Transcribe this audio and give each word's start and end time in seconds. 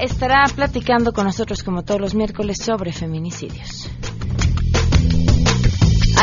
Estará 0.00 0.44
platicando 0.54 1.12
con 1.12 1.24
nosotros 1.24 1.62
como 1.62 1.82
todos 1.82 2.00
los 2.00 2.14
miércoles 2.14 2.58
sobre 2.58 2.92
feminicidios. 2.92 3.90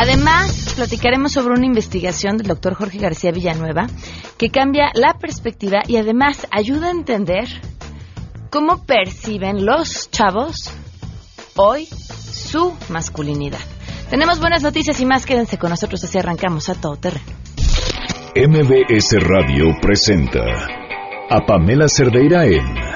Además, 0.00 0.74
platicaremos 0.76 1.32
sobre 1.32 1.54
una 1.54 1.66
investigación 1.66 2.36
del 2.36 2.48
doctor 2.48 2.74
Jorge 2.74 2.98
García 2.98 3.32
Villanueva 3.32 3.86
que 4.36 4.50
cambia 4.50 4.90
la 4.94 5.14
perspectiva 5.18 5.80
y 5.86 5.96
además 5.96 6.46
ayuda 6.50 6.88
a 6.88 6.90
entender 6.90 7.48
cómo 8.50 8.84
perciben 8.84 9.64
los 9.64 10.10
chavos 10.10 10.70
hoy 11.56 11.86
su 11.86 12.74
masculinidad. 12.90 13.60
Tenemos 14.10 14.38
buenas 14.38 14.62
noticias 14.62 15.00
y 15.00 15.06
más, 15.06 15.24
quédense 15.24 15.58
con 15.58 15.70
nosotros 15.70 16.04
así 16.04 16.18
arrancamos 16.18 16.68
a 16.68 16.74
todo 16.74 16.96
terreno. 16.96 17.24
MBS 18.36 19.16
Radio 19.22 19.74
presenta 19.80 20.44
a 21.30 21.40
Pamela 21.46 21.88
Cerdeira 21.88 22.44
en 22.44 22.95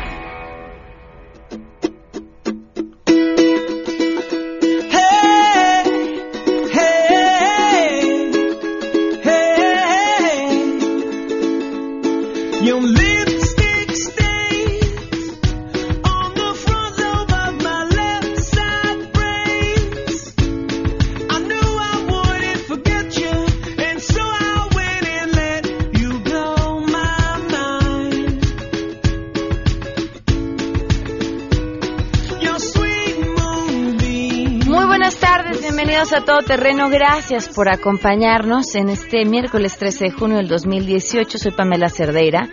Terreno, 36.43 36.89
gracias 36.89 37.49
por 37.49 37.69
acompañarnos 37.69 38.75
en 38.75 38.89
este 38.89 39.25
miércoles 39.25 39.77
13 39.77 40.05
de 40.05 40.11
junio 40.11 40.37
del 40.37 40.47
2018. 40.47 41.37
Soy 41.37 41.51
Pamela 41.51 41.89
Cerdeira. 41.89 42.49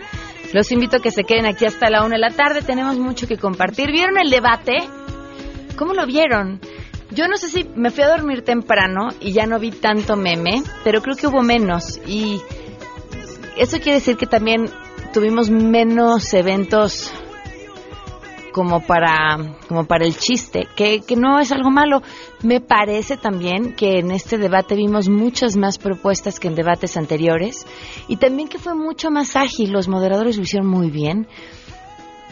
Los 0.53 0.71
invito 0.71 0.97
a 0.97 0.99
que 0.99 1.11
se 1.11 1.23
queden 1.23 1.45
aquí 1.45 1.65
hasta 1.65 1.89
la 1.89 2.03
una 2.03 2.15
de 2.15 2.21
la 2.21 2.29
tarde. 2.29 2.61
Tenemos 2.61 2.97
mucho 2.97 3.27
que 3.27 3.37
compartir. 3.37 3.91
¿Vieron 3.91 4.17
el 4.17 4.29
debate? 4.29 4.73
¿Cómo 5.75 5.93
lo 5.93 6.05
vieron? 6.05 6.59
Yo 7.11 7.27
no 7.27 7.37
sé 7.37 7.49
si 7.49 7.63
me 7.75 7.89
fui 7.89 8.03
a 8.03 8.09
dormir 8.09 8.43
temprano 8.43 9.09
y 9.19 9.31
ya 9.31 9.45
no 9.45 9.59
vi 9.59 9.71
tanto 9.71 10.15
meme, 10.15 10.61
pero 10.83 11.01
creo 11.01 11.15
que 11.15 11.27
hubo 11.27 11.41
menos. 11.41 11.99
Y 12.05 12.41
eso 13.57 13.77
quiere 13.77 13.95
decir 13.95 14.17
que 14.17 14.27
también 14.27 14.69
tuvimos 15.13 15.49
menos 15.49 16.33
eventos 16.33 17.11
como 18.51 18.81
para, 18.81 19.37
como 19.67 19.85
para 19.85 20.05
el 20.05 20.17
chiste, 20.17 20.67
que, 20.75 21.01
que 21.01 21.15
no 21.15 21.39
es 21.39 21.51
algo 21.51 21.71
malo. 21.71 22.01
Me 22.43 22.61
parece 22.61 23.17
también 23.17 23.75
que 23.75 23.99
en 23.99 24.11
este 24.11 24.37
debate 24.37 24.75
vimos 24.75 25.09
muchas 25.09 25.55
más 25.57 25.77
propuestas 25.77 26.39
que 26.39 26.47
en 26.47 26.55
debates 26.55 26.97
anteriores 26.97 27.65
y 28.07 28.17
también 28.17 28.47
que 28.47 28.59
fue 28.59 28.75
mucho 28.75 29.11
más 29.11 29.35
ágil. 29.35 29.71
Los 29.71 29.87
moderadores 29.87 30.37
lo 30.37 30.43
hicieron 30.43 30.67
muy 30.67 30.89
bien. 30.89 31.27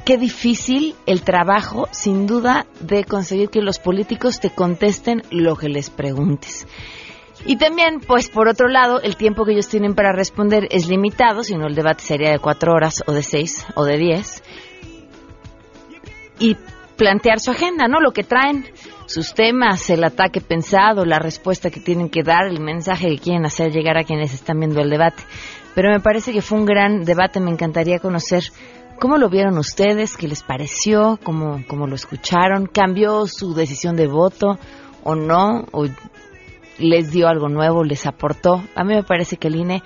Qué 0.05 0.17
difícil 0.17 0.95
el 1.05 1.21
trabajo, 1.21 1.89
sin 1.91 2.27
duda, 2.27 2.65
de 2.79 3.03
conseguir 3.03 3.49
que 3.49 3.61
los 3.61 3.77
políticos 3.77 4.39
te 4.39 4.49
contesten 4.49 5.21
lo 5.31 5.57
que 5.57 5.67
les 5.67 5.89
preguntes. 5.89 6.65
Y 7.45 7.57
también, 7.57 7.99
pues 7.99 8.29
por 8.29 8.47
otro 8.47 8.67
lado, 8.67 9.01
el 9.01 9.15
tiempo 9.15 9.45
que 9.45 9.51
ellos 9.51 9.67
tienen 9.67 9.95
para 9.95 10.13
responder 10.13 10.67
es 10.71 10.87
limitado, 10.87 11.43
si 11.43 11.55
no 11.55 11.67
el 11.67 11.75
debate 11.75 12.03
sería 12.03 12.31
de 12.31 12.39
cuatro 12.39 12.73
horas 12.73 13.03
o 13.05 13.11
de 13.11 13.21
seis 13.21 13.65
o 13.75 13.83
de 13.83 13.97
diez 13.97 14.43
y 16.39 16.57
plantear 16.97 17.39
su 17.39 17.51
agenda, 17.51 17.87
¿no? 17.87 17.99
Lo 17.99 18.11
que 18.11 18.23
traen, 18.23 18.65
sus 19.05 19.33
temas, 19.33 19.89
el 19.89 20.03
ataque 20.03 20.41
pensado, 20.41 21.05
la 21.05 21.19
respuesta 21.19 21.69
que 21.69 21.79
tienen 21.79 22.09
que 22.09 22.23
dar, 22.23 22.47
el 22.47 22.59
mensaje 22.59 23.09
que 23.09 23.19
quieren 23.19 23.45
hacer 23.45 23.71
llegar 23.71 23.97
a 23.97 24.03
quienes 24.03 24.33
están 24.33 24.59
viendo 24.59 24.81
el 24.81 24.89
debate. 24.89 25.23
Pero 25.75 25.91
me 25.91 25.99
parece 25.99 26.33
que 26.33 26.41
fue 26.41 26.57
un 26.57 26.65
gran 26.65 27.03
debate, 27.03 27.39
me 27.39 27.51
encantaría 27.51 27.99
conocer 27.99 28.43
cómo 28.99 29.17
lo 29.17 29.29
vieron 29.29 29.57
ustedes, 29.57 30.17
qué 30.17 30.27
les 30.27 30.41
pareció, 30.43 31.19
cómo, 31.23 31.63
cómo 31.67 31.87
lo 31.87 31.95
escucharon, 31.95 32.65
cambió 32.65 33.27
su 33.27 33.53
decisión 33.53 33.95
de 33.95 34.07
voto 34.07 34.57
o 35.03 35.15
no, 35.15 35.65
o 35.71 35.85
les 36.79 37.11
dio 37.11 37.27
algo 37.27 37.47
nuevo, 37.47 37.83
les 37.83 38.05
aportó. 38.05 38.63
A 38.75 38.83
mí 38.83 38.95
me 38.95 39.03
parece 39.03 39.37
que 39.37 39.47
el 39.47 39.55
INE 39.55 39.83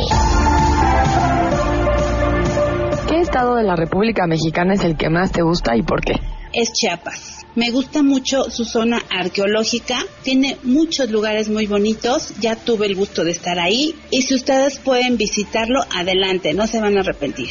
¿Qué 3.09 3.19
estado 3.19 3.55
de 3.55 3.63
la 3.63 3.75
República 3.75 4.25
Mexicana 4.25 4.75
es 4.75 4.83
el 4.83 4.95
que 4.95 5.09
más 5.09 5.31
te 5.31 5.41
gusta 5.41 5.75
y 5.75 5.81
por 5.81 6.01
qué? 6.01 6.13
Es 6.53 6.71
Chiapas. 6.71 7.45
Me 7.55 7.71
gusta 7.71 8.03
mucho 8.03 8.49
su 8.49 8.65
zona 8.65 9.01
arqueológica, 9.09 9.99
tiene 10.23 10.57
muchos 10.63 11.09
lugares 11.09 11.49
muy 11.49 11.67
bonitos, 11.67 12.33
ya 12.39 12.55
tuve 12.55 12.85
el 12.87 12.95
gusto 12.95 13.23
de 13.23 13.31
estar 13.31 13.59
ahí 13.59 13.95
y 14.09 14.21
si 14.21 14.35
ustedes 14.35 14.79
pueden 14.79 15.17
visitarlo, 15.17 15.81
adelante, 15.93 16.53
no 16.53 16.67
se 16.67 16.79
van 16.79 16.97
a 16.97 17.01
arrepentir. 17.01 17.49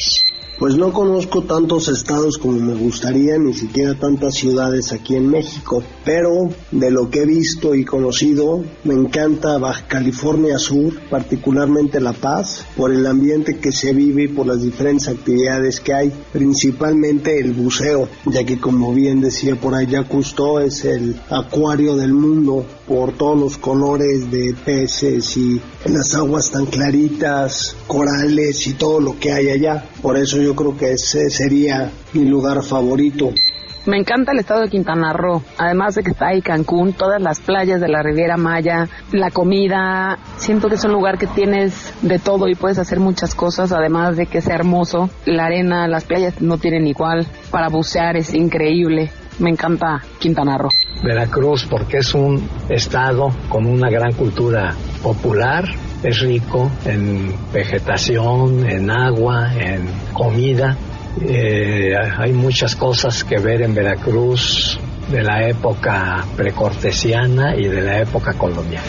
Pues 0.57 0.77
no 0.77 0.93
conozco 0.93 1.43
tantos 1.43 1.89
estados 1.89 2.37
como 2.37 2.53
me 2.53 2.75
gustaría, 2.75 3.37
ni 3.37 3.53
siquiera 3.53 3.93
tantas 3.99 4.35
ciudades 4.35 4.93
aquí 4.93 5.17
en 5.17 5.27
México, 5.27 5.83
pero 6.05 6.49
de 6.71 6.91
lo 6.91 7.09
que 7.09 7.23
he 7.23 7.25
visto 7.25 7.75
y 7.75 7.83
conocido, 7.83 8.63
me 8.85 8.93
encanta 8.93 9.57
Baja 9.57 9.85
California 9.85 10.57
Sur, 10.57 10.97
particularmente 11.09 11.99
La 11.99 12.13
Paz, 12.13 12.65
por 12.77 12.93
el 12.93 13.05
ambiente 13.05 13.57
que 13.57 13.73
se 13.73 13.91
vive 13.91 14.23
y 14.23 14.27
por 14.29 14.47
las 14.47 14.61
diferentes 14.61 15.09
actividades 15.09 15.81
que 15.81 15.93
hay, 15.93 16.13
principalmente 16.31 17.37
el 17.37 17.51
buceo, 17.51 18.07
ya 18.25 18.45
que 18.45 18.57
como 18.57 18.93
bien 18.93 19.19
decía 19.19 19.57
por 19.57 19.75
allá 19.75 20.07
Cousteau, 20.07 20.59
es 20.59 20.85
el 20.85 21.17
acuario 21.29 21.97
del 21.97 22.13
mundo 22.13 22.65
por 22.87 23.11
todos 23.13 23.37
los 23.37 23.57
colores 23.57 24.31
de 24.31 24.55
peces 24.63 25.35
y 25.35 25.59
las 25.85 26.15
aguas 26.15 26.51
tan 26.51 26.65
claritas, 26.65 27.75
corales 27.87 28.67
y 28.67 28.73
todo 28.73 29.01
lo 29.01 29.19
que 29.19 29.31
hay 29.31 29.49
allá. 29.49 29.85
Por 30.01 30.17
eso 30.17 30.44
yo 30.45 30.55
creo 30.55 30.77
que 30.77 30.91
ese 30.91 31.29
sería 31.29 31.91
mi 32.13 32.25
lugar 32.25 32.63
favorito. 32.63 33.31
Me 33.85 33.97
encanta 33.97 34.31
el 34.31 34.39
estado 34.39 34.61
de 34.61 34.69
Quintana 34.69 35.13
Roo, 35.13 35.43
además 35.59 35.93
de 35.93 36.01
que 36.01 36.09
está 36.09 36.29
ahí 36.29 36.41
Cancún, 36.41 36.93
todas 36.93 37.21
las 37.21 37.39
playas 37.39 37.79
de 37.79 37.87
la 37.87 38.01
Riviera 38.01 38.35
Maya, 38.35 38.87
la 39.11 39.29
comida, 39.29 40.17
siento 40.37 40.69
que 40.69 40.75
es 40.75 40.83
un 40.85 40.91
lugar 40.91 41.19
que 41.19 41.27
tienes 41.27 41.93
de 42.01 42.17
todo 42.17 42.47
y 42.47 42.55
puedes 42.55 42.79
hacer 42.79 42.99
muchas 42.99 43.35
cosas, 43.35 43.71
además 43.71 44.17
de 44.17 44.25
que 44.25 44.39
es 44.39 44.47
hermoso, 44.47 45.11
la 45.25 45.45
arena, 45.45 45.87
las 45.87 46.03
playas 46.03 46.41
no 46.41 46.57
tienen 46.57 46.87
igual, 46.87 47.27
para 47.51 47.69
bucear 47.69 48.17
es 48.17 48.33
increíble, 48.33 49.11
me 49.37 49.51
encanta 49.51 50.01
Quintana 50.17 50.57
Roo. 50.57 50.69
Veracruz 51.03 51.67
porque 51.69 51.97
es 51.97 52.15
un 52.15 52.49
estado 52.69 53.29
con 53.49 53.67
una 53.67 53.91
gran 53.91 54.13
cultura 54.13 54.73
popular, 55.03 55.65
es 56.05 56.19
rico 56.19 56.71
en 56.85 57.33
vegetación, 57.51 58.69
en 58.69 58.91
agua, 58.91 59.51
en 59.53 59.87
comida. 60.13 60.77
Eh, 61.21 61.93
hay 61.95 62.33
muchas 62.33 62.75
cosas 62.75 63.23
que 63.23 63.39
ver 63.39 63.61
en 63.61 63.73
Veracruz 63.73 64.79
de 65.09 65.23
la 65.23 65.47
época 65.47 66.23
precortesiana 66.35 67.55
y 67.55 67.67
de 67.67 67.81
la 67.81 68.01
época 68.01 68.33
colonial. 68.33 68.83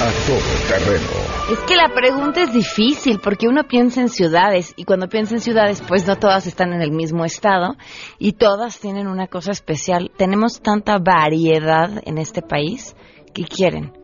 A 0.00 0.10
todo 0.26 0.78
terreno 0.78 1.28
es 1.50 1.58
que 1.60 1.76
la 1.76 1.88
pregunta 1.94 2.42
es 2.42 2.52
difícil 2.52 3.20
porque 3.24 3.48
uno 3.48 3.64
piensa 3.64 4.02
en 4.02 4.10
ciudades 4.10 4.74
y 4.76 4.84
cuando 4.84 5.08
piensa 5.08 5.34
en 5.34 5.40
ciudades 5.40 5.82
pues 5.88 6.06
no 6.06 6.16
todas 6.16 6.46
están 6.46 6.74
en 6.74 6.82
el 6.82 6.90
mismo 6.90 7.24
estado 7.24 7.76
y 8.18 8.32
todas 8.32 8.78
tienen 8.80 9.06
una 9.06 9.28
cosa 9.28 9.52
especial. 9.52 10.10
Tenemos 10.18 10.60
tanta 10.60 10.98
variedad 10.98 12.02
en 12.04 12.18
este 12.18 12.42
país 12.42 12.94
que 13.32 13.44
quieren. 13.44 13.97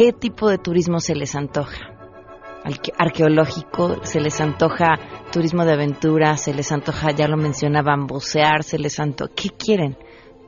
¿Qué 0.00 0.14
tipo 0.14 0.48
de 0.48 0.56
turismo 0.56 0.98
se 0.98 1.14
les 1.14 1.34
antoja? 1.34 1.76
Arqueológico, 2.96 4.02
se 4.02 4.18
les 4.18 4.40
antoja 4.40 4.98
turismo 5.30 5.66
de 5.66 5.74
aventura, 5.74 6.38
se 6.38 6.54
les 6.54 6.72
antoja, 6.72 7.10
ya 7.10 7.28
lo 7.28 7.36
mencionaban, 7.36 8.06
bucear, 8.06 8.62
se 8.62 8.78
les 8.78 8.98
antoja. 8.98 9.30
¿Qué 9.36 9.50
quieren? 9.50 9.98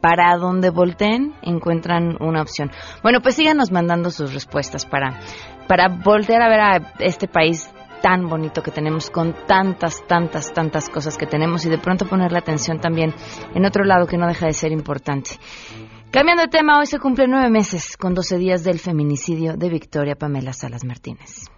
para 0.01 0.35
donde 0.39 0.71
volteen 0.71 1.35
encuentran 1.43 2.17
una 2.21 2.41
opción. 2.41 2.71
Bueno, 3.03 3.21
pues 3.21 3.37
síganos 3.37 3.71
mandando 3.71 4.11
sus 4.11 4.33
respuestas 4.33 4.87
para, 4.87 5.21
para 5.69 5.89
voltear 5.89 6.41
a 6.41 6.49
ver 6.49 6.61
a 6.61 6.95
este 6.99 7.29
país 7.29 7.71
tan 8.03 8.29
bonito 8.29 8.63
que 8.63 8.73
tenemos, 8.73 9.11
con 9.11 9.35
tantas, 9.47 10.05
tantas, 10.07 10.53
tantas 10.53 10.89
cosas 10.89 11.17
que 11.17 11.27
tenemos 11.27 11.65
y 11.65 11.71
de 11.71 11.79
pronto 11.79 12.07
poner 12.07 12.33
la 12.33 12.41
atención 12.41 12.81
también 12.81 13.15
en 13.55 13.65
otro 13.65 13.85
lado 13.85 14.07
que 14.07 14.19
no 14.19 14.27
deja 14.27 14.47
de 14.47 14.53
ser 14.53 14.73
importante. 14.73 15.31
Cambiando 16.13 16.43
de 16.43 16.49
tema, 16.49 16.79
hoy 16.79 16.85
se 16.85 16.99
cumplen 16.99 17.31
nueve 17.31 17.49
meses 17.49 17.97
con 17.97 18.13
12 18.13 18.37
días 18.37 18.63
del 18.63 18.79
feminicidio 18.79 19.57
de 19.57 19.71
Victoria 19.71 20.15
Pamela 20.15 20.53
Salas 20.53 20.85
Martínez. 20.85 21.49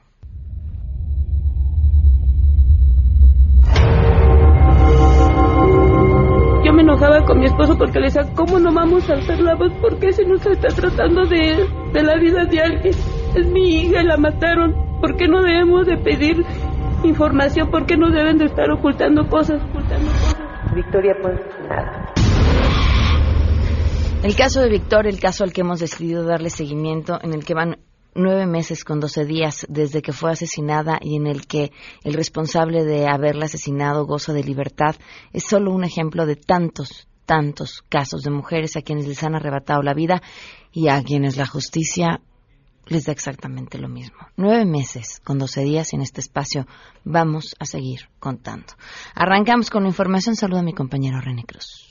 Yo 6.64 6.72
me 6.72 6.82
enojaba 6.82 7.24
con 7.24 7.40
mi 7.40 7.46
esposo 7.46 7.76
porque 7.76 7.98
le 7.98 8.04
decía, 8.04 8.32
¿cómo 8.36 8.60
no 8.60 8.72
vamos 8.72 9.10
a 9.10 9.14
alzar 9.14 9.40
la 9.40 9.56
voz? 9.56 9.72
¿Por 9.80 9.98
qué 9.98 10.12
se 10.12 10.24
nos 10.24 10.46
está 10.46 10.68
tratando 10.68 11.24
de, 11.24 11.68
de 11.92 12.02
la 12.04 12.14
vida 12.20 12.44
de 12.44 12.60
alguien? 12.60 12.94
Es 13.34 13.46
mi 13.48 13.80
hija 13.80 14.02
y 14.02 14.06
la 14.06 14.16
mataron. 14.16 14.72
¿Por 15.00 15.16
qué 15.16 15.26
no 15.26 15.42
debemos 15.42 15.84
de 15.84 15.96
pedir 15.96 16.46
información? 17.02 17.72
¿Por 17.72 17.86
qué 17.86 17.96
no 17.96 18.08
deben 18.08 18.38
de 18.38 18.44
estar 18.44 18.70
ocultando 18.70 19.28
cosas? 19.28 19.60
Ocultando 19.64 20.12
cosas? 20.12 20.36
Victoria, 20.76 21.16
pues 21.20 21.40
nada. 21.68 22.03
El 24.24 24.36
caso 24.36 24.60
de 24.60 24.70
Victoria, 24.70 25.10
el 25.10 25.20
caso 25.20 25.44
al 25.44 25.52
que 25.52 25.60
hemos 25.60 25.80
decidido 25.80 26.24
darle 26.24 26.48
seguimiento, 26.48 27.18
en 27.22 27.34
el 27.34 27.44
que 27.44 27.52
van 27.52 27.76
nueve 28.14 28.46
meses 28.46 28.82
con 28.82 28.98
doce 28.98 29.26
días 29.26 29.66
desde 29.68 30.00
que 30.00 30.14
fue 30.14 30.32
asesinada 30.32 30.98
y 30.98 31.16
en 31.16 31.26
el 31.26 31.46
que 31.46 31.72
el 32.04 32.14
responsable 32.14 32.84
de 32.84 33.06
haberla 33.06 33.44
asesinado 33.44 34.06
goza 34.06 34.32
de 34.32 34.42
libertad, 34.42 34.96
es 35.34 35.44
solo 35.44 35.74
un 35.74 35.84
ejemplo 35.84 36.24
de 36.24 36.36
tantos, 36.36 37.06
tantos 37.26 37.84
casos 37.90 38.22
de 38.22 38.30
mujeres 38.30 38.76
a 38.76 38.80
quienes 38.80 39.06
les 39.06 39.22
han 39.22 39.34
arrebatado 39.34 39.82
la 39.82 39.92
vida 39.92 40.22
y 40.72 40.88
a 40.88 41.02
quienes 41.02 41.36
la 41.36 41.46
justicia 41.46 42.22
les 42.86 43.04
da 43.04 43.12
exactamente 43.12 43.76
lo 43.76 43.90
mismo. 43.90 44.16
Nueve 44.38 44.64
meses 44.64 45.20
con 45.22 45.36
doce 45.36 45.60
días 45.64 45.92
en 45.92 46.00
este 46.00 46.22
espacio 46.22 46.66
vamos 47.04 47.56
a 47.58 47.66
seguir 47.66 48.08
contando. 48.20 48.72
Arrancamos 49.14 49.68
con 49.68 49.82
la 49.82 49.90
información. 49.90 50.34
Saluda 50.34 50.60
a 50.60 50.64
mi 50.64 50.72
compañero 50.72 51.20
René 51.20 51.44
Cruz. 51.44 51.90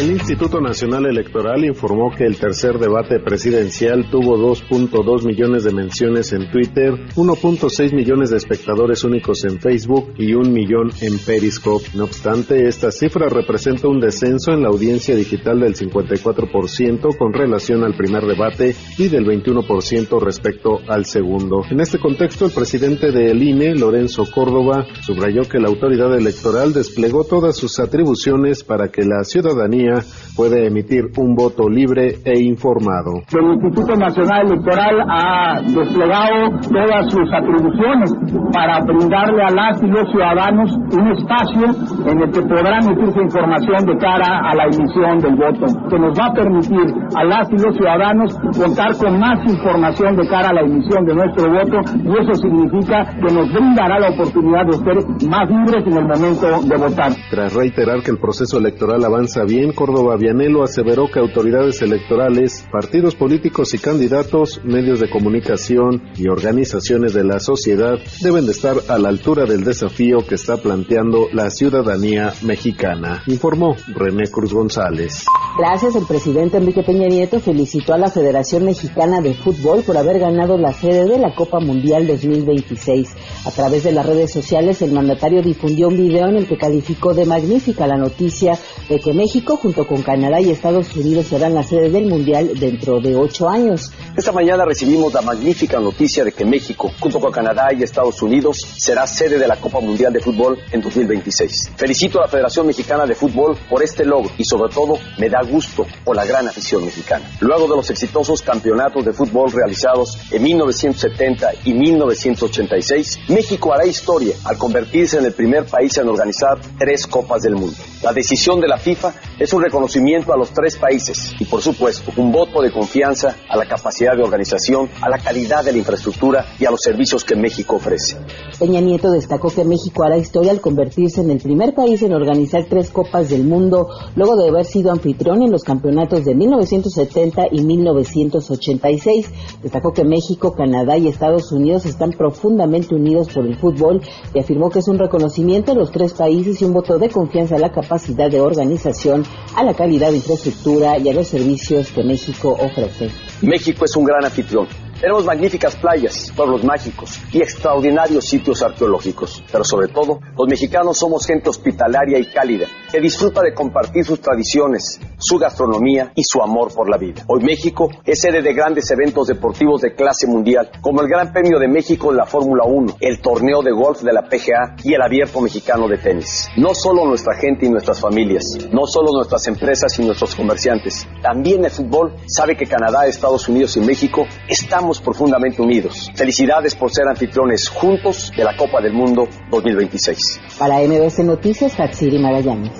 El 0.00 0.12
Instituto 0.12 0.62
Nacional 0.62 1.04
Electoral 1.04 1.62
informó 1.62 2.10
que 2.10 2.24
el 2.24 2.38
tercer 2.38 2.78
debate 2.78 3.20
presidencial 3.20 4.08
tuvo 4.10 4.38
2.2 4.38 5.26
millones 5.26 5.64
de 5.64 5.74
menciones 5.74 6.32
en 6.32 6.50
Twitter, 6.50 6.94
1.6 7.16 7.92
millones 7.92 8.30
de 8.30 8.38
espectadores 8.38 9.04
únicos 9.04 9.44
en 9.44 9.60
Facebook 9.60 10.14
y 10.16 10.32
un 10.32 10.54
millón 10.54 10.90
en 11.02 11.18
Periscope. 11.18 11.84
No 11.92 12.04
obstante, 12.04 12.66
esta 12.66 12.90
cifra 12.90 13.28
representa 13.28 13.88
un 13.88 14.00
descenso 14.00 14.52
en 14.52 14.62
la 14.62 14.70
audiencia 14.70 15.14
digital 15.14 15.60
del 15.60 15.74
54% 15.74 17.18
con 17.18 17.34
relación 17.34 17.84
al 17.84 17.94
primer 17.94 18.24
debate 18.24 18.74
y 18.96 19.08
del 19.08 19.26
21% 19.26 20.18
respecto 20.18 20.78
al 20.88 21.04
segundo. 21.04 21.60
En 21.70 21.78
este 21.78 21.98
contexto, 21.98 22.46
el 22.46 22.52
presidente 22.52 23.12
del 23.12 23.42
INE, 23.42 23.74
Lorenzo 23.74 24.24
Córdoba, 24.34 24.86
subrayó 25.02 25.42
que 25.42 25.60
la 25.60 25.68
autoridad 25.68 26.16
electoral 26.16 26.72
desplegó 26.72 27.24
todas 27.24 27.54
sus 27.54 27.78
atribuciones 27.78 28.64
para 28.64 28.88
que 28.88 29.02
la 29.02 29.24
ciudadanía 29.24 29.89
puede 30.36 30.66
emitir 30.66 31.04
un 31.18 31.34
voto 31.34 31.68
libre 31.68 32.16
e 32.24 32.40
informado. 32.40 33.20
El 33.32 33.52
Instituto 33.54 33.94
Nacional 33.96 34.46
Electoral 34.46 35.04
ha 35.08 35.60
desplegado 35.60 36.58
todas 36.70 37.12
sus 37.12 37.28
atribuciones 37.32 38.10
para 38.52 38.80
brindarle 38.80 39.42
a 39.42 39.50
las 39.50 39.82
y 39.82 39.86
los 39.86 40.10
ciudadanos 40.10 40.70
un 40.96 41.12
espacio 41.12 41.66
en 42.06 42.20
el 42.20 42.30
que 42.30 42.42
podrán 42.42 42.84
emitirse 42.84 43.20
información 43.20 43.86
de 43.86 43.96
cara 43.98 44.40
a 44.44 44.54
la 44.54 44.64
emisión 44.64 45.18
del 45.18 45.36
voto, 45.36 45.66
que 45.88 45.98
nos 45.98 46.18
va 46.18 46.26
a 46.26 46.32
permitir 46.32 46.86
a 47.16 47.24
las 47.24 47.50
y 47.50 47.56
los 47.56 47.76
ciudadanos 47.76 48.34
contar 48.56 48.96
con 48.96 49.18
más 49.18 49.38
información 49.46 50.16
de 50.16 50.28
cara 50.28 50.48
a 50.50 50.54
la 50.54 50.60
emisión 50.62 51.04
de 51.04 51.14
nuestro 51.14 51.50
voto 51.50 51.78
y 51.96 52.10
eso 52.16 52.34
significa 52.34 53.04
que 53.04 53.34
nos 53.34 53.52
brindará 53.52 53.98
la 53.98 54.10
oportunidad 54.10 54.66
de 54.66 54.72
ser 54.72 55.28
más 55.28 55.48
libres 55.50 55.84
en 55.86 55.96
el 55.96 56.04
momento 56.06 56.46
de 56.62 56.76
votar. 56.76 57.12
Tras 57.30 57.54
reiterar 57.54 58.02
que 58.02 58.10
el 58.10 58.18
proceso 58.18 58.58
electoral 58.58 59.04
avanza 59.04 59.44
bien, 59.44 59.69
Córdoba 59.72 60.16
Vianelo 60.16 60.62
aseveró 60.62 61.08
que 61.10 61.18
autoridades 61.18 61.82
electorales, 61.82 62.66
partidos 62.70 63.14
políticos 63.14 63.74
y 63.74 63.78
candidatos, 63.78 64.60
medios 64.64 65.00
de 65.00 65.10
comunicación 65.10 66.02
y 66.16 66.28
organizaciones 66.28 67.14
de 67.14 67.24
la 67.24 67.40
sociedad 67.40 67.98
deben 68.22 68.46
de 68.46 68.52
estar 68.52 68.76
a 68.88 68.98
la 68.98 69.08
altura 69.08 69.44
del 69.44 69.64
desafío 69.64 70.18
que 70.26 70.34
está 70.34 70.56
planteando 70.56 71.28
la 71.32 71.50
ciudadanía 71.50 72.32
mexicana, 72.42 73.22
informó 73.26 73.76
René 73.94 74.28
Cruz 74.30 74.52
González. 74.52 75.24
Gracias, 75.58 75.96
el 75.96 76.06
presidente 76.06 76.56
Enrique 76.56 76.82
Peña 76.82 77.08
Nieto 77.08 77.40
felicitó 77.40 77.92
a 77.92 77.98
la 77.98 78.10
Federación 78.10 78.64
Mexicana 78.64 79.20
de 79.20 79.34
Fútbol 79.34 79.82
por 79.82 79.96
haber 79.96 80.18
ganado 80.18 80.56
la 80.56 80.72
sede 80.72 81.04
de 81.06 81.18
la 81.18 81.34
Copa 81.34 81.60
Mundial 81.60 82.06
2026. 82.06 83.14
A 83.46 83.50
través 83.50 83.84
de 83.84 83.92
las 83.92 84.06
redes 84.06 84.32
sociales, 84.32 84.80
el 84.80 84.92
mandatario 84.92 85.42
difundió 85.42 85.88
un 85.88 85.96
video 85.96 86.28
en 86.28 86.36
el 86.36 86.46
que 86.46 86.56
calificó 86.56 87.14
de 87.14 87.26
magnífica 87.26 87.86
la 87.86 87.96
noticia 87.96 88.58
de 88.88 88.98
que 88.98 89.12
México, 89.12 89.58
junto 89.60 89.86
con 89.86 90.02
Canadá 90.02 90.40
y 90.40 90.50
Estados 90.50 90.96
Unidos, 90.96 91.26
serán 91.26 91.54
la 91.54 91.62
sede 91.62 91.90
del 91.90 92.06
Mundial 92.06 92.58
dentro 92.58 92.98
de 92.98 93.14
ocho 93.14 93.48
años. 93.48 93.92
Esta 94.16 94.32
mañana 94.32 94.64
recibimos 94.64 95.12
la 95.12 95.20
magnífica 95.20 95.78
noticia 95.78 96.24
de 96.24 96.32
que 96.32 96.46
México, 96.46 96.90
junto 96.98 97.20
con 97.20 97.30
Canadá 97.30 97.68
y 97.76 97.82
Estados 97.82 98.22
Unidos, 98.22 98.56
será 98.78 99.06
sede 99.06 99.38
de 99.38 99.46
la 99.46 99.56
Copa 99.56 99.80
Mundial 99.80 100.12
de 100.12 100.20
Fútbol 100.20 100.58
en 100.72 100.80
2026. 100.80 101.72
Felicito 101.76 102.18
a 102.18 102.22
la 102.22 102.28
Federación 102.28 102.66
Mexicana 102.66 103.04
de 103.04 103.14
Fútbol 103.14 103.58
por 103.68 103.82
este 103.82 104.04
logro 104.04 104.30
y 104.38 104.44
sobre 104.44 104.72
todo 104.72 104.98
me 105.18 105.28
da 105.28 105.42
gusto 105.42 105.86
por 106.04 106.16
la 106.16 106.24
gran 106.24 106.48
afición 106.48 106.84
mexicana. 106.84 107.30
Luego 107.40 107.68
de 107.68 107.76
los 107.76 107.90
exitosos 107.90 108.40
campeonatos 108.40 109.04
de 109.04 109.12
fútbol 109.12 109.52
realizados 109.52 110.18
en 110.30 110.42
1970 110.42 111.50
y 111.64 111.74
1986, 111.74 113.18
México 113.28 113.74
hará 113.74 113.84
historia 113.84 114.34
al 114.44 114.56
convertirse 114.56 115.18
en 115.18 115.26
el 115.26 115.32
primer 115.32 115.66
país 115.66 115.96
en 115.98 116.08
organizar 116.08 116.58
tres 116.78 117.06
Copas 117.06 117.42
del 117.42 117.56
Mundo. 117.56 117.76
La 118.02 118.12
decisión 118.14 118.60
de 118.60 118.68
la 118.68 118.78
FIFA 118.78 119.12
es 119.38 119.49
un 119.52 119.62
reconocimiento 119.62 120.32
a 120.32 120.36
los 120.36 120.50
tres 120.50 120.76
países 120.76 121.32
y, 121.38 121.44
por 121.44 121.62
supuesto, 121.62 122.12
un 122.16 122.32
voto 122.32 122.60
de 122.62 122.70
confianza 122.70 123.36
a 123.48 123.56
la 123.56 123.66
capacidad 123.66 124.16
de 124.16 124.22
organización, 124.22 124.88
a 125.00 125.08
la 125.08 125.18
calidad 125.18 125.64
de 125.64 125.72
la 125.72 125.78
infraestructura 125.78 126.46
y 126.58 126.64
a 126.64 126.70
los 126.70 126.80
servicios 126.80 127.24
que 127.24 127.36
México 127.36 127.76
ofrece. 127.76 128.16
Peña 128.58 128.80
Nieto 128.80 129.10
destacó 129.10 129.48
que 129.50 129.64
México 129.64 130.04
hará 130.04 130.16
historia 130.16 130.52
al 130.52 130.60
convertirse 130.60 131.20
en 131.20 131.30
el 131.30 131.38
primer 131.38 131.74
país 131.74 132.02
en 132.02 132.12
organizar 132.12 132.64
tres 132.68 132.90
Copas 132.90 133.30
del 133.30 133.44
Mundo, 133.44 133.88
luego 134.16 134.36
de 134.36 134.48
haber 134.48 134.64
sido 134.64 134.90
anfitrión 134.92 135.42
en 135.42 135.50
los 135.50 135.64
campeonatos 135.64 136.24
de 136.24 136.34
1970 136.34 137.48
y 137.52 137.62
1986. 137.62 139.30
Destacó 139.62 139.92
que 139.92 140.04
México, 140.04 140.54
Canadá 140.54 140.96
y 140.96 141.08
Estados 141.08 141.52
Unidos 141.52 141.86
están 141.86 142.10
profundamente 142.10 142.94
unidos 142.94 143.28
por 143.32 143.46
el 143.46 143.56
fútbol 143.56 144.02
y 144.34 144.40
afirmó 144.40 144.70
que 144.70 144.80
es 144.80 144.88
un 144.88 144.98
reconocimiento 144.98 145.72
a 145.72 145.74
los 145.74 145.90
tres 145.90 146.12
países 146.12 146.60
y 146.60 146.64
un 146.64 146.72
voto 146.72 146.98
de 146.98 147.08
confianza 147.08 147.56
a 147.56 147.58
la 147.58 147.72
capacidad 147.72 148.30
de 148.30 148.40
organización, 148.40 149.24
a 149.54 149.64
la 149.64 149.74
calidad 149.74 150.10
de 150.10 150.16
infraestructura 150.16 150.98
y 150.98 151.08
a 151.08 151.14
los 151.14 151.28
servicios 151.28 151.90
que 151.90 152.02
México 152.02 152.56
ofrece. 152.60 153.10
México 153.42 153.84
es 153.84 153.96
un 153.96 154.04
gran 154.04 154.24
anfitrión. 154.24 154.66
Tenemos 155.00 155.24
magníficas 155.24 155.76
playas, 155.76 156.30
pueblos 156.36 156.62
mágicos 156.62 157.18
y 157.32 157.40
extraordinarios 157.40 158.26
sitios 158.26 158.62
arqueológicos. 158.62 159.42
Pero 159.50 159.64
sobre 159.64 159.88
todo, 159.88 160.20
los 160.36 160.46
mexicanos 160.46 160.98
somos 160.98 161.26
gente 161.26 161.48
hospitalaria 161.48 162.18
y 162.18 162.26
cálida, 162.26 162.66
que 162.92 163.00
disfruta 163.00 163.40
de 163.40 163.54
compartir 163.54 164.04
sus 164.04 164.20
tradiciones, 164.20 165.00
su 165.16 165.38
gastronomía 165.38 166.12
y 166.14 166.22
su 166.22 166.42
amor 166.42 166.74
por 166.74 166.90
la 166.90 166.98
vida. 166.98 167.24
Hoy 167.28 167.42
México 167.42 167.88
es 168.04 168.20
sede 168.20 168.42
de 168.42 168.52
grandes 168.52 168.90
eventos 168.90 169.28
deportivos 169.28 169.80
de 169.80 169.94
clase 169.94 170.26
mundial, 170.26 170.70
como 170.82 171.00
el 171.00 171.08
Gran 171.08 171.32
Premio 171.32 171.58
de 171.58 171.68
México 171.68 172.10
en 172.10 172.18
la 172.18 172.26
Fórmula 172.26 172.64
1, 172.66 172.96
el 173.00 173.22
torneo 173.22 173.62
de 173.62 173.72
golf 173.72 174.02
de 174.02 174.12
la 174.12 174.28
PGA 174.28 174.76
y 174.84 174.92
el 174.92 175.00
Abierto 175.00 175.40
Mexicano 175.40 175.88
de 175.88 175.96
Tenis. 175.96 176.50
No 176.58 176.74
solo 176.74 177.06
nuestra 177.06 177.34
gente 177.36 177.64
y 177.64 177.70
nuestras 177.70 178.00
familias, 178.00 178.44
no 178.70 178.84
solo 178.84 179.12
nuestras 179.14 179.46
empresas 179.46 179.98
y 179.98 180.04
nuestros 180.04 180.34
comerciantes, 180.34 181.08
también 181.22 181.64
el 181.64 181.70
fútbol 181.70 182.16
sabe 182.26 182.54
que 182.54 182.66
Canadá, 182.66 183.06
Estados 183.06 183.48
Unidos 183.48 183.78
y 183.78 183.80
México 183.80 184.26
estamos 184.46 184.89
profundamente 184.98 185.60
unidos. 185.60 186.10
Felicidades 186.14 186.74
por 186.74 186.90
ser 186.90 187.06
anfitriones 187.06 187.68
juntos 187.68 188.32
de 188.34 188.42
la 188.42 188.56
Copa 188.56 188.80
del 188.80 188.94
Mundo 188.94 189.28
2026. 189.50 190.40
Para 190.58 190.78
MBC 190.80 191.18
Noticias, 191.24 191.78
Hatsiri 191.78 192.18
Magallanes. 192.18 192.72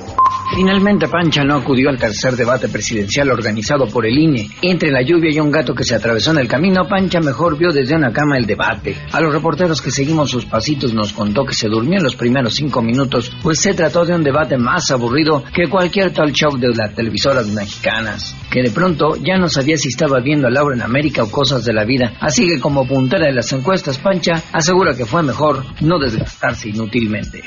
Finalmente, 0.54 1.08
Pancha 1.08 1.44
no 1.44 1.56
acudió 1.56 1.90
al 1.90 1.98
tercer 1.98 2.34
debate 2.34 2.68
presidencial 2.68 3.30
organizado 3.30 3.86
por 3.86 4.04
el 4.04 4.18
INE. 4.18 4.50
Entre 4.62 4.90
la 4.90 5.00
lluvia 5.02 5.30
y 5.30 5.38
un 5.38 5.50
gato 5.50 5.74
que 5.74 5.84
se 5.84 5.94
atravesó 5.94 6.32
en 6.32 6.38
el 6.38 6.48
camino, 6.48 6.88
Pancha 6.88 7.20
mejor 7.20 7.56
vio 7.56 7.70
desde 7.72 7.94
una 7.94 8.12
cama 8.12 8.36
el 8.36 8.46
debate. 8.46 8.96
A 9.12 9.20
los 9.20 9.32
reporteros 9.32 9.80
que 9.80 9.90
seguimos 9.90 10.30
sus 10.30 10.46
pasitos 10.46 10.92
nos 10.92 11.12
contó 11.12 11.44
que 11.44 11.54
se 11.54 11.68
durmió 11.68 11.98
en 11.98 12.04
los 12.04 12.16
primeros 12.16 12.54
cinco 12.54 12.82
minutos, 12.82 13.30
pues 13.42 13.60
se 13.60 13.74
trató 13.74 14.04
de 14.04 14.14
un 14.14 14.24
debate 14.24 14.58
más 14.58 14.90
aburrido 14.90 15.44
que 15.54 15.68
cualquier 15.68 16.12
talk 16.12 16.32
show 16.32 16.56
de 16.58 16.74
las 16.74 16.94
televisoras 16.94 17.46
mexicanas. 17.48 18.36
Que 18.50 18.62
de 18.62 18.70
pronto 18.70 19.16
ya 19.16 19.38
no 19.38 19.48
sabía 19.48 19.76
si 19.76 19.88
estaba 19.88 20.20
viendo 20.20 20.48
a 20.48 20.50
Laura 20.50 20.74
en 20.74 20.82
América 20.82 21.22
o 21.22 21.30
cosas 21.30 21.64
de 21.64 21.72
la 21.72 21.84
vida. 21.84 22.14
Así 22.20 22.46
que 22.46 22.60
como 22.60 22.86
puntera 22.86 23.26
de 23.26 23.32
las 23.32 23.52
encuestas, 23.52 23.98
Pancha 23.98 24.42
asegura 24.52 24.96
que 24.96 25.06
fue 25.06 25.22
mejor 25.22 25.64
no 25.80 25.98
desgastarse 25.98 26.70
inútilmente. 26.70 27.42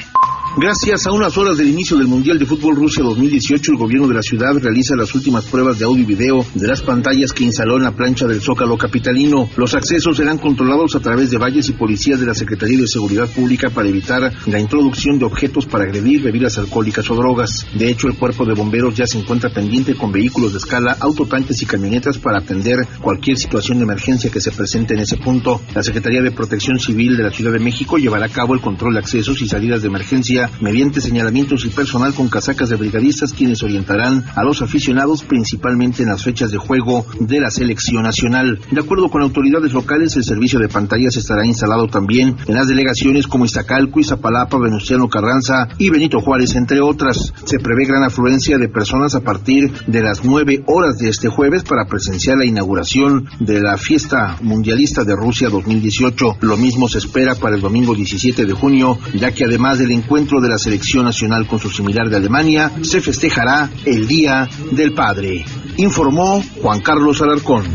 Gracias 0.55 1.07
a 1.07 1.11
unas 1.11 1.35
horas 1.35 1.57
del 1.57 1.69
inicio 1.69 1.97
del 1.97 2.05
Mundial 2.05 2.37
de 2.37 2.45
Fútbol 2.45 2.75
Rusia 2.75 3.03
2018, 3.03 3.71
el 3.71 3.77
gobierno 3.77 4.07
de 4.07 4.13
la 4.13 4.21
ciudad 4.21 4.53
realiza 4.61 4.95
las 4.95 5.15
últimas 5.15 5.45
pruebas 5.45 5.79
de 5.79 5.85
audio 5.85 6.03
y 6.03 6.05
video 6.05 6.45
de 6.53 6.67
las 6.67 6.83
pantallas 6.83 7.33
que 7.33 7.43
instaló 7.43 7.77
en 7.77 7.83
la 7.83 7.95
plancha 7.95 8.27
del 8.27 8.39
Zócalo 8.39 8.77
Capitalino. 8.77 9.49
Los 9.57 9.73
accesos 9.73 10.15
serán 10.15 10.37
controlados 10.37 10.95
a 10.95 10.99
través 10.99 11.31
de 11.31 11.39
valles 11.39 11.69
y 11.69 11.73
policías 11.73 12.19
de 12.19 12.27
la 12.27 12.35
Secretaría 12.35 12.77
de 12.77 12.87
Seguridad 12.87 13.27
Pública 13.29 13.71
para 13.71 13.89
evitar 13.89 14.31
la 14.45 14.59
introducción 14.59 15.17
de 15.17 15.25
objetos 15.25 15.65
para 15.65 15.85
agredir 15.85 16.21
bebidas 16.21 16.59
alcohólicas 16.59 17.09
o 17.09 17.15
drogas. 17.15 17.65
De 17.73 17.89
hecho, 17.89 18.07
el 18.07 18.15
cuerpo 18.15 18.45
de 18.45 18.53
bomberos 18.53 18.93
ya 18.93 19.07
se 19.07 19.17
encuentra 19.17 19.49
pendiente 19.49 19.95
con 19.95 20.11
vehículos 20.11 20.51
de 20.51 20.59
escala, 20.59 20.95
autotanques 20.99 21.63
y 21.63 21.65
camionetas 21.65 22.19
para 22.19 22.37
atender 22.37 22.87
cualquier 23.01 23.37
situación 23.37 23.79
de 23.79 23.85
emergencia 23.85 24.29
que 24.29 24.39
se 24.39 24.51
presente 24.51 24.93
en 24.93 24.99
ese 24.99 25.17
punto. 25.17 25.61
La 25.73 25.81
Secretaría 25.81 26.21
de 26.21 26.29
Protección 26.29 26.77
Civil 26.77 27.17
de 27.17 27.23
la 27.23 27.31
Ciudad 27.31 27.51
de 27.51 27.59
México 27.59 27.97
llevará 27.97 28.27
a 28.27 28.29
cabo 28.29 28.53
el 28.53 28.61
control 28.61 28.93
de 28.93 28.99
accesos 28.99 29.41
y 29.41 29.47
salidas 29.47 29.81
de 29.81 29.87
emergencia 29.87 30.42
mediante 30.61 31.01
señalamientos 31.01 31.65
y 31.65 31.69
personal 31.69 32.13
con 32.13 32.29
casacas 32.29 32.69
de 32.69 32.75
brigadistas 32.75 33.33
quienes 33.33 33.63
orientarán 33.63 34.25
a 34.35 34.43
los 34.43 34.61
aficionados 34.61 35.23
principalmente 35.23 36.03
en 36.03 36.09
las 36.09 36.23
fechas 36.23 36.51
de 36.51 36.57
juego 36.57 37.05
de 37.19 37.39
la 37.39 37.51
selección 37.51 38.03
nacional. 38.03 38.59
De 38.71 38.81
acuerdo 38.81 39.09
con 39.09 39.21
autoridades 39.21 39.73
locales, 39.73 40.15
el 40.15 40.23
servicio 40.23 40.59
de 40.59 40.69
pantallas 40.69 41.15
estará 41.17 41.45
instalado 41.45 41.87
también 41.87 42.35
en 42.47 42.55
las 42.55 42.67
delegaciones 42.67 43.27
como 43.27 43.45
Iztacalco, 43.45 43.99
Izapalapa, 43.99 44.57
Venustiano 44.57 45.09
Carranza 45.09 45.67
y 45.77 45.89
Benito 45.89 46.19
Juárez, 46.19 46.55
entre 46.55 46.81
otras. 46.81 47.33
Se 47.45 47.59
prevé 47.59 47.85
gran 47.85 48.03
afluencia 48.03 48.57
de 48.57 48.69
personas 48.69 49.15
a 49.15 49.21
partir 49.21 49.71
de 49.87 50.01
las 50.01 50.23
9 50.23 50.63
horas 50.67 50.97
de 50.97 51.09
este 51.09 51.29
jueves 51.29 51.63
para 51.63 51.85
presenciar 51.85 52.37
la 52.37 52.45
inauguración 52.45 53.27
de 53.39 53.61
la 53.61 53.77
fiesta 53.77 54.37
mundialista 54.41 55.03
de 55.03 55.15
Rusia 55.15 55.49
2018. 55.49 56.37
Lo 56.41 56.57
mismo 56.57 56.87
se 56.87 56.99
espera 56.99 57.35
para 57.35 57.55
el 57.55 57.61
domingo 57.61 57.95
17 57.95 58.45
de 58.45 58.53
junio, 58.53 58.97
ya 59.13 59.31
que 59.31 59.45
además 59.45 59.79
del 59.79 59.91
encuentro 59.91 60.32
de 60.41 60.49
la 60.49 60.57
selección 60.57 61.05
nacional 61.05 61.47
con 61.47 61.59
su 61.59 61.69
similar 61.69 62.09
de 62.09 62.17
Alemania, 62.17 62.71
se 62.81 63.01
festejará 63.01 63.69
el 63.85 64.07
Día 64.07 64.47
del 64.71 64.93
Padre, 64.93 65.45
informó 65.77 66.43
Juan 66.61 66.81
Carlos 66.81 67.21
Alarcón. 67.21 67.65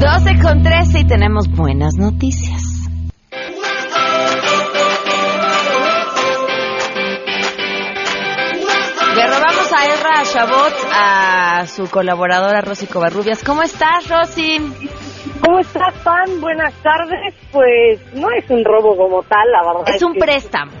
Doce 0.00 0.38
con 0.40 0.62
trece 0.62 1.00
y 1.00 1.06
tenemos 1.06 1.48
buenas 1.48 1.94
noticias. 1.96 2.62
Le 9.16 9.26
robamos 9.26 9.72
a 9.72 9.86
Ezra 9.86 10.22
Chabot 10.32 10.74
a 10.92 11.66
su 11.66 11.90
colaboradora 11.90 12.60
Rosy 12.60 12.86
Covarrubias. 12.86 13.42
¿Cómo 13.42 13.64
estás, 13.64 14.08
Rosy? 14.08 14.60
¿Cómo 15.44 15.60
estás, 15.60 15.94
Pan? 16.04 16.40
Buenas 16.40 16.74
tardes. 16.82 17.34
Pues 17.52 18.14
no 18.14 18.30
es 18.30 18.48
un 18.50 18.64
robo 18.64 18.96
como 18.96 19.22
tal, 19.22 19.50
la 19.50 19.62
verdad. 19.62 19.94
Es 19.94 20.02
un 20.02 20.14
préstamo. 20.14 20.72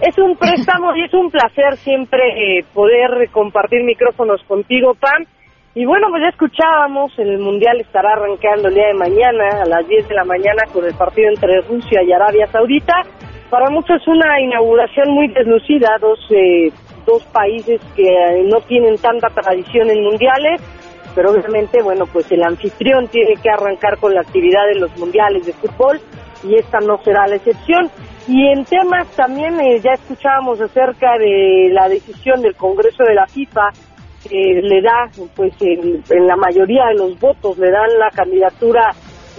Es 0.00 0.16
un 0.18 0.36
préstamo 0.36 0.94
y 0.94 1.04
es 1.04 1.14
un 1.14 1.30
placer 1.30 1.76
siempre 1.78 2.58
eh, 2.58 2.64
poder 2.74 3.30
compartir 3.32 3.82
micrófonos 3.84 4.42
contigo, 4.44 4.94
Pan. 4.94 5.26
Y 5.74 5.84
bueno, 5.84 6.08
pues 6.10 6.22
ya 6.22 6.28
escuchábamos, 6.28 7.12
el 7.18 7.38
Mundial 7.38 7.80
estará 7.80 8.12
arrancando 8.12 8.68
el 8.68 8.74
día 8.74 8.86
de 8.88 8.94
mañana 8.94 9.62
a 9.62 9.66
las 9.66 9.86
10 9.86 10.08
de 10.08 10.14
la 10.14 10.24
mañana 10.24 10.62
con 10.72 10.84
el 10.84 10.94
partido 10.94 11.28
entre 11.28 11.60
Rusia 11.62 12.02
y 12.02 12.12
Arabia 12.12 12.46
Saudita. 12.46 12.94
Para 13.50 13.70
muchos 13.70 14.00
es 14.00 14.08
una 14.08 14.40
inauguración 14.40 15.10
muy 15.10 15.28
deslucida, 15.28 15.96
dos, 16.00 16.18
eh, 16.30 16.72
dos 17.06 17.22
países 17.26 17.80
que 17.94 18.08
eh, 18.08 18.42
no 18.44 18.60
tienen 18.62 18.96
tanta 18.98 19.28
tradición 19.28 19.90
en 19.90 20.02
mundiales 20.02 20.62
pero 21.16 21.30
obviamente, 21.30 21.82
bueno, 21.82 22.04
pues 22.12 22.30
el 22.30 22.42
anfitrión 22.42 23.08
tiene 23.08 23.34
que 23.42 23.48
arrancar 23.48 23.98
con 23.98 24.14
la 24.14 24.20
actividad 24.20 24.66
de 24.66 24.78
los 24.78 24.94
mundiales 24.98 25.46
de 25.46 25.54
fútbol 25.54 25.98
y 26.44 26.56
esta 26.56 26.78
no 26.80 27.02
será 27.02 27.26
la 27.26 27.36
excepción. 27.36 27.90
Y 28.28 28.46
en 28.48 28.66
temas 28.66 29.08
también 29.16 29.58
eh, 29.58 29.80
ya 29.80 29.92
escuchábamos 29.94 30.60
acerca 30.60 31.16
de 31.18 31.70
la 31.72 31.88
decisión 31.88 32.42
del 32.42 32.54
Congreso 32.54 33.02
de 33.04 33.14
la 33.14 33.26
FIFA 33.26 33.70
que 34.28 34.60
le 34.62 34.82
da, 34.82 35.08
pues 35.34 35.54
en, 35.60 36.02
en 36.10 36.26
la 36.26 36.36
mayoría 36.36 36.84
de 36.88 36.94
los 36.94 37.18
votos, 37.18 37.56
le 37.56 37.70
dan 37.70 37.98
la 37.98 38.10
candidatura 38.10 38.90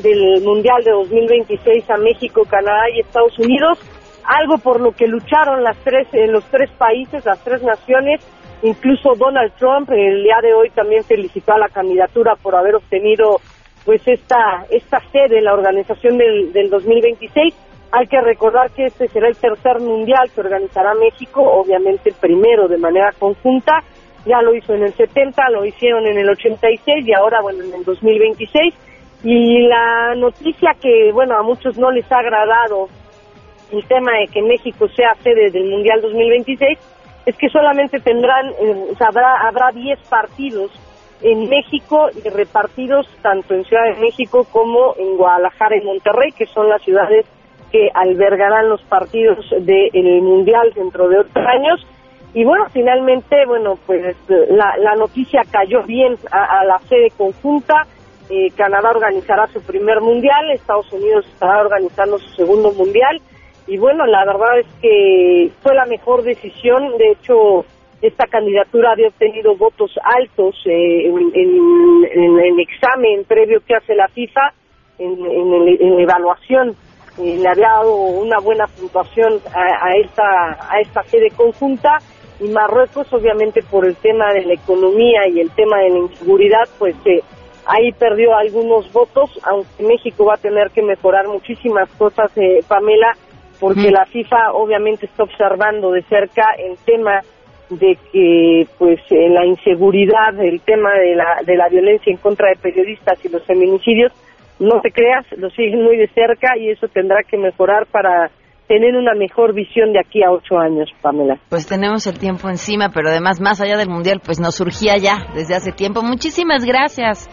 del 0.01 0.41
Mundial 0.43 0.83
de 0.83 0.91
2026 0.91 1.89
a 1.91 1.97
México, 1.97 2.41
Canadá 2.49 2.89
y 2.91 3.01
Estados 3.01 3.37
Unidos, 3.37 3.79
algo 4.23 4.57
por 4.57 4.81
lo 4.81 4.93
que 4.93 5.05
lucharon 5.05 5.63
las 5.63 5.77
tres, 5.83 6.07
en 6.13 6.31
los 6.31 6.43
tres 6.45 6.71
países, 6.77 7.23
las 7.25 7.43
tres 7.43 7.61
naciones, 7.61 8.21
Incluso 8.63 9.13
Donald 9.15 9.53
Trump 9.59 9.89
el 9.91 10.23
día 10.23 10.39
de 10.41 10.53
hoy 10.53 10.69
también 10.71 11.03
felicitó 11.03 11.53
a 11.53 11.59
la 11.59 11.69
candidatura 11.69 12.35
por 12.41 12.55
haber 12.55 12.75
obtenido 12.75 13.39
pues 13.85 14.01
esta 14.07 14.65
esta 14.69 14.99
sede 15.11 15.41
la 15.41 15.53
organización 15.53 16.17
del, 16.17 16.51
del 16.51 16.69
2026. 16.69 17.53
Hay 17.91 18.07
que 18.07 18.19
recordar 18.19 18.71
que 18.71 18.85
este 18.85 19.07
será 19.07 19.29
el 19.29 19.37
tercer 19.37 19.79
mundial 19.79 20.29
que 20.33 20.41
organizará 20.41 20.93
México, 20.95 21.41
obviamente 21.41 22.09
el 22.09 22.15
primero 22.15 22.67
de 22.67 22.77
manera 22.77 23.11
conjunta. 23.17 23.83
Ya 24.25 24.41
lo 24.41 24.53
hizo 24.53 24.73
en 24.73 24.83
el 24.83 24.93
70, 24.93 25.49
lo 25.51 25.63
hicieron 25.63 26.05
en 26.05 26.17
el 26.17 26.29
86 26.29 27.07
y 27.07 27.13
ahora, 27.13 27.39
bueno, 27.41 27.63
en 27.63 27.73
el 27.73 27.85
2026. 27.85 28.73
Y 29.23 29.67
la 29.67 30.15
noticia 30.15 30.75
que, 30.81 31.11
bueno, 31.13 31.37
a 31.37 31.43
muchos 31.43 31.77
no 31.77 31.91
les 31.91 32.11
ha 32.11 32.17
agradado 32.17 32.89
el 33.71 33.87
tema 33.87 34.11
de 34.19 34.27
que 34.27 34.41
México 34.41 34.87
sea 34.89 35.13
sede 35.23 35.49
del 35.49 35.69
Mundial 35.69 36.01
2026 36.01 36.77
es 37.27 37.35
que 37.35 37.49
solamente 37.49 37.99
tendrán, 37.99 38.47
eh, 38.51 38.93
habrá, 39.01 39.45
habrá 39.49 39.71
10 39.73 39.99
partidos 40.07 40.71
en 41.21 41.49
México 41.49 42.07
y 42.15 42.29
repartidos 42.29 43.05
tanto 43.21 43.53
en 43.53 43.65
Ciudad 43.65 43.83
de 43.83 43.99
México 43.99 44.47
como 44.49 44.95
en 44.97 45.17
Guadalajara 45.17 45.75
y 45.75 45.85
Monterrey, 45.85 46.31
que 46.31 46.45
son 46.45 46.69
las 46.69 46.81
ciudades 46.83 47.25
que 47.69 47.89
albergarán 47.93 48.69
los 48.69 48.81
partidos 48.83 49.45
del 49.59 50.21
Mundial 50.21 50.71
dentro 50.73 51.09
de 51.09 51.19
otros 51.19 51.45
años. 51.45 51.85
Y 52.33 52.45
bueno, 52.45 52.65
finalmente, 52.71 53.45
bueno, 53.45 53.77
pues 53.85 54.15
la, 54.29 54.77
la 54.77 54.95
noticia 54.95 55.41
cayó 55.51 55.83
bien 55.83 56.15
a, 56.31 56.63
la 56.63 56.79
sede 56.87 57.11
conjunta. 57.17 57.87
Eh, 58.29 58.51
Canadá 58.55 58.91
organizará 58.91 59.47
su 59.47 59.61
primer 59.63 59.99
Mundial, 59.99 60.49
Estados 60.51 60.89
Unidos 60.93 61.25
estará 61.27 61.59
organizando 61.59 62.19
su 62.19 62.29
segundo 62.35 62.71
Mundial 62.71 63.21
y 63.67 63.77
bueno, 63.77 64.05
la 64.05 64.23
verdad 64.25 64.59
es 64.59 64.65
que 64.81 65.51
fue 65.61 65.75
la 65.75 65.85
mejor 65.85 66.23
decisión. 66.23 66.97
De 66.97 67.11
hecho, 67.11 67.65
esta 68.01 68.25
candidatura 68.27 68.91
había 68.91 69.09
obtenido 69.09 69.55
votos 69.57 69.91
altos 70.03 70.55
eh, 70.65 71.07
en, 71.07 72.39
el 72.39 72.59
examen 72.59 73.25
previo 73.25 73.59
que 73.67 73.75
hace 73.75 73.93
la 73.93 74.07
FIFA, 74.07 74.53
en, 74.99 75.19
la 75.21 76.01
evaluación. 76.01 76.75
Eh, 77.19 77.37
le 77.41 77.49
había 77.49 77.67
dado 77.67 77.93
una 77.93 78.39
buena 78.39 78.67
puntuación 78.67 79.41
a, 79.53 79.97
esta, 79.97 80.57
a 80.71 80.79
esta 80.79 81.03
sede 81.03 81.29
conjunta 81.31 81.97
y 82.39 82.47
Marruecos, 82.47 83.11
obviamente 83.11 83.63
por 83.63 83.85
el 83.85 83.95
tema 83.97 84.31
de 84.31 84.45
la 84.45 84.53
economía 84.53 85.27
y 85.27 85.41
el 85.41 85.49
tema 85.51 85.79
de 85.79 85.89
la 85.89 85.97
inseguridad, 85.97 86.69
pues 86.77 86.95
eh, 87.05 87.21
ahí 87.65 87.91
perdió 87.93 88.33
algunos 88.33 88.93
votos, 88.93 89.31
aunque 89.43 89.83
México 89.83 90.23
va 90.23 90.35
a 90.35 90.37
tener 90.37 90.69
que 90.69 90.83
mejorar 90.83 91.27
muchísimas 91.27 91.89
cosas, 91.97 92.31
Pamela, 92.67 93.17
porque 93.59 93.91
la 93.91 94.05
FIFA 94.05 94.53
obviamente 94.53 95.05
está 95.05 95.23
observando 95.23 95.91
de 95.91 96.03
cerca 96.03 96.43
el 96.57 96.77
tema 96.85 97.21
de 97.69 97.97
que 98.11 98.67
pues 98.77 98.99
en 99.09 99.33
la 99.33 99.45
inseguridad, 99.45 100.39
el 100.39 100.61
tema 100.61 100.93
de 100.93 101.15
la, 101.15 101.41
de 101.45 101.57
la 101.57 101.67
violencia 101.69 102.11
en 102.11 102.17
contra 102.17 102.49
de 102.49 102.55
periodistas 102.55 103.23
y 103.25 103.29
los 103.29 103.43
feminicidios, 103.45 104.13
no 104.59 104.79
te 104.81 104.91
creas, 104.91 105.25
lo 105.37 105.49
siguen 105.49 105.83
muy 105.83 105.97
de 105.97 106.07
cerca 106.07 106.57
y 106.57 106.69
eso 106.69 106.87
tendrá 106.87 107.17
que 107.29 107.37
mejorar 107.37 107.85
para 107.91 108.31
tener 108.67 108.95
una 108.95 109.13
mejor 109.13 109.53
visión 109.53 109.93
de 109.93 109.99
aquí 109.99 110.23
a 110.23 110.31
ocho 110.31 110.59
años, 110.59 110.89
Pamela. 111.01 111.37
Pues 111.49 111.67
tenemos 111.67 112.05
el 112.07 112.19
tiempo 112.19 112.49
encima, 112.49 112.89
pero 112.93 113.09
además 113.09 113.39
más 113.39 113.61
allá 113.61 113.77
del 113.77 113.89
Mundial, 113.89 114.21
pues 114.23 114.39
nos 114.39 114.55
surgía 114.55 114.97
ya 114.97 115.27
desde 115.33 115.55
hace 115.55 115.71
tiempo. 115.71 116.01
Muchísimas 116.01 116.65
gracias. 116.65 117.29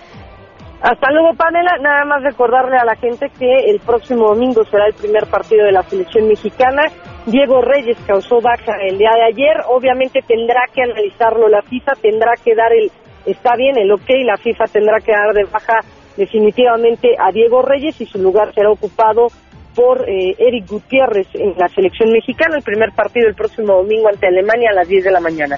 Hasta 0.84 1.10
luego, 1.12 1.32
Pamela. 1.32 1.78
Nada 1.80 2.04
más 2.04 2.22
recordarle 2.22 2.76
a 2.76 2.84
la 2.84 2.94
gente 2.96 3.30
que 3.38 3.70
el 3.70 3.80
próximo 3.80 4.28
domingo 4.28 4.64
será 4.66 4.86
el 4.86 4.92
primer 4.92 5.26
partido 5.28 5.64
de 5.64 5.72
la 5.72 5.82
selección 5.82 6.28
mexicana. 6.28 6.82
Diego 7.24 7.62
Reyes 7.62 7.96
causó 8.06 8.42
baja 8.42 8.74
el 8.86 8.98
día 8.98 9.12
de 9.16 9.32
ayer. 9.32 9.64
Obviamente 9.70 10.20
tendrá 10.20 10.60
que 10.74 10.82
analizarlo 10.82 11.48
la 11.48 11.62
FIFA, 11.62 11.92
tendrá 12.02 12.32
que 12.36 12.54
dar 12.54 12.70
el, 12.74 12.92
está 13.24 13.56
bien, 13.56 13.78
el 13.78 13.90
ok, 13.92 14.10
la 14.26 14.36
FIFA 14.36 14.64
tendrá 14.66 14.98
que 15.00 15.12
dar 15.12 15.32
de 15.32 15.44
baja 15.50 15.80
definitivamente 16.18 17.16
a 17.18 17.32
Diego 17.32 17.62
Reyes 17.62 17.98
y 18.02 18.04
su 18.04 18.18
lugar 18.18 18.52
será 18.52 18.70
ocupado 18.70 19.28
por 19.74 20.06
eh, 20.06 20.36
Eric 20.38 20.68
Gutiérrez 20.68 21.28
en 21.32 21.54
la 21.56 21.68
selección 21.68 22.12
mexicana. 22.12 22.58
El 22.58 22.62
primer 22.62 22.90
partido 22.94 23.26
el 23.26 23.34
próximo 23.34 23.72
domingo 23.76 24.08
ante 24.08 24.26
Alemania 24.26 24.68
a 24.70 24.74
las 24.74 24.86
10 24.86 25.02
de 25.02 25.10
la 25.10 25.20
mañana. 25.20 25.56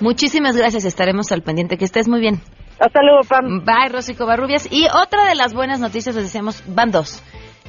Muchísimas 0.00 0.56
gracias, 0.56 0.86
estaremos 0.86 1.30
al 1.30 1.42
pendiente. 1.42 1.76
Que 1.76 1.84
estés 1.84 2.08
muy 2.08 2.20
bien. 2.20 2.40
Hasta 2.80 3.02
luego, 3.02 3.20
Pam. 3.28 3.64
Bye, 3.64 3.90
Rosy 3.90 4.14
Covarrubias. 4.14 4.66
Y 4.70 4.86
otra 4.86 5.26
de 5.26 5.34
las 5.34 5.52
buenas 5.52 5.80
noticias, 5.80 6.14
les 6.14 6.24
decíamos, 6.24 6.64
van 6.66 6.90
dos. 6.90 7.22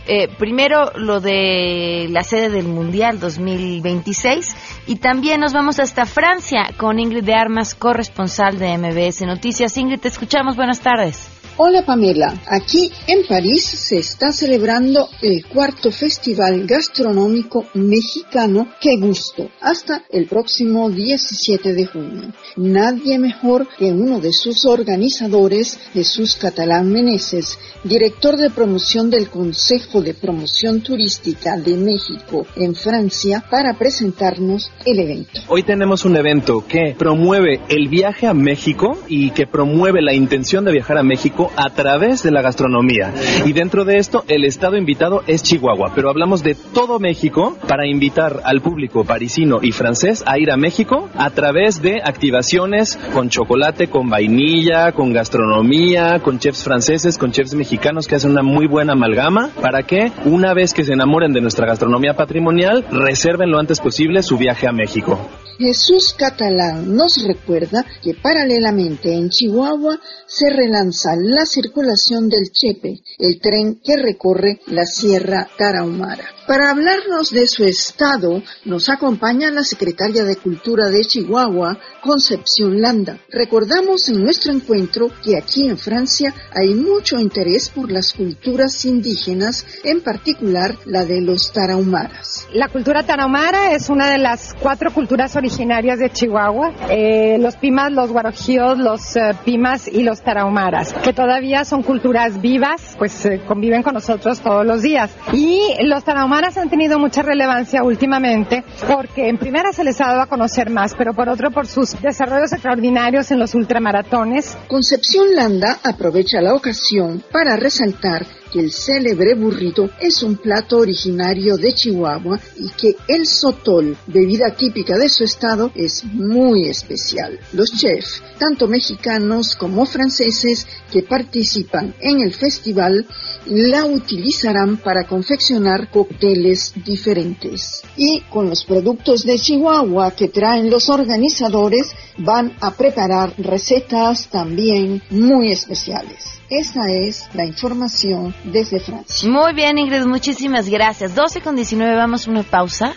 Eh, 0.08 0.30
primero, 0.40 0.92
lo 0.96 1.20
de 1.20 2.08
la 2.10 2.24
sede 2.24 2.50
del 2.50 2.68
Mundial 2.68 3.20
2026. 3.20 4.56
Y 4.88 4.96
también 4.96 5.42
nos 5.42 5.54
vamos 5.54 5.80
hasta 5.80 6.06
Francia 6.06 6.70
con 6.78 6.98
Ingrid 6.98 7.24
de 7.24 7.36
Armas, 7.36 7.76
corresponsal 7.76 8.58
de 8.58 8.78
MBS 8.78 9.26
Noticias. 9.26 9.78
Ingrid, 9.78 10.00
te 10.00 10.08
escuchamos. 10.08 10.56
Buenas 10.56 10.80
tardes. 10.80 11.41
Hola 11.58 11.84
Pamela, 11.86 12.34
aquí 12.48 12.90
en 13.08 13.28
París 13.28 13.66
se 13.66 13.98
está 13.98 14.32
celebrando 14.32 15.10
el 15.22 15.46
cuarto 15.46 15.92
Festival 15.92 16.66
Gastronómico 16.66 17.68
Mexicano 17.74 18.70
Qué 18.80 18.96
Gusto 18.98 19.50
hasta 19.60 20.04
el 20.10 20.28
próximo 20.28 20.90
17 20.90 21.74
de 21.74 21.86
junio. 21.86 22.34
Nadie 22.56 23.20
mejor 23.20 23.68
que 23.78 23.92
uno 23.92 24.20
de 24.22 24.32
sus 24.32 24.66
organizadores, 24.66 25.78
Jesús 25.94 26.38
Catalán 26.38 26.90
Meneses, 26.90 27.60
director 27.84 28.38
de 28.38 28.50
promoción 28.50 29.10
del 29.10 29.30
Consejo 29.30 30.02
de 30.02 30.14
Promoción 30.14 30.82
Turística 30.82 31.58
de 31.58 31.76
México 31.76 32.48
en 32.56 32.76
Francia, 32.76 33.44
para 33.52 33.74
presentarnos 33.78 34.72
el 34.86 35.00
evento. 35.00 35.42
Hoy 35.50 35.64
tenemos 35.64 36.06
un 36.06 36.16
evento 36.16 36.64
que 36.66 36.96
promueve 36.98 37.60
el 37.68 37.90
viaje 37.90 38.26
a 38.26 38.34
México 38.34 38.98
y 39.08 39.32
que 39.32 39.48
promueve 39.48 40.02
la 40.02 40.14
intención 40.14 40.64
de 40.64 40.72
viajar 40.72 40.98
a 40.98 41.04
México 41.04 41.41
a 41.56 41.70
través 41.70 42.22
de 42.24 42.32
la 42.32 42.42
gastronomía. 42.42 43.14
Y 43.46 43.54
dentro 43.54 43.86
de 43.86 43.98
esto, 43.98 44.24
el 44.28 44.46
estado 44.46 44.78
invitado 44.78 45.24
es 45.28 45.42
Chihuahua, 45.42 45.94
pero 45.96 46.10
hablamos 46.10 46.44
de 46.44 46.56
todo 46.56 47.00
México 47.00 47.58
para 47.68 47.88
invitar 47.88 48.42
al 48.44 48.62
público 48.62 49.04
parisino 49.04 49.60
y 49.62 49.72
francés 49.72 50.24
a 50.28 50.38
ir 50.38 50.52
a 50.52 50.58
México 50.58 51.10
a 51.16 51.30
través 51.30 51.82
de 51.82 52.02
activaciones 52.04 53.00
con 53.14 53.30
chocolate, 53.30 53.88
con 53.88 54.10
vainilla, 54.10 54.92
con 54.92 55.14
gastronomía, 55.14 56.20
con 56.20 56.40
chefs 56.40 56.64
franceses, 56.64 57.18
con 57.18 57.32
chefs 57.32 57.56
mexicanos 57.56 58.08
que 58.08 58.16
hacen 58.16 58.32
una 58.32 58.44
muy 58.44 58.68
buena 58.68 58.94
amalgama 58.94 59.50
para 59.62 59.84
que 59.84 60.12
una 60.26 60.54
vez 60.54 60.74
que 60.74 60.84
se 60.84 60.94
enamoren 60.94 61.34
de 61.34 61.42
nuestra 61.42 61.66
gastronomía 61.68 62.16
patrimonial, 62.16 62.86
reserven 62.92 63.52
lo 63.52 63.60
antes 63.60 63.80
posible 63.80 64.24
su 64.24 64.38
viaje 64.38 64.68
a 64.68 64.72
México. 64.72 65.20
Jesús 65.58 66.14
Catalán 66.18 66.96
nos 66.96 67.24
recuerda 67.24 67.86
que 68.04 68.14
paralelamente 68.14 69.14
en 69.14 69.30
Chihuahua 69.30 70.00
se 70.26 70.50
relanza 70.50 71.16
la 71.16 71.46
circulación 71.46 72.30
del 72.30 72.52
Chepe, 72.52 73.02
el 73.20 73.40
tren 73.40 73.82
que 73.84 73.98
recorre 73.98 74.60
la 74.68 74.86
Sierra 74.86 75.48
Tarahumara. 75.58 76.41
Para 76.52 76.72
hablarnos 76.72 77.32
de 77.32 77.48
su 77.48 77.64
estado, 77.64 78.44
nos 78.66 78.90
acompaña 78.90 79.50
la 79.52 79.64
secretaria 79.64 80.26
de 80.26 80.36
Cultura 80.36 80.90
de 80.90 81.06
Chihuahua, 81.06 81.78
Concepción 82.04 82.82
Landa. 82.82 83.20
Recordamos 83.30 84.10
en 84.10 84.22
nuestro 84.22 84.52
encuentro 84.52 85.08
que 85.24 85.38
aquí 85.38 85.70
en 85.70 85.78
Francia 85.78 86.34
hay 86.54 86.76
mucho 86.76 87.18
interés 87.18 87.70
por 87.70 87.90
las 87.90 88.12
culturas 88.12 88.84
indígenas, 88.84 89.66
en 89.86 90.02
particular 90.02 90.76
la 90.84 91.06
de 91.06 91.22
los 91.22 91.54
tarahumaras. 91.54 92.46
La 92.52 92.68
cultura 92.68 93.04
tarahumara 93.04 93.72
es 93.72 93.90
una 93.90 94.10
de 94.10 94.18
las 94.18 94.54
cuatro 94.60 94.94
culturas 94.94 95.38
originarias 95.38 96.00
de 96.00 96.10
Chihuahua. 96.10 96.74
Eh, 96.90 97.38
los 97.40 97.56
pimas, 97.56 97.94
los 97.94 98.12
guarojíos, 98.12 98.78
los 98.78 99.16
eh, 99.16 99.32
pimas 99.46 99.88
y 99.88 100.04
los 100.04 100.22
tarahumaras, 100.22 100.92
que 100.96 101.14
todavía 101.14 101.64
son 101.64 101.82
culturas 101.82 102.42
vivas, 102.42 102.98
pues 102.98 103.26
eh, 103.26 103.42
conviven 103.48 103.84
con 103.84 103.94
nosotros 103.94 104.42
todos 104.42 104.66
los 104.66 104.82
días. 104.82 105.16
Y 105.32 105.62
los 105.84 106.04
tarahumaras 106.04 106.41
han 106.42 106.70
tenido 106.70 106.98
mucha 106.98 107.22
relevancia 107.22 107.84
últimamente 107.84 108.64
porque 108.88 109.30
en 109.30 109.38
primera 109.38 109.72
se 109.72 109.84
les 109.84 110.02
ha 110.02 110.08
dado 110.08 110.22
a 110.22 110.26
conocer 110.26 110.70
más, 110.70 110.96
pero 110.96 111.14
por 111.14 111.30
otro 111.30 111.52
por 111.52 111.68
sus 111.68 112.00
desarrollos 112.02 112.52
extraordinarios 112.52 113.30
en 113.32 113.40
los 113.40 113.54
ultramaratones. 113.54 114.58
Concepción 114.68 115.36
Landa 115.36 115.80
aprovecha 115.84 116.42
la 116.42 116.56
ocasión 116.56 117.24
para 117.32 117.56
resaltar 117.56 118.26
que 118.52 118.60
el 118.60 118.72
célebre 118.72 119.34
burrito 119.36 119.90
es 120.00 120.22
un 120.24 120.36
plato 120.36 120.80
originario 120.80 121.56
de 121.56 121.74
Chihuahua 121.74 122.40
y 122.58 122.70
que 122.70 122.96
el 123.08 123.26
sotol, 123.26 123.96
bebida 124.08 124.52
típica 124.52 124.98
de 124.98 125.08
su 125.08 125.24
estado, 125.24 125.72
es 125.74 126.04
muy 126.04 126.68
especial. 126.68 127.40
Los 127.54 127.72
chefs, 127.72 128.22
tanto 128.38 128.68
mexicanos 128.68 129.56
como 129.56 129.86
franceses 129.86 130.68
que 130.92 131.04
participan 131.04 131.94
en 132.02 132.22
el 132.22 132.34
festival, 132.34 133.06
la 133.46 133.86
utilizarán 133.86 134.78
para 134.78 135.06
confeccionar 135.06 135.90
cócteles 135.90 136.74
diferentes. 136.86 137.84
Y 137.98 138.22
con 138.30 138.50
los 138.50 138.64
productos 138.64 139.24
de 139.24 139.38
Chihuahua 139.38 140.12
que 140.12 140.28
traen 140.28 140.70
los 140.70 140.90
organizadores, 140.90 141.92
van 142.18 142.54
a 142.62 142.72
preparar 142.72 143.34
recetas 143.38 144.28
también 144.28 145.02
muy 145.10 145.52
especiales. 145.52 146.42
Esa 146.50 146.82
es 146.90 147.30
la 147.34 147.46
información 147.46 148.36
desde 148.44 148.80
Francia. 148.80 149.30
Muy 149.30 149.54
bien, 149.54 149.78
Ingrid, 149.78 150.06
muchísimas 150.06 150.70
gracias. 150.70 151.16
12 151.16 151.42
con 151.42 151.56
19, 151.56 151.96
vamos 151.96 152.28
a 152.28 152.32
una 152.32 152.44
pausa 152.44 152.94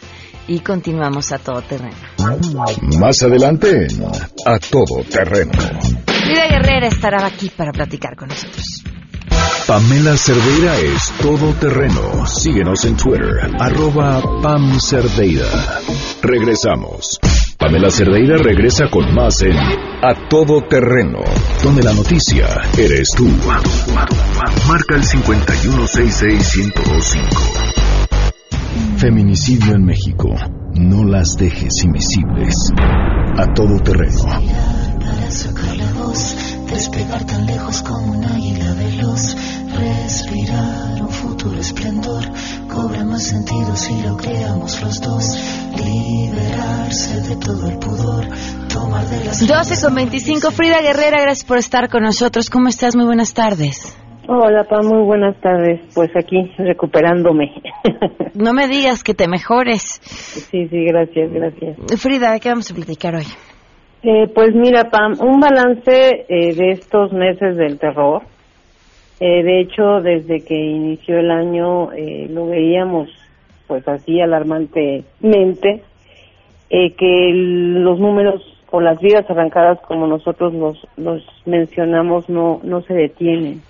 y 0.47 0.59
continuamos 0.61 1.33
a 1.33 1.39
todo 1.39 1.63
terreno. 1.63 1.97
Más 2.99 3.23
adelante, 3.23 3.87
a 4.45 4.59
todo 4.59 5.05
terreno. 5.11 5.53
Frida 6.25 6.49
Guerrera 6.49 6.89
estará 6.89 7.27
aquí 7.27 7.51
para 7.51 7.73
platicar 7.73 8.17
con 8.17 8.29
nosotros. 8.29 8.84
Pamela 9.67 10.17
Cerdeira 10.17 10.79
es 10.79 11.11
todo 11.23 11.53
terreno. 11.55 12.27
Síguenos 12.27 12.85
en 12.85 12.97
Twitter, 12.97 13.51
arroba 13.59 14.21
Pam 14.43 14.79
Cerdeira. 14.79 15.47
Regresamos. 16.23 17.19
Pamela 17.59 17.91
Cerdeira 17.91 18.37
regresa 18.37 18.85
con 18.91 19.13
más 19.15 19.41
en 19.41 19.57
A 19.57 20.29
Todo 20.29 20.61
Terreno, 20.69 21.21
donde 21.63 21.83
la 21.83 21.95
noticia 21.95 22.47
eres 22.77 23.09
tú. 23.17 23.27
Marca 24.69 24.97
el 24.97 25.03
5166125. 25.03 27.25
Feminicidio 28.99 29.75
en 29.77 29.85
México. 29.85 30.29
No 30.75 31.05
las 31.05 31.37
dejes 31.39 31.73
invisibles. 31.85 32.55
A 33.39 33.47
Todo 33.55 33.79
Terreno. 33.83 34.25
Para 35.01 35.31
sacar 35.31 35.75
la 35.77 35.91
voz, 35.95 36.35
despegar 36.67 37.25
tan 37.25 37.47
lejos 37.47 37.83
como 37.83 38.13
un 38.13 38.25
águila 38.25 38.75
veloz, 38.75 39.37
respirar 39.73 41.03
un 41.03 41.09
futuro 41.09 41.59
esplendor, 41.59 42.25
cobra 42.69 43.05
más 43.05 43.25
sentido 43.25 43.75
si 43.77 44.03
lo 44.03 44.17
creamos 44.17 44.83
los 44.83 45.01
dos, 45.01 45.39
liberarse 45.77 47.21
de 47.21 47.37
todo 47.37 47.69
el 47.69 47.79
pudor, 47.79 48.27
tomar 48.73 49.05
de 49.07 49.25
las 49.25 49.47
12 49.47 49.87
con 49.87 49.95
25, 49.95 50.51
Frida 50.51 50.81
Guerrera, 50.81 51.23
gracias 51.23 51.45
por 51.45 51.59
estar 51.59 51.89
con 51.89 52.03
nosotros. 52.03 52.51
¿Cómo 52.51 52.69
estás? 52.69 52.97
Muy 52.97 53.05
buenas 53.05 53.35
tardes. 53.35 53.97
Hola, 54.27 54.65
Pa, 54.65 54.81
muy 54.81 55.05
buenas 55.05 55.39
tardes. 55.41 55.81
Pues 55.95 56.11
aquí, 56.17 56.51
recuperándome. 56.59 57.53
No 58.35 58.53
me 58.53 58.67
digas 58.67 59.05
que 59.05 59.15
te 59.15 59.29
mejores. 59.29 60.01
Sí, 60.03 60.67
sí, 60.67 60.85
gracias, 60.87 61.31
gracias. 61.33 62.03
Frida, 62.03 62.33
¿de 62.33 62.41
qué 62.41 62.49
vamos 62.49 62.69
a 62.69 62.75
platicar 62.75 63.15
hoy? 63.15 63.27
Eh, 64.07 64.29
pues 64.35 64.55
mira, 64.55 64.91
Pam, 64.91 65.17
un 65.19 65.41
balance 65.41 66.27
eh, 66.29 66.55
de 66.55 66.73
estos 66.73 67.11
meses 67.15 67.57
del 67.57 67.79
terror. 67.79 68.21
Eh, 69.19 69.43
de 69.43 69.61
hecho, 69.61 70.03
desde 70.03 70.45
que 70.45 70.55
inició 70.55 71.19
el 71.19 71.31
año 71.31 71.91
eh, 71.93 72.27
lo 72.29 72.47
veíamos 72.49 73.09
pues 73.67 73.89
así 73.89 74.21
alarmantemente, 74.21 75.83
que 76.69 77.31
los 77.33 77.99
números 77.99 78.43
o 78.71 78.81
las 78.81 79.01
vidas 79.01 79.25
arrancadas 79.31 79.81
como 79.81 80.07
nosotros 80.07 80.53
los, 80.53 80.87
los 80.99 81.25
mencionamos 81.47 82.29
no, 82.29 82.61
no 82.63 82.83
se 82.83 82.93
detienen. 82.93 83.63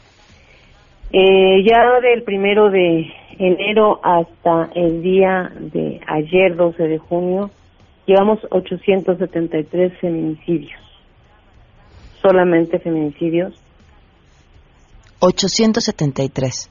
Ya 1.12 2.00
del 2.00 2.24
primero 2.24 2.70
de 2.70 3.06
enero 3.38 4.00
hasta 4.02 4.70
el 4.74 5.02
día 5.02 5.52
de 5.60 6.00
ayer, 6.08 6.56
12 6.56 6.88
de 6.88 6.98
junio, 6.98 7.50
llevamos 8.06 8.38
873 8.50 10.00
feminicidios. 10.00 10.80
Solamente 12.20 12.78
feminicidios. 12.78 13.54
873. 15.18 16.70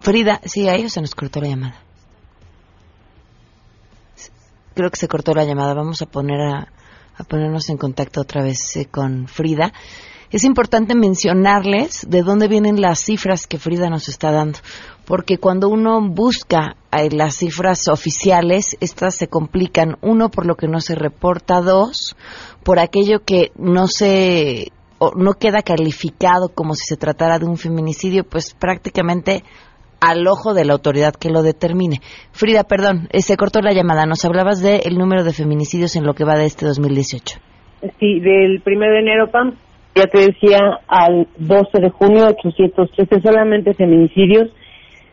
Frida, 0.00 0.40
sí, 0.44 0.68
a 0.68 0.74
ellos 0.74 0.92
se 0.92 1.00
nos 1.00 1.14
cortó 1.14 1.40
la 1.40 1.48
llamada. 1.48 1.76
Creo 4.74 4.90
que 4.90 4.96
se 4.96 5.08
cortó 5.08 5.32
la 5.34 5.44
llamada. 5.44 5.74
Vamos 5.74 6.02
a 6.02 6.06
poner 6.06 6.40
a, 6.40 6.68
a 7.16 7.24
ponernos 7.24 7.68
en 7.70 7.78
contacto 7.78 8.20
otra 8.20 8.42
vez 8.42 8.76
eh, 8.76 8.86
con 8.86 9.26
Frida. 9.26 9.72
Es 10.30 10.44
importante 10.44 10.94
mencionarles 10.94 12.06
de 12.08 12.22
dónde 12.22 12.48
vienen 12.48 12.80
las 12.80 13.00
cifras 13.00 13.46
que 13.46 13.58
Frida 13.58 13.88
nos 13.88 14.08
está 14.08 14.32
dando, 14.32 14.58
porque 15.04 15.38
cuando 15.38 15.68
uno 15.68 16.00
busca 16.00 16.76
eh, 16.92 17.08
las 17.10 17.36
cifras 17.36 17.86
oficiales, 17.88 18.76
estas 18.80 19.14
se 19.14 19.28
complican, 19.28 19.96
uno 20.02 20.28
por 20.28 20.46
lo 20.46 20.56
que 20.56 20.66
no 20.66 20.80
se 20.80 20.94
reporta, 20.94 21.60
dos 21.60 22.16
por 22.64 22.80
aquello 22.80 23.20
que 23.24 23.52
no 23.56 23.86
se 23.86 24.72
o 24.98 25.12
no 25.14 25.34
queda 25.34 25.62
calificado 25.62 26.48
como 26.48 26.74
si 26.74 26.86
se 26.86 26.96
tratara 26.96 27.38
de 27.38 27.44
un 27.44 27.58
feminicidio, 27.58 28.24
pues 28.24 28.54
prácticamente 28.54 29.44
al 30.00 30.26
ojo 30.26 30.54
de 30.54 30.64
la 30.64 30.72
autoridad 30.72 31.14
que 31.14 31.30
lo 31.30 31.42
determine. 31.42 32.00
Frida, 32.32 32.64
perdón, 32.64 33.08
eh, 33.12 33.22
se 33.22 33.36
cortó 33.36 33.60
la 33.60 33.72
llamada. 33.72 34.06
Nos 34.06 34.24
hablabas 34.24 34.60
del 34.62 34.98
número 34.98 35.24
de 35.24 35.32
feminicidios 35.32 35.96
en 35.96 36.04
lo 36.04 36.14
que 36.14 36.24
va 36.24 36.36
de 36.36 36.46
este 36.46 36.66
2018. 36.66 37.38
Sí, 38.00 38.20
del 38.20 38.62
1 38.64 38.80
de 38.80 38.98
enero, 38.98 39.30
Pam, 39.30 39.54
ya 39.96 40.06
te 40.06 40.18
decía, 40.18 40.80
al 40.86 41.26
12 41.38 41.80
de 41.80 41.90
junio, 41.90 42.26
813 42.28 43.20
solamente 43.20 43.74
feminicidios, 43.74 44.50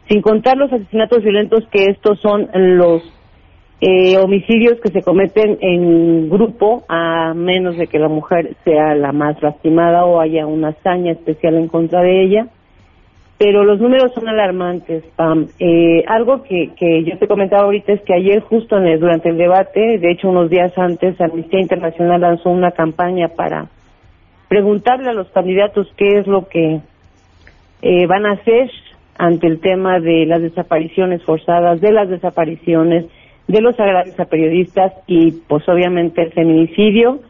sin 0.10 0.22
contar 0.22 0.58
los 0.58 0.72
asesinatos 0.72 1.24
violentos, 1.24 1.65
que 1.72 1.86
estos 1.86 2.19
son 2.19 2.50
los 2.54 3.02
eh, 3.82 4.17
homicidios 4.17 4.80
que 4.82 4.89
se 4.89 5.02
cometen 5.02 5.58
en 5.62 6.30
grupo 6.30 6.84
a 6.89 7.34
menos 7.34 7.78
de 7.78 7.88
que 7.88 8.00
la 8.00 8.10
mujer 8.10 8.56
sea 8.63 8.96
la 8.96 9.12
más 9.12 9.41
lastimada 9.41 10.06
o 10.06 10.19
haya 10.19 10.46
una 10.46 10.69
hazaña 10.69 11.13
especial 11.13 11.56
en 11.56 11.67
contra 11.67 12.02
de 12.02 12.24
ella. 12.24 12.48
Pero 13.38 13.63
los 13.65 13.82
números 13.82 14.13
son 14.13 14.30
alarmantes, 14.30 15.04
Pam. 15.17 15.48
Eh, 15.60 16.04
algo 16.08 16.43
que, 16.43 16.69
que 16.78 17.04
yo 17.04 17.17
te 17.17 17.28
comentaba 17.28 17.63
ahorita 17.63 17.91
es 17.93 18.02
que 18.04 18.13
ayer 18.13 18.41
justo 18.41 18.78
en 18.78 18.86
el- 18.88 19.00
durante 19.00 19.30
el 19.30 19.38
debate, 19.38 19.98
de 19.98 20.12
hecho 20.12 20.30
unos 20.30 20.50
días 20.50 20.72
antes, 20.78 21.19
Amnistía 21.19 21.60
Internacional 21.60 22.22
lanzó 22.22 22.52
una 22.52 22.72
campaña 22.72 23.30
para 23.30 23.67
preguntarle 24.54 25.10
a 25.10 25.13
los 25.13 25.30
candidatos 25.30 25.88
qué 25.98 26.20
es 26.20 26.28
lo 26.28 26.48
que 26.48 26.80
eh, 27.82 28.06
van 28.06 28.28
a 28.28 28.34
hacer 28.34 28.70
ante 29.18 29.48
el 29.48 29.60
tema 29.60 30.00
de 30.00 30.28
las 30.28 30.44
desapariciones 30.44 31.24
forzadas, 31.24 31.82
de 31.82 31.92
las 31.92 32.08
desapariciones, 32.08 33.08
de 33.48 33.62
los 33.62 33.80
agravios 33.80 34.20
a 34.20 34.26
periodistas 34.26 34.94
y 35.08 35.32
pues 35.48 35.68
obviamente 35.68 36.22
el 36.22 36.34
feminicidio. 36.34 37.22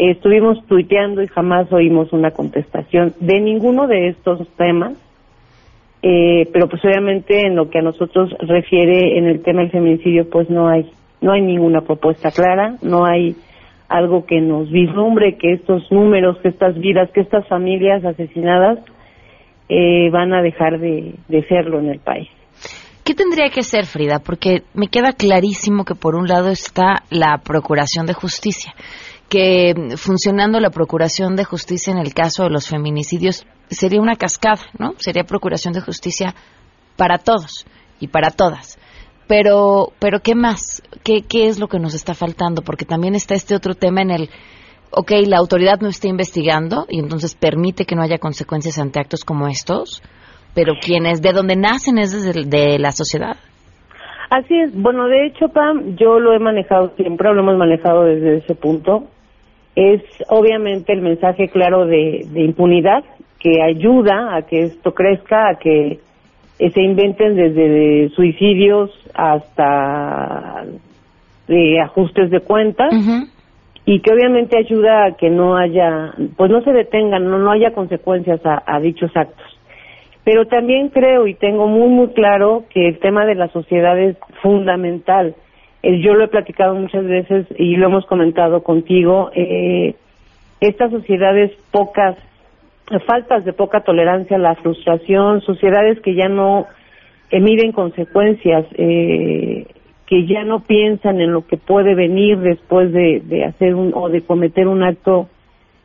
Estuvimos 0.00 0.66
tuiteando 0.66 1.22
y 1.22 1.28
jamás 1.28 1.72
oímos 1.72 2.12
una 2.12 2.32
contestación 2.32 3.14
de 3.20 3.38
ninguno 3.38 3.86
de 3.86 4.08
estos 4.08 4.48
temas, 4.56 4.94
eh, 6.02 6.48
pero 6.52 6.68
pues 6.68 6.84
obviamente 6.84 7.46
en 7.46 7.54
lo 7.54 7.70
que 7.70 7.78
a 7.78 7.82
nosotros 7.82 8.34
refiere 8.40 9.18
en 9.18 9.26
el 9.26 9.40
tema 9.44 9.60
del 9.60 9.70
feminicidio 9.70 10.28
pues 10.28 10.50
no 10.50 10.66
hay, 10.66 10.90
no 11.20 11.30
hay 11.30 11.42
ninguna 11.42 11.82
propuesta 11.82 12.32
clara, 12.32 12.74
no 12.82 13.04
hay 13.06 13.36
algo 13.88 14.26
que 14.26 14.40
nos 14.40 14.70
vislumbre 14.70 15.36
que 15.36 15.54
estos 15.54 15.90
números, 15.90 16.38
que 16.42 16.48
estas 16.48 16.76
vidas, 16.78 17.10
que 17.12 17.20
estas 17.20 17.46
familias 17.48 18.04
asesinadas 18.04 18.78
eh, 19.68 20.10
van 20.10 20.32
a 20.32 20.42
dejar 20.42 20.78
de, 20.78 21.14
de 21.28 21.46
serlo 21.48 21.78
en 21.80 21.88
el 21.88 22.00
país. 22.00 22.28
¿Qué 23.04 23.14
tendría 23.14 23.50
que 23.50 23.62
ser, 23.62 23.86
Frida? 23.86 24.18
Porque 24.18 24.64
me 24.74 24.88
queda 24.88 25.12
clarísimo 25.12 25.84
que 25.84 25.94
por 25.94 26.16
un 26.16 26.26
lado 26.26 26.48
está 26.48 27.04
la 27.10 27.38
Procuración 27.38 28.04
de 28.04 28.14
Justicia, 28.14 28.74
que 29.28 29.74
funcionando 29.96 30.58
la 30.58 30.70
Procuración 30.70 31.36
de 31.36 31.44
Justicia 31.44 31.92
en 31.92 31.98
el 31.98 32.14
caso 32.14 32.42
de 32.42 32.50
los 32.50 32.68
feminicidios 32.68 33.46
sería 33.68 34.00
una 34.00 34.16
cascada, 34.16 34.62
¿no? 34.78 34.94
Sería 34.98 35.22
Procuración 35.24 35.72
de 35.72 35.82
Justicia 35.82 36.34
para 36.96 37.18
todos 37.18 37.64
y 38.00 38.08
para 38.08 38.30
todas. 38.30 38.78
Pero, 39.28 39.88
pero 39.98 40.20
¿qué 40.20 40.34
más? 40.34 40.82
¿Qué, 41.04 41.22
¿Qué 41.22 41.48
es 41.48 41.58
lo 41.58 41.68
que 41.68 41.78
nos 41.78 41.94
está 41.94 42.14
faltando? 42.14 42.62
Porque 42.62 42.84
también 42.84 43.14
está 43.14 43.34
este 43.34 43.54
otro 43.54 43.74
tema 43.74 44.02
en 44.02 44.10
el, 44.10 44.28
ok, 44.90 45.12
la 45.26 45.38
autoridad 45.38 45.80
no 45.80 45.88
está 45.88 46.08
investigando 46.08 46.86
y 46.88 47.00
entonces 47.00 47.34
permite 47.34 47.84
que 47.84 47.96
no 47.96 48.02
haya 48.02 48.18
consecuencias 48.18 48.78
ante 48.78 49.00
actos 49.00 49.24
como 49.24 49.48
estos, 49.48 50.02
pero 50.54 50.74
quienes 50.80 51.22
de 51.22 51.32
donde 51.32 51.56
nacen 51.56 51.98
es 51.98 52.12
desde 52.12 52.44
de 52.44 52.78
la 52.78 52.92
sociedad. 52.92 53.36
Así 54.30 54.54
es, 54.58 54.74
bueno, 54.74 55.06
de 55.06 55.26
hecho, 55.26 55.48
Pam, 55.48 55.96
yo 55.96 56.18
lo 56.18 56.32
he 56.32 56.38
manejado 56.38 56.92
siempre, 56.96 57.32
lo 57.32 57.40
hemos 57.40 57.56
manejado 57.56 58.04
desde 58.04 58.38
ese 58.38 58.54
punto. 58.54 59.04
Es 59.76 60.02
obviamente 60.28 60.92
el 60.92 61.02
mensaje 61.02 61.48
claro 61.48 61.84
de 61.84 62.26
impunidad 62.34 63.04
que 63.38 63.62
ayuda 63.62 64.36
a 64.36 64.42
que 64.42 64.62
esto 64.62 64.92
crezca, 64.94 65.50
a 65.50 65.58
que 65.58 66.00
eh, 66.58 66.70
se 66.70 66.82
inventen 66.82 67.36
desde 67.36 67.68
de 67.68 68.08
suicidios 68.14 68.90
hasta 69.14 70.64
de 71.48 71.80
ajustes 71.80 72.30
de 72.30 72.40
cuentas 72.40 72.92
y 73.84 74.00
que 74.00 74.12
obviamente 74.12 74.58
ayuda 74.58 75.04
a 75.04 75.16
que 75.16 75.30
no 75.30 75.56
haya, 75.56 76.12
pues 76.36 76.50
no 76.50 76.60
se 76.62 76.72
detengan, 76.72 77.30
no, 77.30 77.38
no 77.38 77.52
haya 77.52 77.72
consecuencias 77.72 78.44
a, 78.44 78.62
a 78.66 78.80
dichos 78.80 79.16
actos. 79.16 79.46
Pero 80.24 80.46
también 80.46 80.88
creo 80.88 81.28
y 81.28 81.34
tengo 81.34 81.68
muy, 81.68 81.88
muy 81.88 82.08
claro 82.08 82.64
que 82.70 82.88
el 82.88 82.98
tema 82.98 83.24
de 83.26 83.36
la 83.36 83.46
sociedad 83.48 83.96
es 83.96 84.16
fundamental. 84.42 85.36
Eh, 85.84 86.00
yo 86.00 86.14
lo 86.14 86.24
he 86.24 86.28
platicado 86.28 86.74
muchas 86.74 87.04
veces 87.04 87.46
y 87.56 87.76
lo 87.76 87.86
hemos 87.86 88.06
comentado 88.06 88.64
contigo. 88.64 89.30
Eh, 89.36 89.94
estas 90.60 90.90
sociedades 90.90 91.52
pocas, 91.70 92.16
faltas 93.06 93.44
de 93.44 93.52
poca 93.52 93.80
tolerancia 93.80 94.36
a 94.36 94.40
la 94.40 94.54
frustración, 94.54 95.40
sociedades 95.40 96.00
que 96.00 96.14
ya 96.14 96.28
no 96.28 96.66
miden 97.32 97.72
consecuencias, 97.72 98.66
eh, 98.74 99.66
que 100.06 100.26
ya 100.26 100.44
no 100.44 100.60
piensan 100.60 101.20
en 101.20 101.32
lo 101.32 101.46
que 101.46 101.56
puede 101.56 101.94
venir 101.94 102.38
después 102.38 102.92
de, 102.92 103.20
de 103.24 103.44
hacer 103.44 103.74
un, 103.74 103.92
o 103.94 104.08
de 104.08 104.22
cometer 104.22 104.68
un 104.68 104.84
acto 104.84 105.28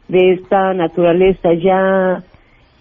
de 0.07 0.33
esta 0.33 0.73
naturaleza. 0.73 1.53
Ya 1.53 2.21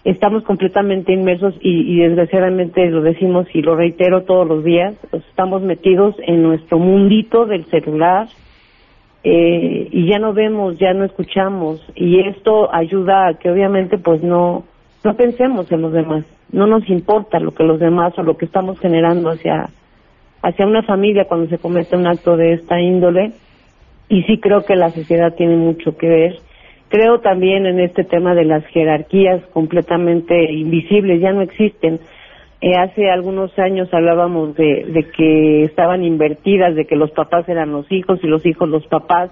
estamos 0.03 0.43
completamente 0.43 1.13
inmersos 1.13 1.55
y, 1.59 1.95
y 1.95 1.99
desgraciadamente 1.99 2.85
lo 2.89 3.01
decimos 3.01 3.47
y 3.53 3.61
lo 3.61 3.75
reitero 3.75 4.23
todos 4.23 4.47
los 4.47 4.63
días, 4.63 4.95
estamos 5.11 5.61
metidos 5.63 6.15
en 6.25 6.43
nuestro 6.43 6.77
mundito 6.77 7.45
del 7.45 7.65
celular 7.65 8.27
eh, 9.23 9.87
y 9.91 10.07
ya 10.07 10.19
no 10.19 10.33
vemos, 10.33 10.77
ya 10.79 10.93
no 10.93 11.05
escuchamos 11.05 11.81
y 11.95 12.19
esto 12.27 12.73
ayuda 12.73 13.27
a 13.27 13.33
que 13.35 13.51
obviamente 13.51 13.97
pues 13.97 14.23
no 14.23 14.63
no 15.03 15.15
pensemos 15.15 15.71
en 15.71 15.81
los 15.81 15.93
demás, 15.93 16.25
no 16.51 16.67
nos 16.67 16.87
importa 16.89 17.39
lo 17.39 17.51
que 17.53 17.63
los 17.63 17.79
demás 17.79 18.17
o 18.17 18.23
lo 18.23 18.37
que 18.37 18.45
estamos 18.45 18.79
generando 18.79 19.29
hacia 19.29 19.69
hacia 20.41 20.65
una 20.65 20.83
familia 20.83 21.25
cuando 21.25 21.47
se 21.49 21.59
comete 21.59 21.95
un 21.95 22.07
acto 22.07 22.35
de 22.35 22.53
esta 22.53 22.79
índole 22.79 23.33
y 24.09 24.23
sí 24.23 24.39
creo 24.39 24.65
que 24.65 24.75
la 24.75 24.89
sociedad 24.89 25.35
tiene 25.35 25.55
mucho 25.55 25.95
que 25.97 26.07
ver. 26.07 26.35
Creo 26.89 27.21
también 27.21 27.65
en 27.65 27.79
este 27.79 28.03
tema 28.03 28.35
de 28.35 28.43
las 28.43 28.65
jerarquías 28.65 29.41
completamente 29.53 30.51
invisibles, 30.51 31.21
ya 31.21 31.31
no 31.31 31.41
existen. 31.41 31.99
Eh, 32.61 32.75
hace 32.77 33.09
algunos 33.09 33.57
años 33.57 33.91
hablábamos 33.91 34.55
de, 34.55 34.85
de 34.85 35.09
que 35.09 35.63
estaban 35.63 36.03
invertidas, 36.03 36.75
de 36.75 36.85
que 36.85 36.95
los 36.95 37.09
papás 37.09 37.49
eran 37.49 37.71
los 37.71 37.91
hijos 37.91 38.19
y 38.21 38.27
los 38.27 38.45
hijos 38.45 38.69
los 38.69 38.85
papás. 38.85 39.31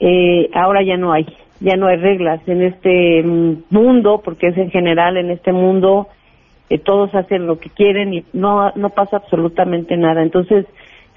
Eh, 0.00 0.50
ahora 0.52 0.82
ya 0.82 0.98
no 0.98 1.14
hay, 1.14 1.26
ya 1.60 1.76
no 1.76 1.86
hay 1.86 1.96
reglas 1.96 2.46
en 2.46 2.60
este 2.60 3.22
mundo, 3.22 4.20
porque 4.22 4.48
es 4.48 4.58
en 4.58 4.70
general 4.70 5.16
en 5.16 5.30
este 5.30 5.52
mundo 5.52 6.08
eh, 6.68 6.76
todos 6.76 7.14
hacen 7.14 7.46
lo 7.46 7.58
que 7.58 7.70
quieren 7.70 8.12
y 8.12 8.24
no 8.34 8.70
no 8.76 8.90
pasa 8.90 9.16
absolutamente 9.16 9.96
nada. 9.96 10.22
Entonces 10.22 10.66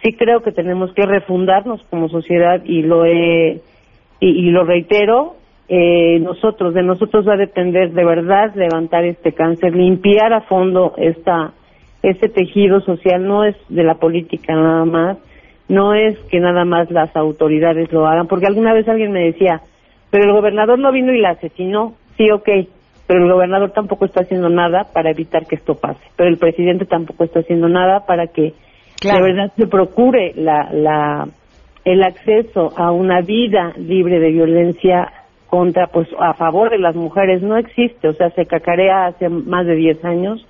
sí 0.02 0.14
creo 0.14 0.42
que 0.42 0.54
tenemos 0.54 0.94
que 0.94 1.06
refundarnos 1.06 1.84
como 1.90 2.08
sociedad 2.08 2.62
y 2.64 2.84
lo 2.84 3.04
he 3.04 3.60
y, 4.22 4.30
y 4.30 4.52
lo 4.52 4.64
reitero 4.64 5.36
eh, 5.72 6.20
nosotros 6.20 6.74
de 6.74 6.82
nosotros 6.82 7.28
va 7.28 7.34
a 7.34 7.38
depender 7.38 7.92
de 7.92 8.04
verdad 8.04 8.56
levantar 8.56 9.06
este 9.06 9.34
cáncer, 9.34 9.76
limpiar 9.76 10.34
a 10.34 10.42
fondo 10.42 10.94
esta 10.98 11.54
este 12.02 12.28
tejido 12.28 12.82
social. 12.82 13.26
No 13.26 13.44
es 13.44 13.56
de 13.70 13.84
la 13.84 13.96
política 13.96 14.56
nada 14.56 14.86
más, 14.86 15.18
no 15.68 15.94
es 15.94 16.18
que 16.32 16.40
nada 16.40 16.66
más 16.66 16.90
las 16.90 17.16
autoridades 17.16 17.92
lo 17.92 18.08
hagan, 18.08 18.28
porque 18.28 18.48
alguna 18.48 18.74
vez 18.74 18.88
alguien 18.88 19.12
me 19.12 19.26
decía, 19.26 19.62
pero 20.10 20.26
el 20.26 20.34
gobernador 20.34 20.80
no 20.80 20.92
vino 20.92 21.14
y 21.14 21.22
la 21.22 21.32
asesinó, 21.32 21.94
sí, 22.18 22.32
ok, 22.32 22.50
pero 23.06 23.26
el 23.26 23.32
gobernador 23.32 23.72
tampoco 23.72 24.06
está 24.06 24.22
haciendo 24.22 24.50
nada 24.50 24.88
para 24.92 25.12
evitar 25.12 25.46
que 25.46 25.56
esto 25.56 25.76
pase, 25.76 26.02
pero 26.16 26.30
el 26.30 26.38
presidente 26.38 26.86
tampoco 26.86 27.26
está 27.26 27.42
haciendo 27.42 27.70
nada 27.70 28.08
para 28.08 28.26
que 28.28 28.54
de 29.04 29.22
verdad 29.22 29.52
se 29.56 29.68
procure 29.68 30.34
la, 30.36 30.70
la, 30.74 31.28
el 31.86 32.02
acceso 32.02 32.74
a 32.76 32.92
una 32.92 33.22
vida 33.22 33.74
libre 33.78 34.20
de 34.20 34.32
violencia 34.32 35.12
contra, 35.50 35.88
pues 35.88 36.08
a 36.20 36.34
favor 36.34 36.70
de 36.70 36.78
las 36.78 36.96
mujeres 36.96 37.42
no 37.42 37.58
existe, 37.58 38.08
o 38.08 38.14
sea, 38.14 38.30
se 38.32 38.46
cacarea 38.46 39.08
hace 39.08 39.30
más 39.30 39.66
de 39.66 39.76
10 39.76 40.06
años, 40.06 40.46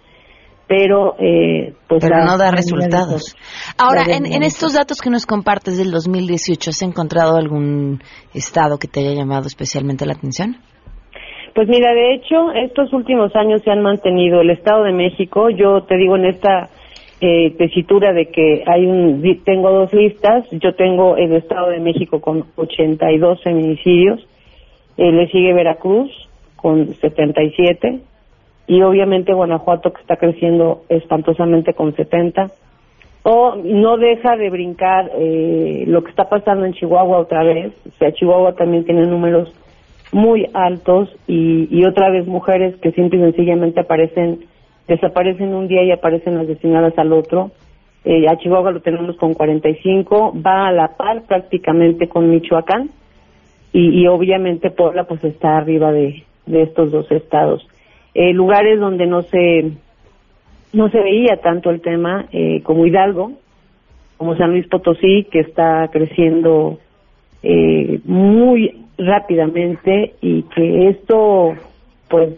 pero 0.67 1.15
eh, 1.17 1.73
pues 1.87 2.01
Pero 2.01 2.23
no 2.23 2.37
da 2.37 2.51
resultados. 2.51 3.35
Ahora, 3.77 4.03
en, 4.03 4.25
en 4.25 4.43
estos 4.43 4.73
datos 4.73 5.01
que 5.01 5.09
nos 5.09 5.25
compartes 5.25 5.77
del 5.77 5.89
2018, 5.89 6.69
¿has 6.69 6.81
encontrado 6.83 7.37
algún 7.37 8.01
estado 8.35 8.77
que 8.77 8.87
te 8.87 8.99
haya 8.99 9.15
llamado 9.15 9.47
especialmente 9.47 10.05
la 10.05 10.13
atención? 10.13 10.57
Pues 11.55 11.67
mira, 11.67 11.91
de 11.93 12.13
hecho, 12.13 12.51
estos 12.51 12.93
últimos 12.93 13.35
años 13.35 13.61
se 13.63 13.71
han 13.71 13.81
mantenido 13.81 14.41
el 14.41 14.51
Estado 14.51 14.83
de 14.83 14.93
México. 14.93 15.49
Yo 15.49 15.81
te 15.83 15.97
digo 15.97 16.15
en 16.15 16.25
esta 16.25 16.69
eh, 17.19 17.55
tesitura 17.57 18.13
de 18.13 18.27
que 18.27 18.63
hay 18.65 18.85
un, 18.85 19.21
tengo 19.43 19.71
dos 19.71 19.93
listas. 19.93 20.45
Yo 20.51 20.75
tengo 20.75 21.17
el 21.17 21.33
Estado 21.33 21.69
de 21.69 21.79
México 21.79 22.21
con 22.21 22.45
82 22.55 23.43
feminicidios. 23.43 24.25
Eh, 24.99 25.13
le 25.13 25.29
sigue 25.29 25.53
Veracruz 25.53 26.11
con 26.57 26.93
77 26.93 28.01
y 28.67 28.81
obviamente 28.81 29.31
Guanajuato 29.31 29.93
que 29.93 30.01
está 30.01 30.17
creciendo 30.17 30.81
espantosamente 30.89 31.73
con 31.73 31.95
70. 31.95 32.51
O 33.23 33.55
no 33.55 33.95
deja 33.95 34.35
de 34.35 34.49
brincar 34.49 35.09
eh, 35.15 35.85
lo 35.87 36.03
que 36.03 36.09
está 36.09 36.27
pasando 36.27 36.65
en 36.65 36.73
Chihuahua 36.73 37.17
otra 37.17 37.43
vez. 37.43 37.71
O 37.87 37.97
sea, 37.97 38.11
Chihuahua 38.11 38.55
también 38.55 38.83
tiene 38.83 39.07
números 39.07 39.53
muy 40.11 40.49
altos 40.53 41.07
y, 41.27 41.69
y 41.71 41.85
otra 41.85 42.09
vez 42.09 42.27
mujeres 42.27 42.75
que 42.81 42.91
simple 42.91 43.19
y 43.19 43.21
sencillamente 43.21 43.79
aparecen, 43.79 44.41
desaparecen 44.89 45.53
un 45.53 45.69
día 45.69 45.83
y 45.83 45.91
aparecen 45.91 46.37
asesinadas 46.37 46.97
al 46.97 47.13
otro. 47.13 47.51
Eh, 48.03 48.27
a 48.27 48.37
Chihuahua 48.37 48.71
lo 48.71 48.81
tenemos 48.81 49.15
con 49.15 49.33
45, 49.33 50.33
va 50.45 50.67
a 50.67 50.73
la 50.73 50.97
par 50.97 51.23
prácticamente 51.25 52.09
con 52.09 52.29
Michoacán 52.29 52.89
y, 53.71 54.01
y 54.01 54.07
obviamente 54.07 54.71
Puebla 54.71 55.05
pues 55.05 55.23
está 55.23 55.57
arriba 55.57 55.91
de, 55.91 56.23
de 56.45 56.63
estos 56.63 56.91
dos 56.91 57.11
estados. 57.11 57.67
Eh, 58.13 58.33
lugares 58.33 58.79
donde 58.79 59.05
no 59.05 59.21
se 59.21 59.71
no 60.73 60.89
se 60.89 60.99
veía 60.99 61.37
tanto 61.37 61.69
el 61.69 61.81
tema 61.81 62.27
eh, 62.31 62.61
como 62.63 62.85
Hidalgo 62.85 63.33
como 64.19 64.35
San 64.35 64.51
Luis 64.51 64.67
Potosí, 64.67 65.27
que 65.31 65.39
está 65.39 65.87
creciendo 65.93 66.77
eh, 67.41 68.01
muy 68.03 68.83
rápidamente 68.97 70.15
y 70.19 70.43
que 70.43 70.89
esto, 70.89 71.53
pues, 72.09 72.33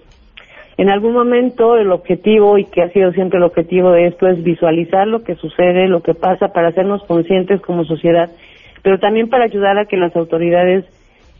en 0.77 0.91
algún 0.91 1.13
momento 1.13 1.77
el 1.77 1.91
objetivo, 1.91 2.59
y 2.59 2.65
que 2.65 2.83
ha 2.83 2.89
sido 2.89 3.11
siempre 3.13 3.39
el 3.39 3.45
objetivo 3.45 3.89
de 3.89 4.05
esto, 4.05 4.27
es 4.27 4.43
visualizar 4.43 5.07
lo 5.07 5.23
que 5.23 5.33
sucede, 5.33 5.87
lo 5.87 6.03
que 6.03 6.13
pasa, 6.13 6.53
para 6.53 6.67
hacernos 6.67 7.03
conscientes 7.05 7.59
como 7.61 7.83
sociedad, 7.83 8.29
pero 8.83 8.99
también 8.99 9.27
para 9.27 9.45
ayudar 9.45 9.79
a 9.79 9.85
que 9.85 9.97
las 9.97 10.15
autoridades 10.15 10.85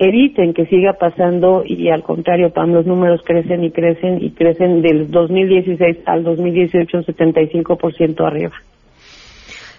eviten 0.02 0.54
que 0.54 0.66
siga 0.66 0.94
pasando 1.00 1.64
y 1.64 1.90
al 1.90 2.02
contrario, 2.02 2.52
Pam, 2.52 2.74
los 2.74 2.88
números 2.88 3.22
crecen 3.24 3.64
y 3.64 3.72
crecen 3.72 4.18
y 4.20 4.32
crecen 4.32 4.82
del 4.82 5.12
2016 5.12 6.00
al 6.08 6.24
2018 6.24 6.98
un 6.98 7.04
75% 7.04 8.26
arriba. 8.26 8.54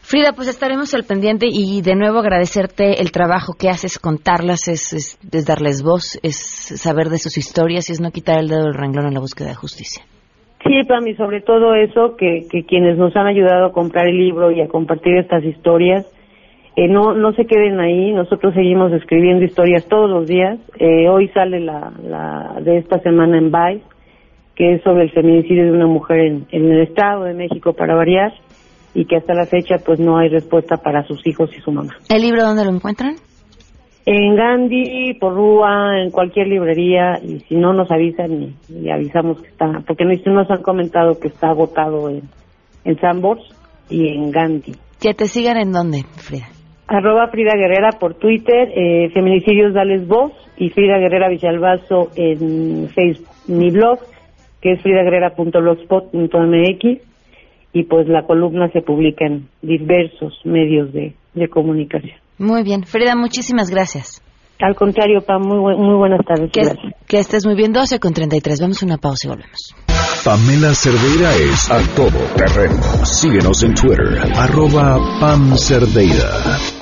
Frida, 0.03 0.33
pues 0.35 0.47
estaremos 0.47 0.95
al 0.95 1.05
pendiente 1.05 1.47
y 1.51 1.81
de 1.83 1.97
nuevo 1.97 2.19
agradecerte 2.19 3.01
el 3.01 3.11
trabajo 3.11 3.55
que 3.59 3.69
haces, 3.69 3.99
contarlas, 3.99 4.69
es, 4.69 4.93
es, 4.93 5.47
darles 5.47 5.83
voz, 5.83 6.21
es 6.23 6.37
saber 6.37 7.09
de 7.09 7.19
sus 7.19 7.37
historias 7.37 7.89
y 7.89 7.93
es 7.95 8.01
no 8.01 8.11
quitar 8.11 8.39
el 8.39 8.49
dedo 8.49 8.65
del 8.65 8.75
renglón 8.75 9.07
en 9.07 9.15
la 9.15 9.21
búsqueda 9.21 9.49
de 9.49 9.55
justicia. 9.55 10.05
Sí, 10.65 10.85
Pam, 10.87 11.07
y 11.09 11.15
sobre 11.17 11.41
todo 11.41 11.75
eso, 11.75 12.15
que, 12.17 12.47
que 12.49 12.65
quienes 12.65 12.97
nos 12.97 13.17
han 13.17 13.27
ayudado 13.27 13.67
a 13.67 13.73
comprar 13.73 14.07
el 14.07 14.17
libro 14.17 14.53
y 14.53 14.61
a 14.61 14.69
compartir 14.69 15.17
estas 15.17 15.43
historias, 15.45 16.07
eh, 16.75 16.89
no, 16.89 17.13
no 17.13 17.33
se 17.35 17.45
queden 17.45 17.81
ahí, 17.81 18.13
nosotros 18.13 18.55
seguimos 18.55 18.93
escribiendo 18.93 19.45
historias 19.45 19.87
todos 19.87 20.09
los 20.09 20.27
días. 20.27 20.59
Eh, 20.79 21.09
hoy 21.09 21.29
sale 21.29 21.61
la, 21.61 21.93
la 22.03 22.61
de 22.63 22.79
esta 22.79 22.99
semana 23.01 23.37
en 23.37 23.53
Vice, 23.53 23.85
que 24.55 24.75
es 24.75 24.83
sobre 24.83 25.05
el 25.05 25.11
feminicidio 25.11 25.65
de 25.65 25.73
una 25.73 25.87
mujer 25.87 26.21
en, 26.21 26.47
en 26.51 26.73
el 26.73 26.83
Estado 26.83 27.25
de 27.25 27.35
México, 27.35 27.75
para 27.75 27.95
variar 27.95 28.33
y 28.95 29.05
que 29.05 29.17
hasta 29.17 29.35
la 29.35 29.47
fecha 29.47 29.77
pues 29.85 30.01
no 30.01 30.19
hay 30.19 30.29
respuesta 30.29 30.77
para 30.79 31.07
sus 31.07 31.27
hijos 31.27 31.51
y 31.57 31.61
su 31.61 31.71
mamá. 31.73 31.95
¿El 32.09 32.23
libro 32.23 32.43
dónde 32.43 32.65
lo 32.65 32.71
encuentran? 32.71 33.17
En 34.05 34.35
Gandhi, 34.35 35.15
por 35.21 35.35
Rúa, 35.35 36.01
en 36.03 36.11
cualquier 36.11 36.49
librería 36.49 37.21
y 37.23 37.41
si 37.41 37.55
no 37.55 37.73
nos 37.73 37.91
avisan 37.91 38.55
y, 38.69 38.91
avisamos 38.91 39.41
que 39.41 39.49
está, 39.49 39.83
porque 39.87 40.05
nos 40.05 40.51
han 40.51 40.63
comentado 40.63 41.21
que 41.21 41.29
está 41.29 41.51
agotado 41.51 42.09
en, 42.09 42.23
en 42.85 42.99
Sambors 42.99 43.43
y 43.89 44.09
en 44.09 44.31
Gandhi. 44.31 44.73
¿Que 45.01 45.15
te 45.15 45.29
sigan 45.29 45.57
en 45.57 45.71
dónde, 45.71 46.05
Frida? 46.17 46.49
Arroba 46.93 47.29
Frida 47.29 47.55
Guerrera 47.57 47.93
por 47.99 48.15
Twitter, 48.15 48.71
eh, 48.77 49.09
Feminicidios 49.15 49.73
Dales 49.73 50.07
Voz 50.07 50.33
y 50.59 50.69
Frida 50.71 50.99
Guerrera 50.99 51.31
Villalbazo 51.31 52.11
en 52.17 52.91
Facebook. 52.91 53.29
Mi 53.49 53.71
blog, 53.71 54.01
que 54.61 54.73
es 54.73 54.83
fridaguerrera.blogspot.mx 54.83 57.13
y 57.73 57.85
pues 57.85 58.07
la 58.09 58.27
columna 58.27 58.69
se 58.71 58.83
publica 58.83 59.25
en 59.27 59.49
diversos 59.63 60.35
medios 60.45 60.93
de, 60.93 61.15
comunicación. 61.49 62.19
Muy 62.39 62.63
bien. 62.63 62.85
Frida, 62.85 63.17
muchísimas 63.17 63.71
gracias. 63.71 64.23
Al 64.61 64.75
contrario, 64.75 65.23
Pam, 65.23 65.41
muy, 65.43 65.75
muy 65.77 65.97
buenas 65.97 66.21
tardes. 66.27 66.51
Que, 66.53 66.61
que, 67.09 67.19
estés 67.19 67.47
muy 67.47 67.55
bien. 67.57 67.73
12 67.73 67.99
con 67.99 68.13
33. 68.13 68.61
Vamos 68.61 68.83
a 68.83 68.87
una 68.87 68.99
pausa 68.99 69.27
y 69.27 69.31
volvemos. 69.31 69.75
Pamela 70.25 70.75
Cerdeira 70.75 71.35
es 71.35 71.71
a 71.71 71.81
todo 71.97 72.19
terreno. 72.37 72.83
Síguenos 73.05 73.63
en 73.65 73.75
Twitter, 73.75 74.21
arroba 74.37 75.01
Pam 75.19 75.57
Cerdeira. 75.57 76.82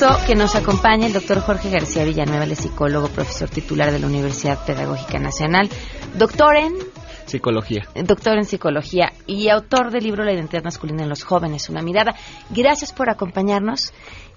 Gusto 0.00 0.26
que 0.26 0.34
nos 0.34 0.54
acompañe 0.54 1.06
el 1.06 1.12
doctor 1.12 1.40
Jorge 1.40 1.68
García 1.68 2.04
Villanueva, 2.04 2.44
el 2.44 2.56
psicólogo, 2.56 3.08
profesor 3.08 3.50
titular 3.50 3.90
de 3.92 3.98
la 3.98 4.06
Universidad 4.06 4.64
Pedagógica 4.64 5.18
Nacional. 5.18 5.68
Doctor 6.16 6.56
en 6.56 6.72
Psicología. 7.26 7.82
Doctor 7.94 8.38
en 8.38 8.44
psicología 8.44 9.12
y 9.26 9.48
autor 9.48 9.90
del 9.90 10.04
libro 10.04 10.24
La 10.24 10.32
identidad 10.32 10.64
masculina 10.64 11.02
en 11.02 11.10
los 11.10 11.22
jóvenes, 11.22 11.68
una 11.68 11.82
mirada. 11.82 12.14
Gracias 12.48 12.92
por 12.94 13.10
acompañarnos. 13.10 13.92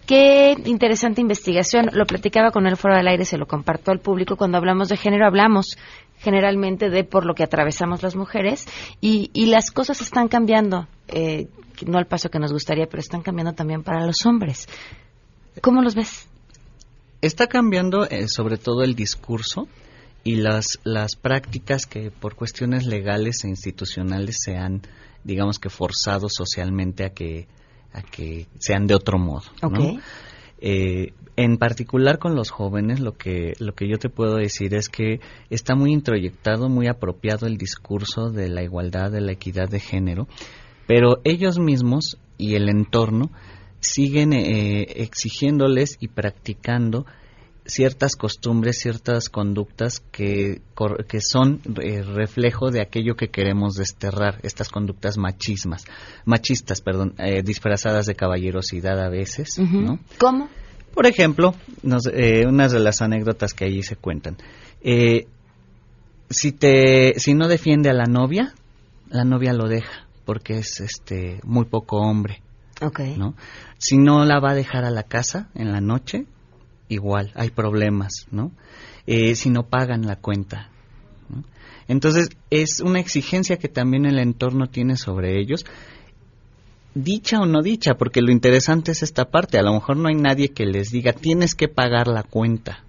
Qué 0.05 0.53
interesante 0.65 1.21
investigación. 1.21 1.89
Lo 1.93 2.05
platicaba 2.05 2.51
con 2.51 2.67
él 2.67 2.75
fuera 2.75 2.97
del 2.97 3.07
aire, 3.07 3.23
se 3.23 3.37
lo 3.37 3.45
comparto 3.45 3.91
al 3.91 3.99
público. 3.99 4.35
Cuando 4.35 4.57
hablamos 4.57 4.89
de 4.89 4.97
género, 4.97 5.25
hablamos 5.25 5.77
generalmente 6.17 6.89
de 6.89 7.05
por 7.05 7.25
lo 7.25 7.35
que 7.35 7.43
atravesamos 7.43 8.03
las 8.03 8.17
mujeres 8.17 8.67
y, 8.99 9.29
las 9.45 9.71
cosas 9.71 10.01
están 10.01 10.27
cambiando. 10.27 10.87
Eh, 11.07 11.47
no 11.87 11.97
al 11.97 12.07
paso 12.07 12.29
que 12.29 12.39
nos 12.39 12.51
gustaría, 12.51 12.87
pero 12.87 12.99
están 12.99 13.21
cambiando 13.21 13.53
también 13.53 13.81
para 13.81 14.05
los 14.05 14.25
hombres. 14.25 14.67
¿Cómo 15.61 15.81
los 15.81 15.95
ves? 15.95 16.27
Está 17.21 17.47
cambiando 17.47 18.05
eh, 18.05 18.27
sobre 18.27 18.57
todo 18.57 18.83
el 18.83 18.95
discurso 18.95 19.67
y 20.23 20.35
las, 20.35 20.79
las 20.83 21.15
prácticas 21.15 21.85
que 21.85 22.11
por 22.11 22.35
cuestiones 22.35 22.85
legales 22.85 23.43
e 23.43 23.49
institucionales 23.49 24.37
se 24.43 24.57
han, 24.57 24.81
digamos 25.23 25.59
que, 25.59 25.69
forzado 25.69 26.27
socialmente 26.29 27.05
a 27.05 27.09
que, 27.09 27.47
a 27.93 28.01
que 28.01 28.47
sean 28.59 28.87
de 28.87 28.95
otro 28.95 29.17
modo. 29.17 29.43
Eh, 30.59 31.13
en 31.35 31.57
particular 31.57 32.19
con 32.19 32.35
los 32.35 32.51
jóvenes, 32.51 32.99
lo 32.99 33.17
que, 33.17 33.53
lo 33.59 33.73
que 33.73 33.89
yo 33.89 33.97
te 33.97 34.09
puedo 34.09 34.35
decir 34.35 34.73
es 34.75 34.87
que 34.87 35.19
está 35.49 35.75
muy 35.75 35.91
introyectado, 35.91 36.69
muy 36.69 36.87
apropiado 36.87 37.47
el 37.47 37.57
discurso 37.57 38.29
de 38.29 38.49
la 38.49 38.63
igualdad, 38.63 39.11
de 39.11 39.21
la 39.21 39.33
equidad 39.33 39.67
de 39.67 39.79
género, 39.79 40.27
pero 40.87 41.19
ellos 41.23 41.59
mismos 41.59 42.17
y 42.37 42.55
el 42.55 42.69
entorno 42.69 43.31
siguen 43.83 44.33
eh, 44.33 44.83
exigiéndoles 45.03 45.97
y 45.99 46.07
practicando 46.07 47.05
ciertas 47.65 48.15
costumbres, 48.15 48.79
ciertas 48.79 49.29
conductas 49.29 50.01
que, 50.11 50.61
que 51.07 51.21
son 51.21 51.61
eh, 51.81 52.01
reflejo 52.01 52.71
de 52.71 52.81
aquello 52.81 53.15
que 53.15 53.29
queremos 53.29 53.75
desterrar, 53.75 54.39
estas 54.43 54.69
conductas 54.69 55.17
machismas, 55.17 55.85
machistas, 56.25 56.81
perdón, 56.81 57.13
eh, 57.17 57.41
disfrazadas 57.43 58.05
de 58.05 58.15
caballerosidad 58.15 58.99
a 58.99 59.09
veces, 59.09 59.59
¿no? 59.59 59.99
¿Cómo? 60.17 60.49
Por 60.93 61.07
ejemplo, 61.07 61.55
nos, 61.81 62.05
eh, 62.07 62.45
unas 62.47 62.71
de 62.71 62.79
las 62.79 63.01
anécdotas 63.01 63.53
que 63.53 63.65
allí 63.65 63.81
se 63.81 63.95
cuentan. 63.95 64.37
si 66.29 66.51
te, 66.51 67.13
si 67.17 67.33
no 67.33 67.47
defiende 67.47 67.89
a 67.89 67.93
la 67.93 68.05
novia, 68.05 68.53
la 69.09 69.23
novia 69.23 69.53
lo 69.53 69.67
deja 69.67 70.07
porque 70.25 70.57
es 70.57 70.79
este 70.79 71.39
muy 71.43 71.65
poco 71.65 71.97
hombre. 71.97 72.42
Okay. 72.83 73.15
¿no? 73.17 73.35
Si 73.77 73.97
no 73.97 74.25
la 74.25 74.39
va 74.39 74.51
a 74.51 74.55
dejar 74.55 74.83
a 74.83 74.91
la 74.91 75.03
casa 75.03 75.49
en 75.55 75.71
la 75.71 75.81
noche, 75.81 76.25
igual, 76.89 77.31
hay 77.35 77.49
problemas, 77.49 78.27
¿no? 78.31 78.51
Eh, 79.07 79.35
si 79.35 79.49
no 79.49 79.63
pagan 79.63 80.05
la 80.05 80.17
cuenta. 80.17 80.69
Entonces, 81.87 82.29
es 82.49 82.79
una 82.79 82.99
exigencia 82.99 83.57
que 83.57 83.67
también 83.67 84.05
el 84.05 84.19
entorno 84.19 84.67
tiene 84.67 84.95
sobre 84.95 85.39
ellos, 85.39 85.65
dicha 86.95 87.41
o 87.41 87.45
no 87.45 87.61
dicha, 87.61 87.95
porque 87.95 88.21
lo 88.21 88.31
interesante 88.31 88.91
es 88.91 89.03
esta 89.03 89.25
parte. 89.25 89.57
A 89.57 89.63
lo 89.63 89.73
mejor 89.73 89.97
no 89.97 90.07
hay 90.07 90.15
nadie 90.15 90.49
que 90.49 90.65
les 90.65 90.91
diga, 90.91 91.11
tienes 91.11 91.55
que 91.55 91.67
pagar 91.67 92.07
la 92.07 92.23
cuenta, 92.23 92.83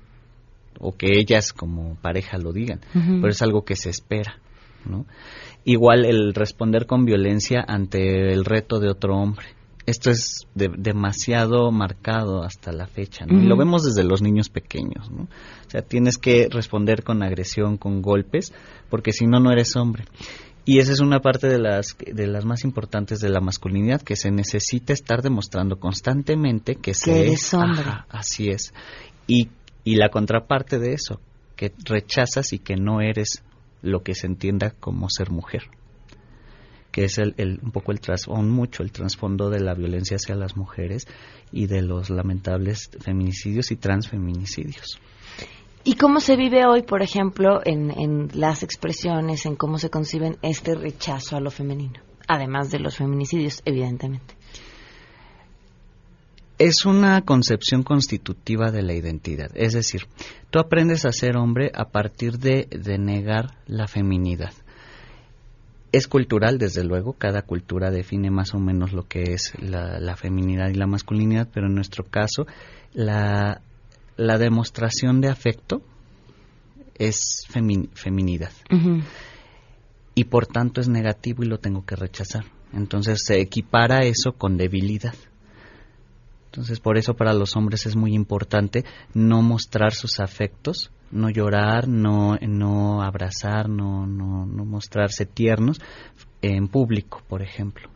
o 0.78 0.96
que 0.96 1.18
ellas 1.18 1.52
como 1.52 1.96
pareja 1.96 2.38
lo 2.38 2.52
digan, 2.52 2.80
pero 2.92 3.28
es 3.28 3.42
algo 3.42 3.64
que 3.64 3.74
se 3.74 3.90
espera, 3.90 4.38
¿no? 4.84 5.06
Igual 5.64 6.04
el 6.04 6.34
responder 6.34 6.86
con 6.86 7.04
violencia 7.04 7.64
ante 7.66 8.32
el 8.32 8.44
reto 8.44 8.78
de 8.78 8.90
otro 8.90 9.16
hombre 9.16 9.46
esto 9.86 10.10
es 10.10 10.46
demasiado 10.54 11.70
marcado 11.70 12.42
hasta 12.42 12.72
la 12.72 12.86
fecha, 12.86 13.26
¿no? 13.26 13.40
Y 13.40 13.46
lo 13.46 13.56
vemos 13.56 13.84
desde 13.84 14.02
los 14.02 14.22
niños 14.22 14.48
pequeños, 14.48 15.10
¿no? 15.10 15.24
O 15.24 15.70
sea, 15.70 15.82
tienes 15.82 16.16
que 16.16 16.48
responder 16.50 17.02
con 17.04 17.22
agresión, 17.22 17.76
con 17.76 18.00
golpes, 18.00 18.52
porque 18.88 19.12
si 19.12 19.26
no, 19.26 19.40
no 19.40 19.52
eres 19.52 19.76
hombre. 19.76 20.04
Y 20.64 20.78
esa 20.78 20.92
es 20.92 21.00
una 21.00 21.20
parte 21.20 21.48
de 21.48 21.58
las, 21.58 21.96
de 21.98 22.26
las 22.26 22.46
más 22.46 22.64
importantes 22.64 23.20
de 23.20 23.28
la 23.28 23.40
masculinidad, 23.40 24.00
que 24.00 24.16
se 24.16 24.30
necesita 24.30 24.94
estar 24.94 25.20
demostrando 25.20 25.78
constantemente 25.78 26.76
que, 26.76 26.94
se 26.94 27.32
es 27.32 27.52
hombre. 27.52 27.84
así 28.08 28.48
es. 28.48 28.72
Y, 29.26 29.50
y 29.84 29.96
la 29.96 30.08
contraparte 30.08 30.78
de 30.78 30.94
eso, 30.94 31.20
que 31.56 31.72
rechazas 31.84 32.54
y 32.54 32.58
que 32.58 32.76
no 32.76 33.02
eres 33.02 33.42
lo 33.82 34.02
que 34.02 34.14
se 34.14 34.26
entienda 34.26 34.70
como 34.70 35.10
ser 35.10 35.30
mujer 35.30 35.64
que 36.94 37.06
es 37.06 37.18
el, 37.18 37.58
un 37.60 37.72
poco 37.72 37.90
el 37.90 37.98
trasfondo, 37.98 38.54
mucho 38.54 38.84
el 38.84 38.92
trasfondo 38.92 39.50
de 39.50 39.58
la 39.58 39.74
violencia 39.74 40.14
hacia 40.14 40.36
las 40.36 40.56
mujeres 40.56 41.08
y 41.50 41.66
de 41.66 41.82
los 41.82 42.08
lamentables 42.08 42.88
feminicidios 43.00 43.72
y 43.72 43.76
transfeminicidios. 43.76 45.00
¿Y 45.82 45.96
cómo 45.96 46.20
se 46.20 46.36
vive 46.36 46.64
hoy, 46.64 46.82
por 46.82 47.02
ejemplo, 47.02 47.60
en, 47.64 47.90
en 47.90 48.28
las 48.34 48.62
expresiones, 48.62 49.44
en 49.44 49.56
cómo 49.56 49.78
se 49.78 49.90
conciben 49.90 50.36
este 50.42 50.76
rechazo 50.76 51.36
a 51.36 51.40
lo 51.40 51.50
femenino? 51.50 51.98
Además 52.28 52.70
de 52.70 52.78
los 52.78 52.96
feminicidios, 52.96 53.60
evidentemente. 53.64 54.36
Es 56.58 56.86
una 56.86 57.22
concepción 57.22 57.82
constitutiva 57.82 58.70
de 58.70 58.82
la 58.82 58.94
identidad. 58.94 59.50
Es 59.54 59.72
decir, 59.72 60.02
tú 60.50 60.60
aprendes 60.60 61.04
a 61.06 61.10
ser 61.10 61.36
hombre 61.36 61.72
a 61.74 61.86
partir 61.86 62.38
de, 62.38 62.68
de 62.70 62.98
negar 62.98 63.58
la 63.66 63.88
feminidad. 63.88 64.52
Es 65.94 66.08
cultural, 66.08 66.58
desde 66.58 66.82
luego, 66.82 67.12
cada 67.12 67.42
cultura 67.42 67.92
define 67.92 68.28
más 68.28 68.52
o 68.52 68.58
menos 68.58 68.92
lo 68.92 69.06
que 69.06 69.32
es 69.32 69.52
la, 69.60 70.00
la 70.00 70.16
feminidad 70.16 70.68
y 70.70 70.74
la 70.74 70.88
masculinidad, 70.88 71.48
pero 71.54 71.68
en 71.68 71.74
nuestro 71.76 72.02
caso, 72.02 72.48
la, 72.94 73.60
la 74.16 74.38
demostración 74.38 75.20
de 75.20 75.28
afecto 75.28 75.82
es 76.98 77.46
femi- 77.48 77.88
feminidad 77.94 78.50
y 80.16 80.24
por 80.24 80.46
tanto 80.48 80.80
es 80.80 80.88
negativo 80.88 81.44
y 81.44 81.46
lo 81.46 81.58
tengo 81.58 81.84
que 81.84 81.94
rechazar. 81.94 82.44
Entonces 82.72 83.22
se 83.24 83.40
equipara 83.40 84.04
eso 84.04 84.32
con 84.32 84.56
debilidad. 84.56 85.14
Entonces 86.46 86.80
por 86.80 86.98
eso 86.98 87.14
para 87.14 87.34
los 87.34 87.54
hombres 87.54 87.86
es 87.86 87.94
muy 87.94 88.14
importante 88.14 88.84
no 89.12 89.42
mostrar 89.42 89.92
sus 89.92 90.18
afectos, 90.18 90.90
no 91.14 91.30
llorar, 91.30 91.88
no, 91.88 92.36
no 92.40 93.02
abrazar, 93.02 93.68
no, 93.68 94.06
no, 94.06 94.44
no 94.44 94.64
mostrarse 94.64 95.24
tiernos 95.24 95.80
en 96.42 96.68
público, 96.68 97.22
por 97.28 97.40
ejemplo. 97.40 97.88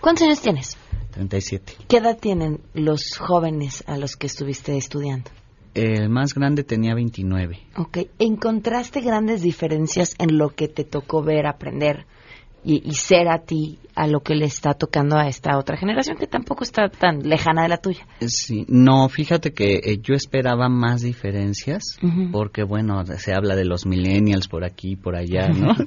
¿Cuántos 0.00 0.26
años 0.26 0.40
tienes? 0.40 0.76
37. 1.12 1.74
¿Qué 1.88 1.98
edad 1.98 2.18
tienen 2.18 2.60
los 2.74 3.16
jóvenes 3.18 3.84
a 3.86 3.96
los 3.96 4.16
que 4.16 4.26
estuviste 4.26 4.76
estudiando? 4.76 5.30
El 5.74 6.10
más 6.10 6.34
grande 6.34 6.64
tenía 6.64 6.94
29. 6.94 7.58
Ok, 7.76 7.98
¿encontraste 8.18 9.00
grandes 9.00 9.42
diferencias 9.42 10.14
en 10.18 10.36
lo 10.36 10.50
que 10.50 10.68
te 10.68 10.84
tocó 10.84 11.22
ver, 11.22 11.46
aprender 11.46 12.06
y, 12.64 12.88
y 12.88 12.94
ser 12.94 13.28
a 13.28 13.38
ti, 13.38 13.78
a 13.94 14.06
lo 14.06 14.20
que 14.20 14.34
le 14.34 14.46
está 14.46 14.74
tocando 14.74 15.16
a 15.16 15.28
esta 15.28 15.58
otra 15.58 15.76
generación 15.76 16.16
que 16.16 16.26
tampoco 16.26 16.64
está 16.64 16.88
tan 16.88 17.28
lejana 17.28 17.62
de 17.62 17.68
la 17.68 17.76
tuya? 17.76 18.06
Sí, 18.26 18.64
no, 18.68 19.08
fíjate 19.08 19.52
que 19.52 19.80
eh, 19.84 20.00
yo 20.02 20.14
esperaba 20.14 20.68
más 20.68 21.02
diferencias, 21.02 21.98
porque 22.30 22.62
bueno, 22.62 23.04
se 23.04 23.34
habla 23.34 23.56
de 23.56 23.64
los 23.64 23.86
millennials 23.86 24.48
por 24.48 24.64
aquí, 24.64 24.96
por 24.96 25.16
allá, 25.16 25.48
¿no? 25.52 25.74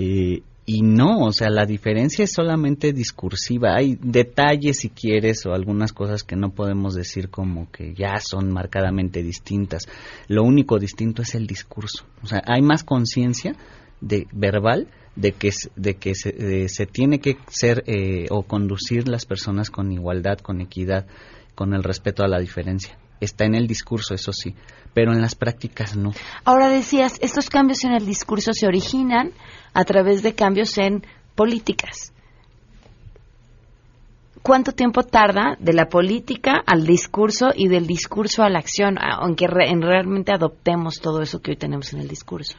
Eh, 0.00 0.42
y 0.64 0.82
no, 0.82 1.20
o 1.20 1.32
sea, 1.32 1.48
la 1.48 1.64
diferencia 1.64 2.24
es 2.24 2.32
solamente 2.32 2.92
discursiva. 2.92 3.74
Hay 3.74 3.98
detalles, 4.02 4.80
si 4.80 4.90
quieres, 4.90 5.46
o 5.46 5.54
algunas 5.54 5.94
cosas 5.94 6.22
que 6.22 6.36
no 6.36 6.50
podemos 6.50 6.94
decir 6.94 7.30
como 7.30 7.70
que 7.72 7.94
ya 7.94 8.20
son 8.20 8.52
marcadamente 8.52 9.22
distintas. 9.22 9.88
Lo 10.28 10.42
único 10.44 10.78
distinto 10.78 11.22
es 11.22 11.34
el 11.34 11.46
discurso. 11.46 12.04
O 12.22 12.26
sea, 12.26 12.42
hay 12.46 12.60
más 12.60 12.84
conciencia 12.84 13.56
de 14.00 14.26
verbal 14.32 14.88
de 15.16 15.32
que 15.32 15.50
de 15.74 15.94
que 15.96 16.14
se, 16.14 16.28
eh, 16.64 16.68
se 16.68 16.86
tiene 16.86 17.18
que 17.20 17.36
ser 17.48 17.82
eh, 17.86 18.26
o 18.30 18.42
conducir 18.44 19.08
las 19.08 19.26
personas 19.26 19.70
con 19.70 19.90
igualdad, 19.90 20.38
con 20.38 20.60
equidad, 20.60 21.06
con 21.54 21.74
el 21.74 21.82
respeto 21.82 22.22
a 22.22 22.28
la 22.28 22.38
diferencia. 22.38 22.96
Está 23.20 23.44
en 23.44 23.56
el 23.56 23.66
discurso, 23.66 24.14
eso 24.14 24.32
sí, 24.32 24.54
pero 24.94 25.12
en 25.12 25.20
las 25.20 25.34
prácticas 25.34 25.96
no. 25.96 26.12
Ahora 26.44 26.68
decías, 26.68 27.18
estos 27.20 27.50
cambios 27.50 27.82
en 27.82 27.92
el 27.92 28.06
discurso 28.06 28.52
se 28.52 28.66
originan 28.68 29.32
a 29.74 29.84
través 29.84 30.22
de 30.22 30.36
cambios 30.36 30.78
en 30.78 31.04
políticas. 31.34 32.12
¿Cuánto 34.40 34.70
tiempo 34.72 35.02
tarda 35.02 35.56
de 35.58 35.72
la 35.72 35.88
política 35.88 36.62
al 36.64 36.86
discurso 36.86 37.48
y 37.54 37.66
del 37.66 37.88
discurso 37.88 38.44
a 38.44 38.48
la 38.48 38.60
acción, 38.60 38.96
aunque 39.00 39.48
re- 39.48 39.68
en 39.68 39.82
realmente 39.82 40.32
adoptemos 40.32 41.00
todo 41.00 41.22
eso 41.22 41.40
que 41.40 41.50
hoy 41.50 41.56
tenemos 41.56 41.92
en 41.92 42.00
el 42.00 42.08
discurso? 42.08 42.56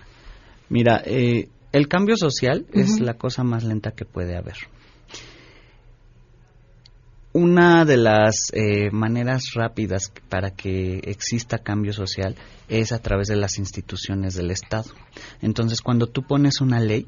Mira, 0.69 1.01
eh, 1.05 1.49
el 1.71 1.87
cambio 1.87 2.15
social 2.15 2.65
es 2.73 2.99
la 2.99 3.15
cosa 3.15 3.43
más 3.43 3.63
lenta 3.63 3.91
que 3.91 4.05
puede 4.05 4.37
haber. 4.37 4.55
Una 7.31 7.85
de 7.85 7.97
las 7.97 8.51
eh, 8.53 8.89
maneras 8.91 9.53
rápidas 9.53 10.11
para 10.29 10.49
que 10.49 10.97
exista 11.03 11.59
cambio 11.59 11.93
social 11.93 12.35
es 12.67 12.91
a 12.91 12.99
través 12.99 13.27
de 13.27 13.35
las 13.35 13.59
instituciones 13.59 14.33
del 14.33 14.49
Estado. 14.49 14.89
Entonces, 15.41 15.81
cuando 15.81 16.07
tú 16.07 16.23
pones 16.23 16.59
una 16.59 16.79
ley, 16.79 17.07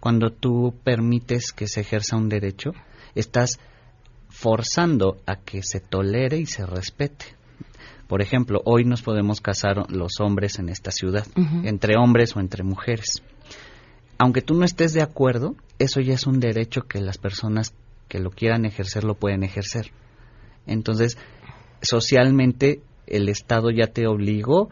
cuando 0.00 0.30
tú 0.30 0.74
permites 0.84 1.52
que 1.52 1.66
se 1.66 1.80
ejerza 1.80 2.16
un 2.16 2.30
derecho, 2.30 2.70
estás 3.14 3.58
forzando 4.30 5.18
a 5.26 5.36
que 5.36 5.62
se 5.62 5.80
tolere 5.80 6.38
y 6.38 6.46
se 6.46 6.64
respete. 6.64 7.37
Por 8.08 8.22
ejemplo, 8.22 8.60
hoy 8.64 8.84
nos 8.84 9.02
podemos 9.02 9.40
casar 9.40 9.88
los 9.92 10.18
hombres 10.20 10.58
en 10.58 10.68
esta 10.70 10.90
ciudad, 10.90 11.26
entre 11.64 11.94
hombres 11.96 12.34
o 12.34 12.40
entre 12.40 12.64
mujeres. 12.64 13.22
Aunque 14.18 14.40
tú 14.42 14.54
no 14.54 14.64
estés 14.64 14.92
de 14.94 15.02
acuerdo, 15.02 15.54
eso 15.78 16.00
ya 16.00 16.14
es 16.14 16.26
un 16.26 16.40
derecho 16.40 16.82
que 16.88 17.00
las 17.00 17.18
personas 17.18 17.72
que 18.08 18.18
lo 18.18 18.30
quieran 18.30 18.64
ejercer 18.64 19.04
lo 19.04 19.14
pueden 19.14 19.44
ejercer. 19.44 19.92
Entonces, 20.66 21.16
socialmente 21.82 22.80
el 23.06 23.28
Estado 23.28 23.70
ya 23.70 23.86
te 23.88 24.06
obligó 24.06 24.68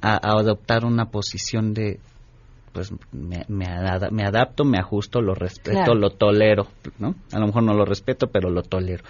a, 0.00 0.14
a 0.14 0.38
adoptar 0.38 0.84
una 0.84 1.06
posición 1.06 1.74
de, 1.74 2.00
pues 2.72 2.92
me, 3.12 3.44
me, 3.48 3.66
ada- 3.66 4.10
me 4.10 4.24
adapto, 4.24 4.64
me 4.64 4.78
ajusto, 4.78 5.20
lo 5.20 5.34
respeto, 5.34 5.78
Claro. 5.78 5.94
lo 5.94 6.10
tolero, 6.10 6.66
¿no? 6.98 7.14
A 7.32 7.38
lo 7.38 7.46
mejor 7.46 7.62
no 7.62 7.74
lo 7.74 7.84
respeto, 7.84 8.26
pero 8.26 8.50
lo 8.50 8.62
tolero. 8.62 9.04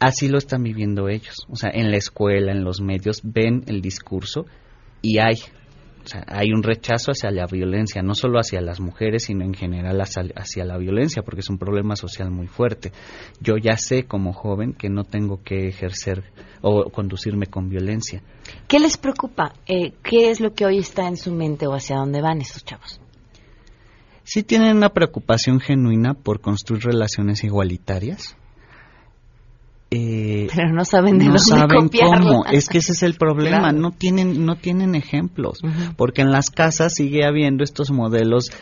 Así 0.00 0.28
lo 0.28 0.38
están 0.38 0.62
viviendo 0.62 1.08
ellos. 1.08 1.46
O 1.48 1.56
sea, 1.56 1.70
en 1.72 1.90
la 1.90 1.98
escuela, 1.98 2.52
en 2.52 2.64
los 2.64 2.80
medios, 2.80 3.20
ven 3.22 3.64
el 3.66 3.82
discurso 3.82 4.46
y 5.02 5.18
hay, 5.18 5.34
o 6.02 6.06
sea, 6.06 6.24
hay 6.26 6.52
un 6.52 6.62
rechazo 6.62 7.12
hacia 7.12 7.30
la 7.30 7.46
violencia, 7.46 8.02
no 8.02 8.14
solo 8.14 8.38
hacia 8.38 8.62
las 8.62 8.80
mujeres, 8.80 9.24
sino 9.24 9.44
en 9.44 9.52
general 9.52 10.00
hacia, 10.00 10.22
hacia 10.34 10.64
la 10.64 10.78
violencia, 10.78 11.22
porque 11.22 11.40
es 11.40 11.50
un 11.50 11.58
problema 11.58 11.96
social 11.96 12.30
muy 12.30 12.46
fuerte. 12.46 12.92
Yo 13.40 13.58
ya 13.58 13.76
sé 13.76 14.04
como 14.04 14.32
joven 14.32 14.72
que 14.72 14.88
no 14.88 15.04
tengo 15.04 15.42
que 15.44 15.68
ejercer 15.68 16.24
o 16.62 16.90
conducirme 16.90 17.46
con 17.46 17.68
violencia. 17.68 18.22
¿Qué 18.68 18.78
les 18.78 18.96
preocupa? 18.96 19.52
Eh, 19.66 19.92
¿Qué 20.02 20.30
es 20.30 20.40
lo 20.40 20.54
que 20.54 20.64
hoy 20.64 20.78
está 20.78 21.06
en 21.08 21.18
su 21.18 21.30
mente 21.30 21.66
o 21.66 21.74
hacia 21.74 21.96
dónde 21.96 22.22
van 22.22 22.40
estos 22.40 22.64
chavos? 22.64 23.00
sí 24.30 24.44
tienen 24.44 24.76
una 24.76 24.90
preocupación 24.90 25.58
genuina 25.58 26.14
por 26.14 26.40
construir 26.40 26.84
relaciones 26.84 27.42
igualitarias. 27.42 28.36
Eh, 29.92 30.46
Pero 30.54 30.72
no 30.72 30.84
saben 30.84 31.18
de 31.18 31.24
no 31.24 31.32
dónde 31.32 31.40
saben 31.40 31.88
cómo. 31.88 32.44
Es 32.46 32.68
que 32.68 32.78
ese 32.78 32.92
es 32.92 33.02
el 33.02 33.14
problema. 33.14 33.58
Claro. 33.58 33.78
No 33.78 33.90
tienen, 33.90 34.46
no 34.46 34.54
tienen 34.56 34.94
ejemplos, 34.94 35.60
porque 35.96 36.22
en 36.22 36.30
las 36.30 36.50
casas 36.50 36.94
sigue 36.94 37.24
habiendo 37.26 37.64
estos 37.64 37.90
modelos 37.90 38.52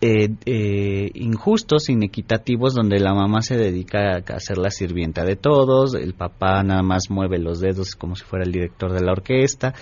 eh, 0.00 0.28
eh, 0.44 1.10
injustos, 1.14 1.88
inequitativos, 1.88 2.74
donde 2.74 2.98
la 2.98 3.14
mamá 3.14 3.40
se 3.42 3.56
dedica 3.56 4.16
a 4.16 4.40
ser 4.40 4.58
la 4.58 4.70
sirvienta 4.70 5.24
de 5.24 5.36
todos, 5.36 5.94
el 5.94 6.14
papá 6.14 6.62
nada 6.62 6.82
más 6.82 7.04
mueve 7.10 7.38
los 7.38 7.60
dedos 7.60 7.94
como 7.94 8.14
si 8.14 8.24
fuera 8.24 8.44
el 8.44 8.52
director 8.52 8.92
de 8.92 9.00
la 9.00 9.12
orquesta. 9.12 9.74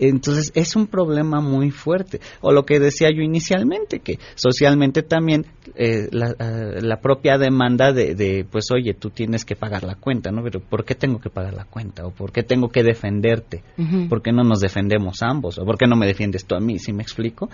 Entonces 0.00 0.50
es 0.54 0.76
un 0.76 0.86
problema 0.86 1.40
muy 1.40 1.70
fuerte. 1.70 2.20
O 2.40 2.52
lo 2.52 2.64
que 2.64 2.80
decía 2.80 3.10
yo 3.10 3.22
inicialmente, 3.22 4.00
que 4.00 4.18
socialmente 4.34 5.02
también 5.02 5.46
eh, 5.74 6.08
la, 6.10 6.30
eh, 6.30 6.80
la 6.80 7.00
propia 7.00 7.36
demanda 7.36 7.92
de, 7.92 8.14
de, 8.14 8.46
pues 8.50 8.70
oye, 8.72 8.94
tú 8.94 9.10
tienes 9.10 9.44
que 9.44 9.56
pagar 9.56 9.84
la 9.84 9.96
cuenta, 9.96 10.30
¿no? 10.30 10.42
Pero 10.42 10.60
¿por 10.60 10.84
qué 10.84 10.94
tengo 10.94 11.20
que 11.20 11.28
pagar 11.28 11.52
la 11.52 11.64
cuenta? 11.64 12.06
¿O 12.06 12.10
por 12.12 12.32
qué 12.32 12.42
tengo 12.42 12.70
que 12.70 12.82
defenderte? 12.82 13.62
¿Por 14.08 14.22
qué 14.22 14.32
no 14.32 14.42
nos 14.42 14.60
defendemos 14.60 15.22
ambos? 15.22 15.58
¿O 15.58 15.64
por 15.64 15.76
qué 15.76 15.86
no 15.86 15.96
me 15.96 16.06
defiendes 16.06 16.46
tú 16.46 16.54
a 16.54 16.60
mí? 16.60 16.78
¿Sí 16.78 16.92
me 16.92 17.02
explico? 17.02 17.50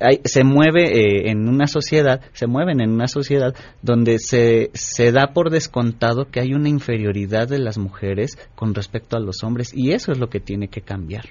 Hay- 0.00 0.20
se 0.24 0.44
mueve 0.44 0.84
eh, 0.98 1.30
en 1.30 1.48
una 1.48 1.66
sociedad, 1.66 2.20
se 2.32 2.46
mueven 2.46 2.80
en 2.80 2.90
una 2.90 3.08
sociedad 3.08 3.54
donde 3.82 4.18
se, 4.18 4.70
se 4.74 5.12
da 5.12 5.28
por 5.32 5.50
descontado 5.50 6.30
que 6.30 6.40
hay 6.40 6.52
una 6.54 6.68
inferioridad 6.68 7.48
de 7.48 7.58
las 7.58 7.78
mujeres 7.78 8.38
con 8.54 8.74
respecto 8.74 9.16
a 9.16 9.20
los 9.20 9.42
hombres 9.42 9.72
y 9.74 9.92
eso 9.92 10.12
es 10.12 10.18
lo 10.18 10.28
que 10.28 10.40
tiene 10.40 10.68
que 10.68 10.80
cambiar. 10.80 11.24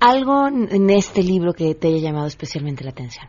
Algo 0.00 0.48
en 0.48 0.88
este 0.90 1.22
libro 1.22 1.52
que 1.52 1.74
te 1.74 1.88
haya 1.88 1.98
llamado 1.98 2.26
especialmente 2.26 2.84
la 2.84 2.90
atención. 2.90 3.26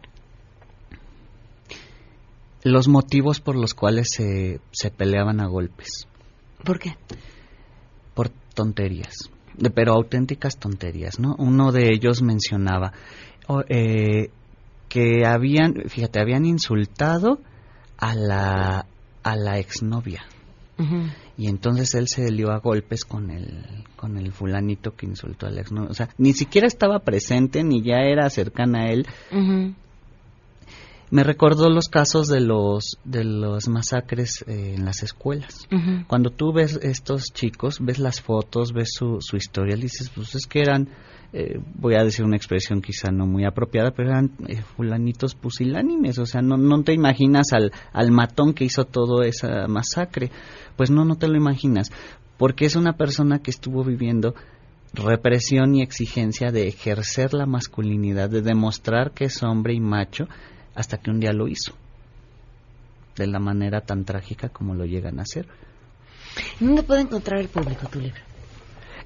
Los 2.64 2.88
motivos 2.88 3.40
por 3.40 3.56
los 3.56 3.74
cuales 3.74 4.08
se, 4.12 4.60
se 4.72 4.92
peleaban 4.92 5.42
a 5.42 5.48
golpes, 5.48 6.08
¿Por 6.64 6.78
qué? 6.80 6.96
por 8.14 8.30
tonterías, 8.54 9.30
pero 9.74 9.94
auténticas 9.94 10.58
tonterías, 10.58 11.20
¿no? 11.20 11.36
Uno 11.38 11.72
de 11.72 11.90
ellos 11.94 12.22
mencionaba 12.22 12.94
eh, 13.70 14.30
que 14.90 15.26
habían, 15.26 15.76
fíjate, 15.88 16.20
habían 16.20 16.46
insultado 16.46 17.40
a 17.98 18.16
la, 18.16 18.86
a 19.24 19.36
la 19.36 19.60
exnovia. 19.60 20.24
Y 21.38 21.48
entonces 21.48 21.94
él 21.94 22.08
se 22.08 22.32
lió 22.32 22.52
a 22.52 22.58
golpes 22.58 23.06
con 23.06 23.30
el, 23.30 23.86
con 23.96 24.18
el 24.18 24.32
fulanito 24.32 24.96
que 24.96 25.06
insultó 25.06 25.46
al 25.46 25.60
exnovio. 25.60 25.92
O 25.92 25.94
sea, 25.94 26.10
ni 26.18 26.34
siquiera 26.34 26.66
estaba 26.66 27.00
presente, 27.00 27.64
ni 27.64 27.84
ya 27.84 27.98
era 28.02 28.30
cercana 28.32 28.86
a 28.86 28.92
él. 28.92 29.06
Me 31.12 31.24
recordó 31.24 31.70
los 31.70 31.90
casos 31.90 32.28
de 32.30 32.40
los, 32.40 32.98
de 33.04 33.26
los 33.26 33.68
masacres 33.68 34.44
eh, 34.48 34.76
en 34.78 34.86
las 34.86 35.04
escuelas. 35.04 35.68
Cuando 36.08 36.30
tú 36.30 36.54
ves 36.54 36.80
estos 36.82 37.34
chicos, 37.34 37.80
ves 37.82 38.00
las 38.00 38.22
fotos, 38.22 38.72
ves 38.72 38.92
su, 38.98 39.18
su 39.20 39.36
historia, 39.36 39.76
dices, 39.76 40.10
pues 40.10 40.36
es 40.36 40.48
que 40.48 40.62
eran, 40.62 40.88
eh, 41.34 41.60
voy 41.76 41.96
a 41.96 42.04
decir 42.06 42.24
una 42.24 42.38
expresión 42.38 42.82
quizá 42.82 43.12
no 43.12 43.26
muy 43.28 43.44
apropiada, 43.44 43.92
pero 43.92 44.10
eran 44.10 44.32
eh, 44.48 44.62
fulanitos 44.78 45.36
pusilánimes, 45.36 46.18
o 46.18 46.26
sea, 46.26 46.42
no, 46.42 46.56
no 46.56 46.82
te 46.82 46.94
imaginas 46.94 47.52
al, 47.52 47.74
al 47.92 48.10
matón 48.12 48.54
que 48.54 48.64
hizo 48.64 48.86
todo 48.86 49.22
esa 49.24 49.68
masacre, 49.68 50.32
pues 50.78 50.90
no, 50.90 51.04
no 51.04 51.18
te 51.18 51.28
lo 51.28 51.36
imaginas. 51.38 51.92
porque 52.42 52.66
es 52.66 52.76
una 52.76 52.94
persona 52.94 53.38
que 53.38 53.52
estuvo 53.52 53.84
viviendo 53.84 54.34
represión 54.96 55.76
y 55.76 55.84
exigencia 55.84 56.52
de 56.52 56.68
ejercer 56.68 57.36
la 57.36 57.46
masculinidad, 57.46 58.32
de 58.32 58.42
demostrar 58.42 59.12
que 59.12 59.26
es 59.26 59.44
hombre 59.44 59.76
y 59.76 59.80
macho, 59.80 60.28
hasta 60.76 60.98
que 60.98 61.10
un 61.12 61.20
día 61.20 61.34
lo 61.34 61.48
hizo, 61.48 61.74
de 63.16 63.28
la 63.28 63.40
manera 63.40 63.82
tan 63.82 64.06
trágica 64.06 64.50
como 64.50 64.74
lo 64.74 64.86
llegan 64.86 65.20
a 65.20 65.24
hacer. 65.24 65.48
¿Dónde 66.60 66.84
puede 66.84 67.02
encontrar 67.02 67.40
el 67.42 67.50
público 67.50 67.88
tu 67.88 68.00
libro? 68.00 68.20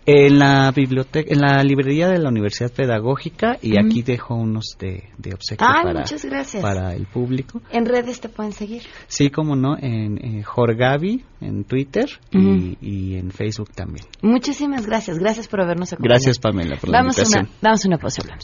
En 0.07 0.37
la 0.37 0.69
biblioteca, 0.71 1.33
en 1.33 1.41
la 1.41 1.63
librería 1.63 2.07
de 2.09 2.19
la 2.19 2.29
Universidad 2.29 2.71
Pedagógica 2.71 3.57
y 3.59 3.79
aquí 3.79 4.03
dejo 4.03 4.35
unos 4.35 4.75
de, 4.77 5.05
de 5.17 5.33
obsequio 5.33 5.65
Ay, 5.67 5.81
para, 5.83 5.99
muchas 6.01 6.23
gracias. 6.25 6.61
para 6.61 6.93
el 6.93 7.07
público. 7.07 7.59
En 7.71 7.87
redes 7.87 8.21
te 8.21 8.29
pueden 8.29 8.51
seguir. 8.51 8.83
Sí, 9.07 9.31
como 9.31 9.55
no, 9.55 9.75
en 9.79 10.19
eh, 10.23 10.43
Jorgavi, 10.43 11.23
en 11.41 11.63
Twitter 11.63 12.07
y- 12.29 12.77
y, 12.81 13.15
en 13.15 13.31
Facebook 13.31 13.71
también. 13.71 14.05
Muchísimas 14.21 14.85
gracias. 14.85 15.17
Gracias 15.17 15.47
por 15.47 15.61
habernos 15.61 15.91
acompañado. 15.91 16.13
Gracias, 16.19 16.37
Pamela, 16.37 16.75
por 16.77 16.89
la 16.91 16.99
Damos 16.99 17.17
invitación. 17.17 17.45
una, 17.47 17.57
damos 17.61 17.85
una 17.85 17.97
pausa, 17.97 18.21
hablamos. 18.21 18.43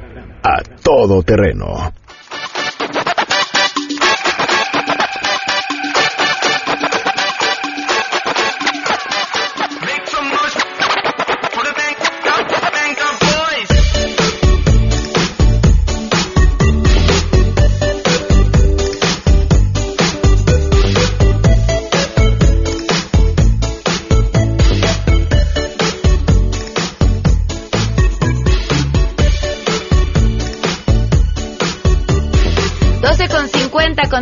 a 0.43 0.61
todo 0.81 1.21
terreno. 1.23 1.91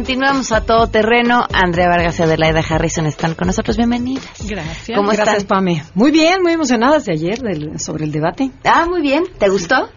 Continuamos 0.10 0.51
a 0.51 0.66
todo 0.66 0.88
terreno. 0.88 1.45
Andrea 1.53 1.88
Vargas 1.88 2.18
y 2.20 2.24
Adelaida 2.24 2.64
Harrison 2.68 3.05
están 3.05 3.36
con 3.36 3.45
nosotros. 3.45 3.78
Bienvenidas. 3.78 4.26
Gracias. 4.49 4.97
¿Cómo 4.97 5.12
Gracias, 5.12 5.38
están? 5.43 5.57
Pame. 5.60 5.84
Muy 5.93 6.10
bien, 6.10 6.41
muy 6.41 6.51
emocionadas 6.53 7.05
de 7.05 7.14
ayer 7.14 7.38
del- 7.38 7.80
sobre 7.80 8.05
el 8.05 8.12
debate. 8.12 8.49
Ah, 8.64 8.88
muy 8.89 9.01
bien. 9.03 9.26
¿Te 9.38 9.47
gustó? 9.49 9.88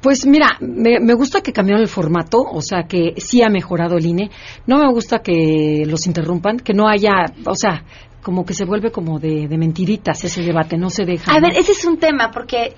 Pues 0.00 0.26
mira, 0.26 0.56
me, 0.60 0.98
me 0.98 1.14
gusta 1.14 1.40
que 1.40 1.52
cambiaron 1.52 1.82
el 1.82 1.88
formato, 1.88 2.38
o 2.40 2.60
sea 2.62 2.88
que 2.88 3.14
sí 3.18 3.44
ha 3.44 3.48
mejorado 3.48 3.96
el 3.96 4.06
INE. 4.06 4.30
No 4.66 4.76
me 4.78 4.90
gusta 4.92 5.20
que 5.20 5.84
los 5.86 6.04
interrumpan, 6.08 6.56
que 6.56 6.74
no 6.74 6.88
haya, 6.88 7.26
o 7.46 7.54
sea, 7.54 7.84
como 8.24 8.44
que 8.44 8.54
se 8.54 8.64
vuelve 8.64 8.90
como 8.90 9.20
de, 9.20 9.46
de 9.46 9.56
mentiritas 9.56 10.24
ese 10.24 10.42
debate, 10.42 10.78
no 10.78 10.90
se 10.90 11.04
deja. 11.04 11.32
A 11.32 11.38
ver, 11.38 11.52
ese 11.56 11.70
es 11.72 11.84
un 11.84 11.96
tema 12.00 12.32
porque 12.32 12.74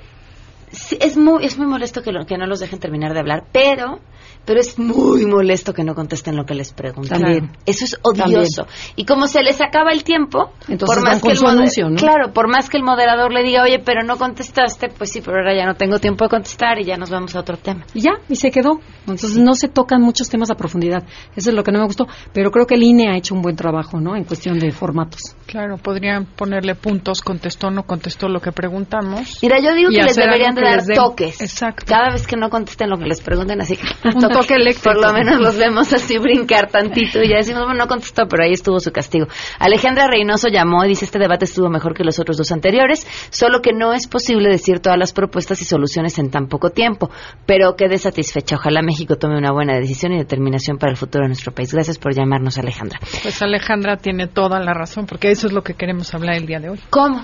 sí, 0.71 0.99
es 1.01 1.17
muy 1.17 1.43
es 1.47 1.57
muy 1.57 1.67
molesto 1.69 2.03
que, 2.03 2.13
lo- 2.13 2.27
que 2.27 2.37
no 2.37 2.45
los 2.47 2.61
dejen 2.61 2.81
terminar 2.81 3.15
de 3.15 3.21
hablar, 3.21 3.45
pero 3.51 4.01
pero 4.45 4.61
es 4.61 4.79
muy 4.79 5.25
molesto 5.27 5.73
que 5.73 5.85
no 5.85 5.95
contesten 5.95 6.37
lo 6.37 6.45
que 6.45 6.55
les 6.55 6.73
preguntan. 6.73 7.21
También. 7.21 7.53
Eso 7.67 7.85
es 7.85 7.99
odioso. 8.03 8.67
Y 8.97 9.05
como 9.05 9.27
se 9.27 9.43
les 9.43 9.61
acaba 9.61 9.93
el 9.93 10.05
tiempo, 10.05 10.53
Entonces 10.69 10.97
por 10.97 11.05
más 11.05 11.23
que 11.23 11.33
el 11.33 11.97
claro, 11.97 12.33
por 12.33 12.49
más 12.49 12.69
que 12.69 12.77
el 12.77 12.83
moderador 12.83 13.33
le 13.33 13.43
diga, 13.43 13.63
"Oye, 13.63 13.79
pero 13.79 14.03
no 14.03 14.17
contestaste", 14.17 14.89
pues 14.89 15.11
sí, 15.11 15.21
pero 15.21 15.39
ahora 15.39 15.55
ya 15.57 15.67
no 15.67 15.75
tengo 15.75 15.99
tiempo 15.99 16.25
de 16.25 16.31
contestar 16.31 16.81
y 16.81 16.85
ya 16.85 16.97
nos 16.97 17.11
vamos 17.11 17.35
a 17.37 17.41
otro 17.41 17.57
tema. 17.57 17.85
Y 17.95 18.01
ya, 18.01 18.13
y 18.29 18.37
se 18.37 18.51
quedó. 18.51 18.81
Entonces 19.01 19.39
no 19.39 19.55
se 19.55 19.69
tocan 19.69 20.01
muchos 20.01 20.29
temas 20.29 20.51
a 20.51 20.55
profundidad. 20.55 21.05
Eso 21.37 21.51
es 21.51 21.57
lo 21.57 21.63
que 21.63 21.73
no 21.73 21.81
me 21.81 21.87
gustó. 21.87 22.07
Pero 22.33 22.51
creo 22.51 22.67
que 22.67 22.75
el 22.75 22.83
INE 22.83 23.11
ha 23.11 23.17
hecho 23.17 23.35
un 23.35 23.43
buen 23.43 23.57
trabajo, 23.57 24.01
¿no? 24.01 24.17
En 24.17 24.25
cuestión 24.25 24.59
de 24.59 24.71
formatos. 24.71 25.37
Claro, 25.47 25.77
podrían 25.77 26.25
ponerle 26.25 26.75
puntos, 26.75 27.21
contestó, 27.21 27.71
no 27.71 27.85
contestó 27.85 28.29
lo 28.29 28.41
que 28.41 28.53
preguntamos. 28.53 29.39
Mira, 29.43 29.59
yo 29.61 29.75
digo 29.75 29.91
que 29.91 30.03
les 30.03 30.17
deberían 30.17 30.55
de 30.55 30.63
que 30.63 30.69
dar 30.69 30.87
les 30.87 30.97
toques. 30.97 31.41
Exacto. 31.41 31.85
Cada 31.87 32.11
vez 32.13 32.27
que 32.27 32.37
no 32.37 32.49
contesten 32.49 32.89
lo 32.91 32.97
que 32.97 33.07
les 33.07 33.21
pregunten, 33.21 33.61
así 33.61 33.77
que 33.77 33.87
Un 34.15 34.29
toque 34.29 34.55
eléctrico. 34.55 34.95
Por 34.95 35.01
lo 35.01 35.13
menos 35.13 35.41
los 35.41 35.57
vemos 35.57 35.93
así 35.93 36.19
brincar 36.19 36.71
tantito 36.71 37.23
y 37.23 37.29
ya 37.29 37.37
decimos, 37.37 37.63
bueno, 37.65 37.81
no 37.81 37.89
contestó, 37.89 38.27
pero 38.29 38.45
ahí 38.45 38.53
estuvo 38.53 38.81
su 38.81 38.93
castigo. 38.93 39.27
Alejandra 39.59 40.07
Reynoso 40.07 40.49
llamó 40.49 40.85
y 40.85 40.89
dice, 40.89 41.05
este 41.05 41.19
debate 41.19 41.45
estuvo 41.45 41.69
mejor 41.69 41.95
que 41.95 42.05
los 42.05 42.19
otros 42.19 42.37
dos 42.37 42.53
anteriores, 42.53 43.07
solo 43.31 43.61
que 43.61 43.73
no 43.73 43.93
es 43.93 44.07
posible 44.07 44.49
decir 44.49 44.81
todas 44.81 44.99
las 44.99 45.13
propuestas 45.13 45.61
y 45.63 45.65
soluciones 45.65 46.19
en 46.19 46.31
tan 46.31 46.49
poco 46.49 46.71
tiempo, 46.71 47.11
pero 47.47 47.77
quede 47.77 47.99
satisfecha. 47.99 48.57
Ojalá 48.57 48.83
México 48.83 49.17
tome 49.17 49.37
una 49.37 49.53
buena 49.53 49.75
decisión 49.75 50.13
y 50.13 50.19
determinación 50.19 50.79
para 50.79 50.93
el 50.93 50.97
futuro 50.97 51.23
de 51.25 51.29
nuestro 51.29 51.53
país. 51.53 51.73
Gracias 51.73 51.99
por 51.99 52.15
llamarnos, 52.15 52.59
Alejandra. 52.59 52.99
Pues 53.23 53.41
Alejandra 53.43 53.97
tiene 53.97 54.27
toda 54.27 54.61
la 54.61 54.75
razón, 54.75 55.07
porque 55.07 55.31
eso 55.31 55.47
es 55.47 55.53
lo 55.53 55.63
que 55.63 55.75
queremos 55.75 56.15
hablar 56.15 56.37
el 56.37 56.47
día 56.47 56.61
de 56.61 56.71
hoy. 56.71 56.81
¿Cómo? 56.91 57.23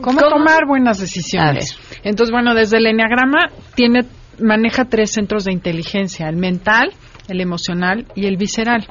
¿Cómo, 0.00 0.20
tomar 0.20 0.66
buenas 0.66 1.00
decisiones? 1.00 1.78
Entonces, 2.02 2.32
bueno, 2.32 2.54
desde 2.54 2.78
el 2.78 2.86
Enneagrama 2.86 3.48
tiene, 3.74 4.00
maneja 4.40 4.86
tres 4.86 5.12
centros 5.12 5.44
de 5.44 5.52
inteligencia, 5.52 6.28
el 6.28 6.36
mental, 6.36 6.92
el 7.28 7.40
emocional 7.40 8.06
y 8.14 8.26
el 8.26 8.36
visceral. 8.36 8.86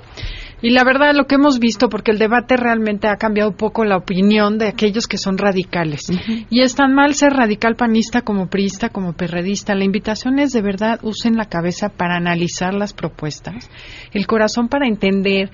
Y 0.61 0.71
la 0.71 0.83
verdad, 0.83 1.13
lo 1.15 1.25
que 1.25 1.35
hemos 1.35 1.59
visto, 1.59 1.89
porque 1.89 2.11
el 2.11 2.19
debate 2.19 2.57
realmente 2.57 3.07
ha 3.07 3.15
cambiado 3.15 3.51
un 3.51 3.55
poco 3.55 3.85
la 3.85 3.97
opinión 3.97 4.57
de 4.57 4.67
aquellos 4.67 5.07
que 5.07 5.17
son 5.17 5.37
radicales. 5.37 6.01
Y 6.49 6.61
es 6.61 6.75
tan 6.75 6.93
mal 6.93 7.13
ser 7.13 7.33
radical 7.33 7.75
panista 7.75 8.21
como 8.21 8.47
priista, 8.47 8.89
como 8.89 9.13
perredista. 9.13 9.73
La 9.75 9.85
invitación 9.85 10.37
es 10.39 10.51
de 10.51 10.61
verdad, 10.61 10.99
usen 11.03 11.37
la 11.37 11.45
cabeza 11.45 11.89
para 11.89 12.17
analizar 12.17 12.73
las 12.73 12.93
propuestas, 12.93 13.69
el 14.11 14.27
corazón 14.27 14.67
para 14.67 14.87
entender 14.87 15.49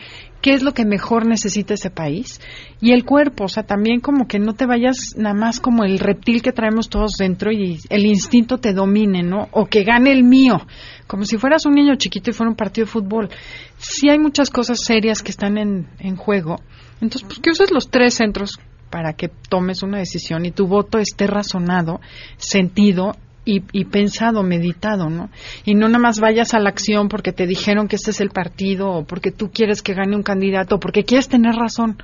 qué 0.46 0.54
es 0.54 0.62
lo 0.62 0.74
que 0.74 0.86
mejor 0.86 1.26
necesita 1.26 1.74
ese 1.74 1.90
país 1.90 2.40
y 2.80 2.92
el 2.92 3.04
cuerpo, 3.04 3.46
o 3.46 3.48
sea, 3.48 3.64
también 3.64 4.00
como 4.00 4.28
que 4.28 4.38
no 4.38 4.54
te 4.54 4.68
vayas 4.68 5.16
nada 5.18 5.34
más 5.34 5.60
como 5.60 5.84
el 5.84 5.98
reptil 5.98 6.44
que 6.44 6.52
traemos 6.52 6.88
todos 6.88 7.14
dentro 7.18 7.52
y 7.52 7.80
el 7.90 8.06
instinto 8.06 8.60
te 8.60 8.72
domine, 8.72 9.24
¿no? 9.24 9.48
O 9.52 9.66
que 9.66 9.84
gane 9.84 10.12
el 10.12 10.24
mío, 10.24 10.62
como 11.08 11.26
si 11.26 11.38
fueras 11.38 11.66
un 11.66 11.74
niño 11.74 11.96
chiquito 11.96 12.30
y 12.30 12.34
fuera 12.34 12.52
un 12.52 12.56
partido 12.56 12.86
de 12.86 12.92
fútbol. 12.92 13.30
Sí 13.78 14.08
hay 14.08 14.20
muchas 14.20 14.52
cosas 14.52 14.82
serias 14.82 14.95
que 15.02 15.32
están 15.32 15.58
en, 15.58 15.88
en 16.00 16.16
juego. 16.16 16.62
Entonces, 17.02 17.24
pues 17.28 17.40
que 17.40 17.74
los 17.74 17.90
tres 17.90 18.16
centros 18.16 18.60
para 18.90 19.14
que 19.14 19.30
tomes 19.50 19.84
una 19.84 19.98
decisión 19.98 20.46
y 20.46 20.52
tu 20.52 20.68
voto 20.68 21.00
esté 21.00 21.28
razonado, 21.28 22.00
sentido 22.38 23.16
y, 23.44 23.64
y 23.74 23.86
pensado, 23.86 24.42
meditado, 24.42 25.10
¿no? 25.10 25.30
Y 25.66 25.76
no 25.76 25.88
nada 25.88 26.00
más 26.00 26.20
vayas 26.20 26.54
a 26.54 26.60
la 26.60 26.70
acción 26.70 27.10
porque 27.10 27.34
te 27.34 27.46
dijeron 27.46 27.88
que 27.88 27.98
este 27.98 28.12
es 28.12 28.22
el 28.22 28.30
partido 28.30 28.90
o 28.90 29.04
porque 29.04 29.32
tú 29.32 29.52
quieres 29.52 29.82
que 29.82 29.94
gane 29.94 30.16
un 30.16 30.24
candidato 30.24 30.76
o 30.76 30.80
porque 30.80 31.04
quieres 31.04 31.28
tener 31.28 31.56
razón. 31.56 31.98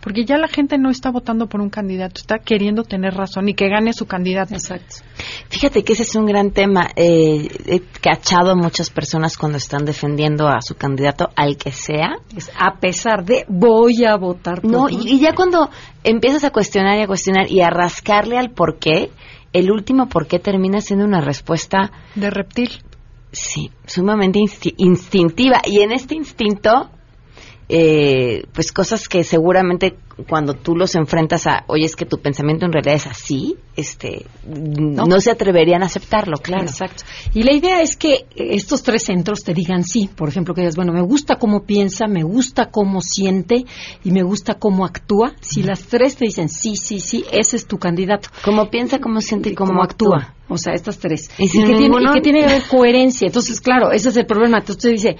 Porque 0.00 0.24
ya 0.24 0.36
la 0.36 0.48
gente 0.48 0.78
no 0.78 0.90
está 0.90 1.10
votando 1.10 1.46
por 1.48 1.60
un 1.60 1.70
candidato, 1.70 2.20
está 2.20 2.38
queriendo 2.38 2.82
tener 2.84 3.14
razón 3.14 3.48
y 3.48 3.54
que 3.54 3.68
gane 3.68 3.92
su 3.92 4.06
candidato. 4.06 4.54
Exacto. 4.54 4.96
Fíjate 5.48 5.82
que 5.82 5.94
ese 5.94 6.02
es 6.04 6.14
un 6.14 6.26
gran 6.26 6.50
tema. 6.52 6.88
Eh, 6.96 7.48
he 7.66 7.80
cachado 8.00 8.50
a 8.52 8.54
muchas 8.54 8.90
personas 8.90 9.36
cuando 9.36 9.58
están 9.58 9.84
defendiendo 9.84 10.46
a 10.48 10.60
su 10.60 10.74
candidato, 10.76 11.30
al 11.36 11.56
que 11.56 11.72
sea. 11.72 12.16
Es 12.36 12.50
a 12.58 12.76
pesar 12.78 13.24
de 13.24 13.44
voy 13.48 14.04
a 14.04 14.16
votar 14.16 14.60
por 14.62 14.70
No, 14.70 14.86
ti. 14.86 14.98
y, 15.02 15.14
y 15.16 15.20
ya 15.20 15.34
cuando 15.34 15.70
empiezas 16.04 16.44
a 16.44 16.50
cuestionar 16.50 16.98
y 16.98 17.02
a 17.02 17.06
cuestionar 17.06 17.50
y 17.50 17.60
a 17.62 17.70
rascarle 17.70 18.38
al 18.38 18.50
por 18.50 18.78
qué, 18.78 19.10
el 19.52 19.70
último 19.70 20.08
por 20.08 20.26
qué 20.26 20.38
termina 20.38 20.80
siendo 20.80 21.04
una 21.04 21.20
respuesta 21.20 21.90
de 22.14 22.30
reptil. 22.30 22.70
Sí, 23.32 23.70
sumamente 23.86 24.38
insti- 24.38 24.74
instintiva. 24.78 25.60
Y 25.64 25.80
en 25.80 25.92
este 25.92 26.14
instinto, 26.14 26.90
eh, 27.68 28.44
pues 28.52 28.72
cosas 28.72 29.08
que 29.08 29.24
seguramente 29.24 29.96
cuando 30.28 30.54
tú 30.54 30.74
los 30.74 30.94
enfrentas 30.94 31.46
a, 31.46 31.64
oye, 31.66 31.84
es 31.84 31.94
que 31.94 32.06
tu 32.06 32.18
pensamiento 32.18 32.64
en 32.64 32.72
realidad 32.72 32.94
es 32.94 33.06
así, 33.06 33.56
este, 33.76 34.24
no, 34.46 35.20
se 35.20 35.30
atreverían 35.30 35.82
a 35.82 35.86
aceptarlo, 35.86 36.38
claro. 36.38 36.64
Exacto. 36.64 37.04
Y 37.34 37.42
la 37.42 37.54
idea 37.54 37.82
es 37.82 37.96
que 37.96 38.24
estos 38.34 38.82
tres 38.82 39.04
centros 39.04 39.44
te 39.44 39.52
digan 39.52 39.84
sí. 39.84 40.08
Por 40.14 40.28
ejemplo, 40.28 40.54
que 40.54 40.62
digas, 40.62 40.76
bueno, 40.76 40.92
me 40.92 41.02
gusta 41.02 41.36
cómo 41.36 41.64
piensa, 41.64 42.06
me 42.06 42.22
gusta 42.22 42.70
cómo 42.70 43.00
siente 43.02 43.66
y 44.02 44.10
me 44.10 44.22
gusta 44.22 44.54
cómo 44.54 44.86
actúa. 44.86 45.34
Si 45.40 45.62
las 45.62 45.82
tres 45.82 46.16
te 46.16 46.24
dicen 46.24 46.48
sí, 46.48 46.76
sí, 46.76 47.00
sí, 47.00 47.24
ese 47.30 47.56
es 47.56 47.66
tu 47.66 47.78
candidato. 47.78 48.30
Cómo 48.44 48.70
piensa, 48.70 48.98
cómo 48.98 49.20
siente 49.20 49.50
y 49.50 49.54
cómo, 49.54 49.82
actúa. 49.82 50.34
O 50.48 50.56
sea, 50.56 50.72
estas 50.72 50.98
tres. 50.98 51.28
Y 51.38 51.48
si 51.48 51.58
que 51.58 51.74
tiene, 51.74 51.86
y 51.86 52.14
que 52.14 52.20
tiene 52.20 52.46
que 52.46 52.62
coherencia. 52.68 53.26
Entonces, 53.26 53.60
claro, 53.60 53.90
ese 53.90 54.08
es 54.08 54.16
el 54.16 54.26
problema. 54.26 54.58
Entonces 54.58 54.76
usted 54.76 54.90
dice, 54.90 55.16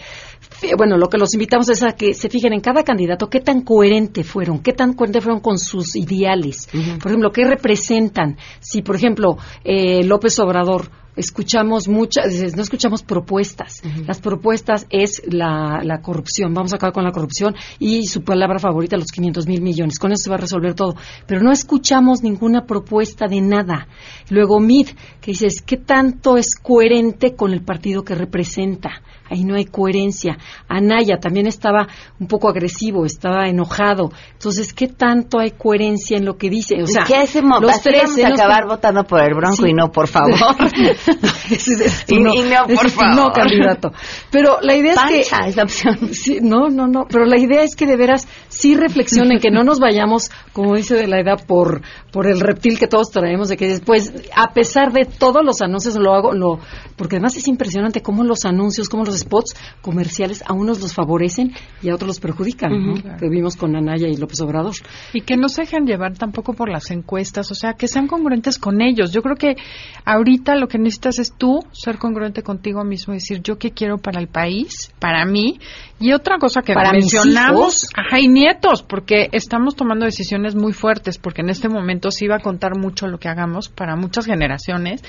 bueno, 0.77 0.97
lo 0.97 1.09
que 1.09 1.19
los 1.19 1.35
invitamos 1.35 1.69
es 1.69 1.83
a 1.83 1.93
que 1.93 2.15
se 2.15 2.29
fijen 2.29 2.53
en 2.53 2.61
cada 2.61 2.83
candidato 2.83 3.29
qué 3.29 3.41
tan 3.41 3.63
coherente 3.63 4.25
fueron, 4.25 4.61
qué 4.61 4.73
tan 4.73 4.95
coherente 4.95 5.21
fueron 5.21 5.41
con 5.41 5.59
sus 5.59 5.97
ideales. 5.97 6.69
Por 7.01 7.11
ejemplo, 7.11 7.31
qué 7.31 7.45
representan. 7.45 8.37
Si, 8.61 8.83
por 8.83 8.97
ejemplo, 8.97 9.37
eh, 9.65 10.05
López 10.05 10.39
Obrador 10.39 10.91
escuchamos 11.17 11.89
muchas, 11.89 12.55
no 12.55 12.63
escuchamos 12.63 13.03
propuestas. 13.03 13.83
Las 14.07 14.21
propuestas 14.21 14.87
es 14.91 15.23
la, 15.27 15.81
la, 15.83 16.01
corrupción. 16.03 16.53
Vamos 16.55 16.73
a 16.73 16.77
acabar 16.77 16.93
con 16.93 17.05
la 17.05 17.13
corrupción 17.13 17.55
y 17.79 18.07
su 18.07 18.23
palabra 18.23 18.59
favorita, 18.59 18.97
los 18.97 19.11
500 19.11 19.47
mil 19.47 19.63
millones. 19.63 19.99
Con 19.99 20.13
eso 20.13 20.25
se 20.25 20.31
va 20.31 20.37
a 20.37 20.41
resolver 20.41 20.75
todo. 20.75 20.95
Pero 21.27 21.43
no 21.43 21.53
escuchamos 21.53 22.23
ninguna 22.23 22.67
propuesta 22.67 23.27
de 23.27 23.41
nada. 23.41 23.89
Luego 24.29 24.61
Mid, 24.61 24.89
que 25.21 25.33
dices, 25.33 25.63
¿qué 25.63 25.79
tanto 25.79 26.37
es 26.37 26.55
coherente 26.55 27.35
con 27.35 27.53
el 27.53 27.63
partido 27.63 28.05
que 28.05 28.15
representa? 28.15 29.03
Ahí 29.31 29.45
no 29.45 29.57
hay 29.57 29.65
coherencia. 29.67 30.39
Anaya 30.69 31.19
también 31.19 31.47
estaba 31.47 31.87
un 32.19 32.27
poco 32.27 32.49
agresivo, 32.49 33.05
estaba 33.05 33.49
enojado. 33.49 34.11
Entonces, 34.33 34.73
¿qué 34.73 34.89
tanto 34.89 35.39
hay 35.39 35.53
coherencia 35.53 36.17
en 36.17 36.25
lo 36.25 36.37
que 36.37 36.51
dice? 36.51 36.83
O 36.83 36.87
sea, 36.87 37.05
¿Qué 37.05 37.17
hacemos? 37.17 37.61
Los 37.61 37.81
tres 37.81 38.05
vamos 38.05 38.25
a 38.25 38.29
acabar 38.29 38.67
votando 38.67 39.05
por 39.05 39.21
el 39.21 39.35
Bronco 39.35 39.67
y 39.67 39.73
no, 39.73 39.91
por 39.91 40.09
favor. 40.09 40.35
y, 42.09 42.19
no, 42.19 42.33
por 42.67 42.91
favor. 42.91 43.15
No, 43.15 43.33
candidato. 43.33 43.93
Pero 44.31 44.59
la 44.61 44.75
idea 44.75 44.95
es 44.95 45.01
que... 45.09 45.21
es 45.49 45.57
la 45.57 45.63
opción. 45.63 46.15
Sí, 46.15 46.39
no, 46.43 46.69
no, 46.69 46.87
no. 46.87 47.07
Pero 47.09 47.25
la 47.25 47.39
idea 47.39 47.63
es 47.63 47.77
que 47.77 47.87
de 47.87 47.97
veras 47.97 48.29
sí 48.49 48.75
reflexionen, 48.75 49.41
que 49.41 49.51
no 49.51 49.65
nos 49.65 49.79
vayamos, 49.79 50.31
como 50.53 50.75
dice 50.77 50.95
de 50.95 51.07
la 51.07 51.21
edad, 51.21 51.45
por, 51.47 51.83
por 52.13 52.27
el 52.27 52.41
reptil 52.41 52.79
que 52.79 52.87
todos 52.87 53.11
traemos, 53.11 53.49
de 53.49 53.57
que 53.57 53.69
después, 53.69 54.13
a 54.35 54.53
pesar 54.53 54.93
de 54.93 55.05
todos 55.05 55.45
los 55.45 55.61
anuncios, 55.61 55.97
lo 55.97 56.15
hago, 56.15 56.33
lo, 56.33 56.59
porque 56.97 57.17
además 57.17 57.37
es 57.37 57.49
impresionante 57.49 58.03
cómo 58.03 58.25
los 58.25 58.45
anuncios, 58.45 58.89
cómo 58.89 59.05
los 59.05 59.16
spots 59.17 59.55
comerciales 59.81 60.43
a 60.47 60.53
unos 60.53 60.81
los 60.81 60.95
favorecen 60.95 61.53
y 61.83 61.91
a 61.91 61.95
otros 61.95 62.09
los 62.09 62.21
perjudican, 62.21 63.17
que 63.19 63.29
vimos 63.29 63.57
con 63.57 63.77
Anaya 63.77 64.09
y 64.09 64.17
López 64.17 64.41
Obrador. 64.41 64.75
Y 65.13 65.23
que 65.23 65.37
no 65.37 65.49
se 65.49 65.63
dejen 65.63 65.87
llevar 65.87 66.15
tampoco 66.15 66.53
por 66.53 66.71
las 66.71 66.91
encuestas, 66.91 67.51
o 67.51 67.55
sea, 67.55 67.75
que 67.75 67.89
sean 67.89 68.07
congruentes 68.07 68.59
con 68.59 68.81
ellos. 68.81 69.13
Yo 69.13 69.23
creo 69.23 69.37
que 69.37 69.57
ahorita 70.05 70.57
lo 70.57 70.69
que 70.69 70.79
necesitas 70.79 71.19
es 71.19 71.33
tú 71.33 71.61
ser 71.73 71.99
congruente 71.99 72.43
contigo 72.43 72.85
mismo, 72.85 73.15
decir 73.15 73.41
yo 73.43 73.59
qué 73.59 73.71
quiero 73.71 73.99
para 73.99 74.21
el 74.21 74.29
país, 74.29 74.93
para 74.99 75.25
mí. 75.25 75.59
Y 75.99 76.13
otra 76.13 76.39
cosa 76.39 76.61
que 76.63 76.75
para 76.75 76.93
mencionamos, 76.93 77.89
ajá, 77.97 78.21
y 78.21 78.29
nietos, 78.29 78.83
porque 78.83 79.29
estamos 79.33 79.77
tomando 79.77 80.05
decisiones 80.05 80.55
muy 80.55 80.73
fuertes, 80.73 81.19
porque 81.19 81.41
en 81.41 81.49
este 81.49 81.69
momento 81.69 82.11
sí 82.11 82.27
va 82.27 82.37
a 82.37 82.41
contar 82.41 82.79
mucho 82.79 83.07
lo 83.07 83.19
que 83.19 83.29
hagamos 83.29 83.69
para 83.69 83.97
muchas 83.97 84.27
generaciones 84.27 85.03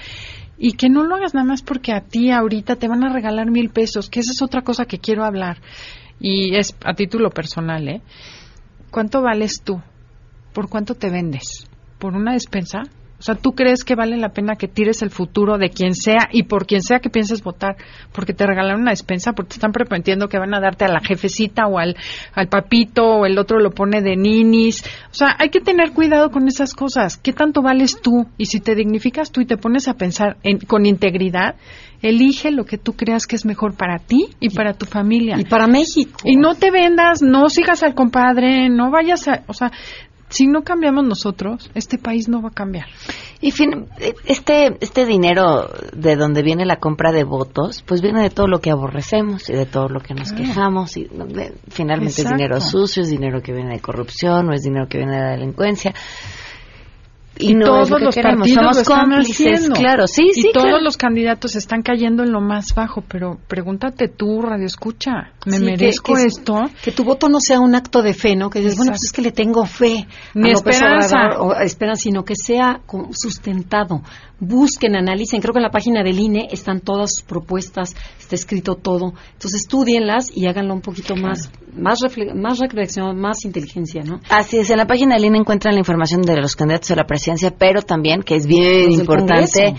y 0.58 0.74
que 0.74 0.90
no 0.90 1.04
lo 1.04 1.16
hagas 1.16 1.34
nada 1.34 1.46
más 1.46 1.62
porque 1.62 1.94
a 1.94 2.02
ti 2.02 2.32
ahorita 2.32 2.76
te 2.76 2.88
van 2.88 3.04
a 3.04 3.14
regalar 3.14 3.52
mil 3.52 3.70
pesos, 3.70 4.10
que 4.10 4.20
esa 4.20 4.32
es 4.32 4.42
otra 4.42 4.64
cosa 4.64 4.86
que 4.86 5.00
quiero 5.00 5.24
hablar 5.24 5.58
y 6.20 6.56
es 6.56 6.76
a 6.84 6.94
título 6.94 7.30
personal, 7.30 7.88
¿eh? 7.88 8.02
¿Cuánto 8.90 9.22
vales 9.22 9.62
tú? 9.64 9.82
¿Por 10.54 10.70
cuánto 10.70 10.96
te 10.96 11.10
vendes? 11.10 11.68
¿Por 12.00 12.16
una 12.16 12.34
despensa? 12.34 12.84
O 13.20 13.24
sea, 13.24 13.36
¿tú 13.36 13.54
crees 13.54 13.84
que 13.84 13.96
vale 13.96 14.16
la 14.18 14.30
pena 14.30 14.56
que 14.56 14.68
tires 14.68 15.02
el 15.02 15.10
futuro 15.10 15.58
de 15.58 15.70
quien 15.70 15.96
sea 15.96 16.30
y 16.32 16.44
por 16.44 16.68
quien 16.68 16.82
sea 16.82 17.00
que 17.00 17.10
pienses 17.10 17.42
votar? 17.42 17.76
Porque 18.14 18.34
te 18.34 18.46
regalaron 18.46 18.82
una 18.82 18.92
despensa, 18.92 19.34
porque 19.34 19.50
te 19.50 19.56
están 19.56 19.72
prometiendo 19.72 20.28
que 20.28 20.38
van 20.38 20.54
a 20.54 20.60
darte 20.60 20.86
a 20.86 20.90
la 20.90 21.00
jefecita 21.00 21.66
o 21.66 21.80
al, 21.80 21.96
al 22.34 22.48
papito 22.48 23.04
o 23.06 23.26
el 23.26 23.40
otro 23.40 23.60
lo 23.60 23.72
pone 23.72 24.02
de 24.02 24.16
ninis. 24.16 24.84
O 25.10 25.14
sea, 25.14 25.36
hay 25.40 25.50
que 25.50 25.62
tener 25.62 25.94
cuidado 25.94 26.30
con 26.30 26.48
esas 26.48 26.76
cosas. 26.76 27.18
¿Qué 27.18 27.34
tanto 27.34 27.64
vales 27.64 28.00
tú? 28.02 28.28
Y 28.38 28.46
si 28.46 28.60
te 28.60 28.76
dignificas 28.76 29.32
tú 29.32 29.42
y 29.42 29.46
te 29.46 29.58
pones 29.58 29.88
a 29.88 29.96
pensar 29.96 30.38
en, 30.44 30.60
con 30.60 30.86
integridad, 30.86 31.56
elige 32.02 32.52
lo 32.52 32.66
que 32.66 32.78
tú 32.78 32.94
creas 32.94 33.26
que 33.26 33.36
es 33.36 33.46
mejor 33.46 33.76
para 33.76 33.98
ti 34.00 34.28
y 34.40 34.50
para 34.50 34.74
tu 34.74 34.86
familia. 34.86 35.38
Y 35.40 35.46
para 35.46 35.68
México. 35.68 36.20
Y 36.24 36.36
no 36.36 36.56
te 36.56 36.72
vendas, 36.72 37.22
no 37.22 37.50
sigas 37.50 37.84
al 37.84 37.96
compadre, 37.96 38.70
no 38.70 38.92
vayas 38.92 39.28
a, 39.28 39.44
o 39.48 39.54
sea, 39.54 39.72
si 40.30 40.48
no 40.48 40.64
cambiamos 40.64 41.06
nosotros, 41.06 41.72
este 41.74 41.98
país 41.98 42.28
no 42.28 42.42
va 42.42 42.50
a 42.50 42.54
cambiar. 42.54 42.88
Y 43.40 43.52
fin, 43.52 43.88
este, 44.26 44.78
este 44.82 45.06
dinero 45.06 45.70
de 45.94 46.16
donde 46.16 46.44
viene 46.44 46.66
la 46.66 46.78
compra 46.78 47.12
de 47.12 47.24
votos, 47.24 47.84
pues 47.86 48.02
viene 48.02 48.22
de 48.22 48.30
todo 48.30 48.48
lo 48.48 48.60
que 48.60 48.72
aborrecemos 48.72 49.50
y 49.50 49.54
de 49.54 49.66
todo 49.66 49.88
lo 49.88 50.00
que 50.02 50.14
nos 50.14 50.34
quejamos. 50.34 50.98
y 50.98 51.08
Finalmente 51.70 52.22
es 52.22 52.30
dinero 52.30 52.60
sucio, 52.60 53.04
es 53.04 53.10
dinero 53.10 53.42
que 53.42 53.54
viene 53.54 53.76
de 53.76 53.80
corrupción 53.80 54.50
o 54.50 54.54
es 54.54 54.64
dinero 54.64 54.88
que 54.88 54.98
viene 54.98 55.16
de 55.16 55.22
la 55.22 55.32
delincuencia 55.32 55.94
y, 57.40 57.60
todos 57.60 57.90
los 58.02 58.16
partidos 58.16 58.52
Somos 58.52 58.84
cómplices, 58.84 59.70
claro, 59.70 60.08
sí, 60.08 60.32
y 60.34 60.52
todos 60.52 60.82
los 60.82 60.98
candidatos 60.98 61.56
están 61.56 61.82
cayendo 61.82 62.24
en 62.24 62.32
lo 62.32 62.42
más 62.42 62.74
bajo, 62.74 63.04
pero 63.08 63.38
pregúntate 63.48 64.08
tú, 64.08 64.42
Radio 64.42 64.66
Escucha, 64.66 65.32
¿me 65.46 65.60
merezco 65.60 66.18
esto? 66.18 66.70
Que 66.84 66.92
tu 66.92 67.04
voto 67.04 67.30
no 67.30 67.40
sea 67.40 67.60
un 67.60 67.76
acto 67.76 68.02
de 68.02 68.14
fe, 68.14 68.36
¿no? 68.36 68.50
Que 68.50 68.60
dices, 68.60 68.78
bueno, 68.78 68.92
pues 68.92 69.04
es 69.06 69.12
que 69.12 69.22
le 69.22 69.32
tengo 69.32 69.66
fe. 69.66 70.08
Ni 70.34 70.52
esperanza. 70.52 71.40
o 71.40 71.54
esperanza, 71.54 72.04
sino 72.04 72.24
que 72.24 72.36
sea 72.36 72.82
sustentado. 73.12 74.02
Busquen, 74.40 74.96
analicen, 74.96 75.42
creo 75.42 75.54
que 75.54 75.60
en 75.60 75.64
la 75.64 75.72
página 75.72 76.04
del 76.04 76.20
INE 76.20 76.48
están 76.52 76.80
todas 76.80 77.12
sus 77.16 77.24
propuestas, 77.24 77.96
está 78.20 78.36
escrito 78.36 78.76
todo. 78.76 79.14
Entonces, 79.34 79.62
estudienlas 79.62 80.30
y 80.36 80.46
háganlo 80.48 80.74
un 80.74 80.82
poquito 80.82 81.16
más, 81.16 81.52
más, 81.74 82.00
más 82.36 82.60
reflexión, 82.60 83.20
más 83.20 83.46
inteligencia, 83.46 84.04
¿no? 84.04 84.20
Así 84.30 84.58
es, 84.58 84.70
en 84.70 84.78
la 84.78 84.86
página 84.86 85.16
del 85.16 85.26
INE 85.26 85.40
encuentran 85.40 85.74
la 85.74 85.80
información 85.80 86.22
de 86.22 86.40
los 86.40 86.56
candidatos 86.56 86.92
a 86.92 86.96
la 86.96 87.06
presidencia 87.06 87.54
pero 87.58 87.82
también, 87.82 88.22
que 88.22 88.36
es 88.36 88.46
bien 88.46 88.92
importante, 88.92 89.76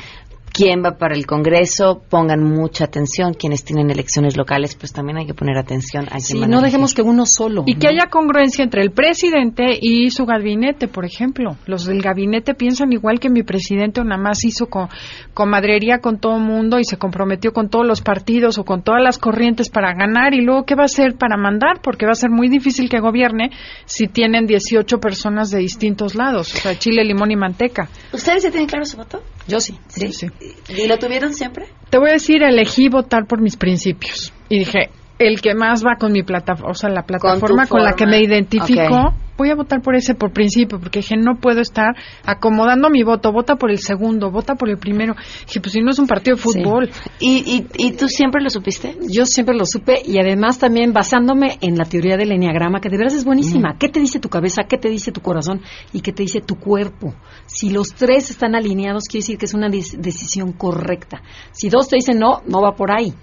quién 0.52 0.82
va 0.84 0.98
para 0.98 1.14
el 1.14 1.26
Congreso, 1.26 2.02
pongan 2.08 2.42
mucha 2.42 2.84
atención. 2.84 3.34
Quienes 3.34 3.64
tienen 3.64 3.90
elecciones 3.90 4.36
locales, 4.36 4.74
pues 4.74 4.92
también 4.92 5.18
hay 5.18 5.26
que 5.26 5.34
poner 5.34 5.56
atención 5.56 6.06
a 6.10 6.20
Sí, 6.20 6.38
no 6.40 6.60
dejemos 6.60 6.94
que 6.94 7.02
uno 7.02 7.24
solo. 7.26 7.62
Y 7.66 7.76
que 7.76 7.88
haya 7.88 8.10
congruencia 8.10 8.64
entre 8.64 8.82
el 8.82 8.90
presidente 8.90 9.78
y 9.80 10.10
su 10.10 10.26
gabinete, 10.26 10.88
por 10.88 11.04
ejemplo. 11.04 11.56
Los 11.66 11.86
del 11.86 12.02
gabinete 12.02 12.54
piensan 12.54 12.92
igual 12.92 13.20
que 13.20 13.30
mi 13.30 13.42
presidente, 13.42 14.00
o 14.00 14.04
nada 14.04 14.20
más 14.20 14.44
hizo 14.44 14.66
con, 14.66 14.88
comadrería 15.34 15.98
con 15.98 16.18
todo 16.18 16.36
el 16.36 16.42
mundo 16.42 16.78
y 16.78 16.84
se 16.84 16.96
comprometió 16.96 17.52
con 17.52 17.68
todos 17.68 17.86
los 17.86 18.00
partidos 18.00 18.58
o 18.58 18.64
con 18.64 18.82
todas 18.82 19.02
las 19.02 19.18
corrientes 19.18 19.68
para 19.70 19.94
ganar. 19.94 20.34
Y 20.34 20.40
luego, 20.40 20.64
¿qué 20.64 20.74
va 20.74 20.82
a 20.82 20.86
hacer 20.86 21.16
para 21.16 21.36
mandar? 21.36 21.80
Porque 21.82 22.06
va 22.06 22.12
a 22.12 22.16
ser 22.16 22.30
muy 22.30 22.48
difícil 22.48 22.88
que 22.88 23.00
gobierne 23.00 23.50
si 23.84 24.08
tienen 24.08 24.46
18 24.46 24.98
personas 24.98 25.50
de 25.50 25.58
distintos 25.58 26.14
lados, 26.14 26.54
o 26.54 26.58
sea, 26.58 26.78
chile, 26.78 27.04
limón 27.04 27.30
y 27.30 27.36
manteca. 27.36 27.88
¿Ustedes 28.12 28.42
ya 28.42 28.50
tienen 28.50 28.68
claro 28.68 28.84
su 28.84 28.96
voto? 28.96 29.22
Yo 29.46 29.60
sí. 29.60 29.78
¿Sí? 29.88 30.12
sí. 30.12 30.28
¿Y 30.68 30.86
lo 30.86 30.98
tuvieron 30.98 31.34
siempre? 31.34 31.66
Te 31.90 31.98
voy 31.98 32.10
a 32.10 32.14
decir, 32.14 32.42
elegí 32.42 32.88
votar 32.88 33.26
por 33.26 33.40
mis 33.40 33.56
principios. 33.56 34.32
Y 34.48 34.60
dije, 34.60 34.90
el 35.18 35.40
que 35.40 35.54
más 35.54 35.84
va 35.84 35.96
con 35.98 36.12
mi 36.12 36.22
plataforma, 36.22 36.70
o 36.70 36.74
sea, 36.74 36.90
la 36.90 37.02
plataforma 37.02 37.66
con, 37.66 37.82
la 37.82 37.92
que 37.92 38.06
me 38.06 38.20
identifico, 38.20 39.14
voy 39.36 39.50
a 39.50 39.54
votar 39.54 39.80
por 39.80 39.94
ese 39.94 40.14
por 40.14 40.32
principio, 40.32 40.78
porque 40.78 41.00
dije, 41.00 41.16
no 41.16 41.36
puedo 41.40 41.60
estar 41.60 41.96
acomodando 42.24 42.90
mi 42.90 43.02
voto, 43.02 43.32
vota 43.32 43.56
por 43.56 43.70
el 43.70 43.78
segundo, 43.78 44.30
vota 44.30 44.54
por 44.54 44.68
el 44.68 44.78
primero. 44.78 45.14
Dije, 45.46 45.60
pues 45.60 45.72
si 45.72 45.80
no 45.80 45.90
es 45.90 45.98
un 45.98 46.06
partido 46.06 46.36
de 46.36 46.42
fútbol. 46.42 46.90
¿Y, 47.20 47.66
y, 47.76 47.92
tú 47.92 48.08
siempre 48.08 48.42
lo 48.42 48.50
supiste? 48.50 48.96
Yo 49.08 49.26
siempre 49.26 49.56
lo 49.56 49.64
supe 49.64 50.02
y 50.04 50.18
además 50.18 50.58
también 50.58 50.92
basándome 50.92 51.58
en 51.60 51.76
la 51.76 51.84
teoría 51.84 52.16
del 52.16 52.32
enneagrama, 52.32 52.80
que 52.80 52.88
de 52.88 52.98
veras 52.98 53.14
es 53.14 53.24
buenísima. 53.24 53.76
¿Qué 53.78 53.88
te 53.88 54.00
dice 54.00 54.18
tu 54.20 54.28
cabeza? 54.28 54.62
¿Qué 54.68 54.76
te 54.76 54.88
dice 54.88 55.12
tu 55.12 55.20
corazón? 55.20 55.62
¿Y 55.92 56.00
qué 56.00 56.12
te 56.12 56.22
dice 56.22 56.40
tu 56.40 56.56
cuerpo? 56.56 57.14
Si 57.46 57.70
los 57.70 57.88
tres 57.88 58.30
están 58.30 58.54
alineados, 58.54 59.04
quiere 59.04 59.22
decir 59.22 59.38
que 59.38 59.46
es 59.46 59.54
una 59.54 59.68
decisión 59.68 60.52
correcta. 60.52 61.22
Si 61.52 61.68
dos 61.68 61.88
te 61.88 61.96
dicen 61.96 62.18
no, 62.18 62.42
no 62.46 62.60
va 62.60 62.74
por 62.74 62.90
ahí 62.90 63.14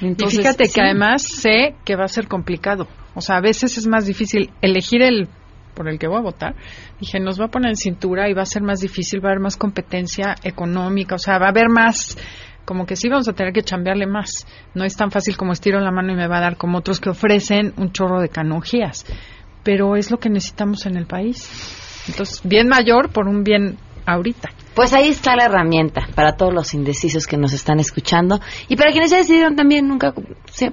y 0.00 0.14
fíjate 0.28 0.68
que 0.68 0.80
además 0.80 1.22
sé 1.22 1.74
que 1.84 1.96
va 1.96 2.04
a 2.04 2.08
ser 2.08 2.28
complicado. 2.28 2.88
O 3.14 3.20
sea, 3.20 3.36
a 3.36 3.40
veces 3.40 3.78
es 3.78 3.86
más 3.86 4.06
difícil 4.06 4.50
elegir 4.60 5.02
el 5.02 5.28
por 5.74 5.88
el 5.88 5.98
que 5.98 6.06
voy 6.06 6.18
a 6.18 6.22
votar. 6.22 6.54
Dije, 7.00 7.18
nos 7.20 7.40
va 7.40 7.46
a 7.46 7.48
poner 7.48 7.70
en 7.70 7.76
cintura 7.76 8.28
y 8.28 8.32
va 8.32 8.42
a 8.42 8.46
ser 8.46 8.62
más 8.62 8.80
difícil, 8.80 9.20
va 9.22 9.28
a 9.28 9.32
haber 9.32 9.42
más 9.42 9.56
competencia 9.56 10.36
económica, 10.44 11.16
o 11.16 11.18
sea, 11.18 11.38
va 11.38 11.46
a 11.46 11.50
haber 11.50 11.68
más 11.68 12.16
como 12.64 12.86
que 12.86 12.96
sí 12.96 13.08
vamos 13.08 13.28
a 13.28 13.34
tener 13.34 13.52
que 13.52 13.62
chambearle 13.62 14.06
más. 14.06 14.46
No 14.74 14.84
es 14.84 14.96
tan 14.96 15.10
fácil 15.10 15.36
como 15.36 15.52
estiro 15.52 15.80
la 15.80 15.90
mano 15.90 16.12
y 16.12 16.16
me 16.16 16.28
va 16.28 16.38
a 16.38 16.40
dar 16.40 16.56
como 16.56 16.78
otros 16.78 16.98
que 16.98 17.10
ofrecen 17.10 17.74
un 17.76 17.92
chorro 17.92 18.20
de 18.20 18.28
canonjías. 18.28 19.04
Pero 19.62 19.96
es 19.96 20.10
lo 20.10 20.18
que 20.18 20.30
necesitamos 20.30 20.86
en 20.86 20.96
el 20.96 21.06
país. 21.06 22.04
Entonces, 22.08 22.40
bien 22.44 22.68
mayor 22.68 23.10
por 23.10 23.28
un 23.28 23.44
bien 23.44 23.76
ahorita. 24.06 24.50
Pues 24.74 24.92
ahí 24.92 25.08
está 25.08 25.36
la 25.36 25.44
herramienta 25.44 26.08
para 26.14 26.36
todos 26.36 26.52
los 26.52 26.74
indecisos 26.74 27.26
que 27.26 27.36
nos 27.36 27.52
están 27.52 27.78
escuchando 27.78 28.40
y 28.68 28.76
para 28.76 28.90
quienes 28.90 29.10
ya 29.10 29.18
decidieron 29.18 29.56
también, 29.56 29.86
nunca, 29.86 30.12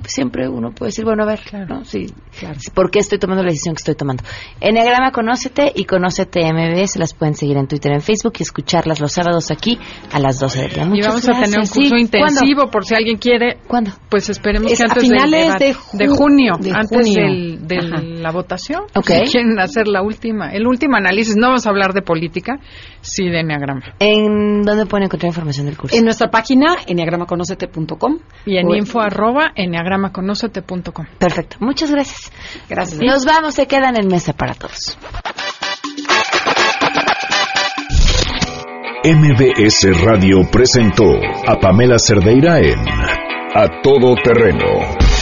siempre, 0.08 0.48
uno 0.48 0.72
puede 0.72 0.90
decir, 0.90 1.06
bueno, 1.06 1.24
a 1.24 1.28
ver, 1.28 1.40
¿no? 1.68 1.86
Sí, 1.86 2.08
claro. 2.38 2.58
¿por 2.74 2.90
qué 2.90 3.00
estoy 3.00 3.20
tomando 3.20 3.44
la 3.44 3.50
decisión 3.50 3.76
que 3.76 3.80
estoy 3.80 3.96
tomando? 3.96 4.24
Enneagrama 4.60 5.12
Conócete 5.12 5.72
y 5.76 5.86
Conócete 5.86 6.42
MB, 6.52 6.88
se 6.88 7.00
las 7.00 7.14
pueden 7.14 7.36
seguir 7.36 7.58
en 7.58 7.68
Twitter, 7.68 7.92
en 7.92 8.02
Facebook 8.02 8.34
y 8.40 8.44
escucharlas 8.44 9.00
los 9.00 9.12
sábados 9.12 9.52
aquí 9.52 9.78
a 10.12 10.20
las 10.20 10.40
12 10.40 10.62
del 10.62 10.72
día. 10.74 10.90
y 10.94 11.02
vamos 11.02 11.28
a 11.30 11.34
tener 11.34 11.60
un 11.60 11.68
curso 11.68 11.96
intensivo 11.96 12.70
por 12.72 12.86
si 12.86 12.96
alguien 12.96 13.18
quiere. 13.18 13.58
¿Cuándo? 13.68 13.92
Pues 14.10 14.30
esperemos 14.30 14.72
que 14.72 14.84
antes 14.84 15.04
finales 15.04 15.54
de, 15.60 15.76
de, 15.94 16.08
junio, 16.08 16.54
antes 16.56 17.14
de 17.14 17.82
la 18.22 18.32
votación. 18.32 18.84
Okay. 18.96 19.26
Si 19.26 19.34
quieren 19.34 19.60
hacer 19.60 19.88
la 19.88 20.02
última, 20.02 20.52
el 20.52 20.66
último 20.66 20.96
análisis, 20.96 21.36
no 21.36 21.48
vamos 21.48 21.68
a 21.68 21.70
hablar 21.70 21.94
de 21.94 22.02
política, 22.02 22.60
sí 23.02 23.26
de 23.26 23.40
Enneagrama. 23.42 23.91
¿En 24.00 24.64
dónde 24.64 24.86
pueden 24.86 25.06
encontrar 25.06 25.28
información 25.30 25.66
del 25.68 25.78
curso? 25.78 25.96
En 25.96 26.04
nuestra 26.06 26.30
página, 26.32 26.76
enneagramaconocete.com. 26.88 28.20
Y 28.46 28.58
en 28.58 28.68
O- 28.68 28.76
info 28.76 29.00
arroba 29.02 29.52
enneagramaconocete.com. 29.56 31.06
Perfecto. 31.18 31.58
Muchas 31.60 31.92
gracias. 31.92 32.32
Gracias. 32.70 33.00
Nos 33.02 33.26
vamos, 33.26 33.54
se 33.56 33.68
quedan 33.68 33.96
en 34.00 34.08
mesa 34.08 34.34
para 34.34 34.54
todos. 34.54 34.98
MBS 39.04 40.00
Radio 40.04 40.48
presentó 40.52 41.06
a 41.48 41.56
Pamela 41.60 41.98
Cerdeira 41.98 42.60
en 42.60 42.78
A 43.56 43.82
Todo 43.82 44.16
Terreno. 44.24 45.01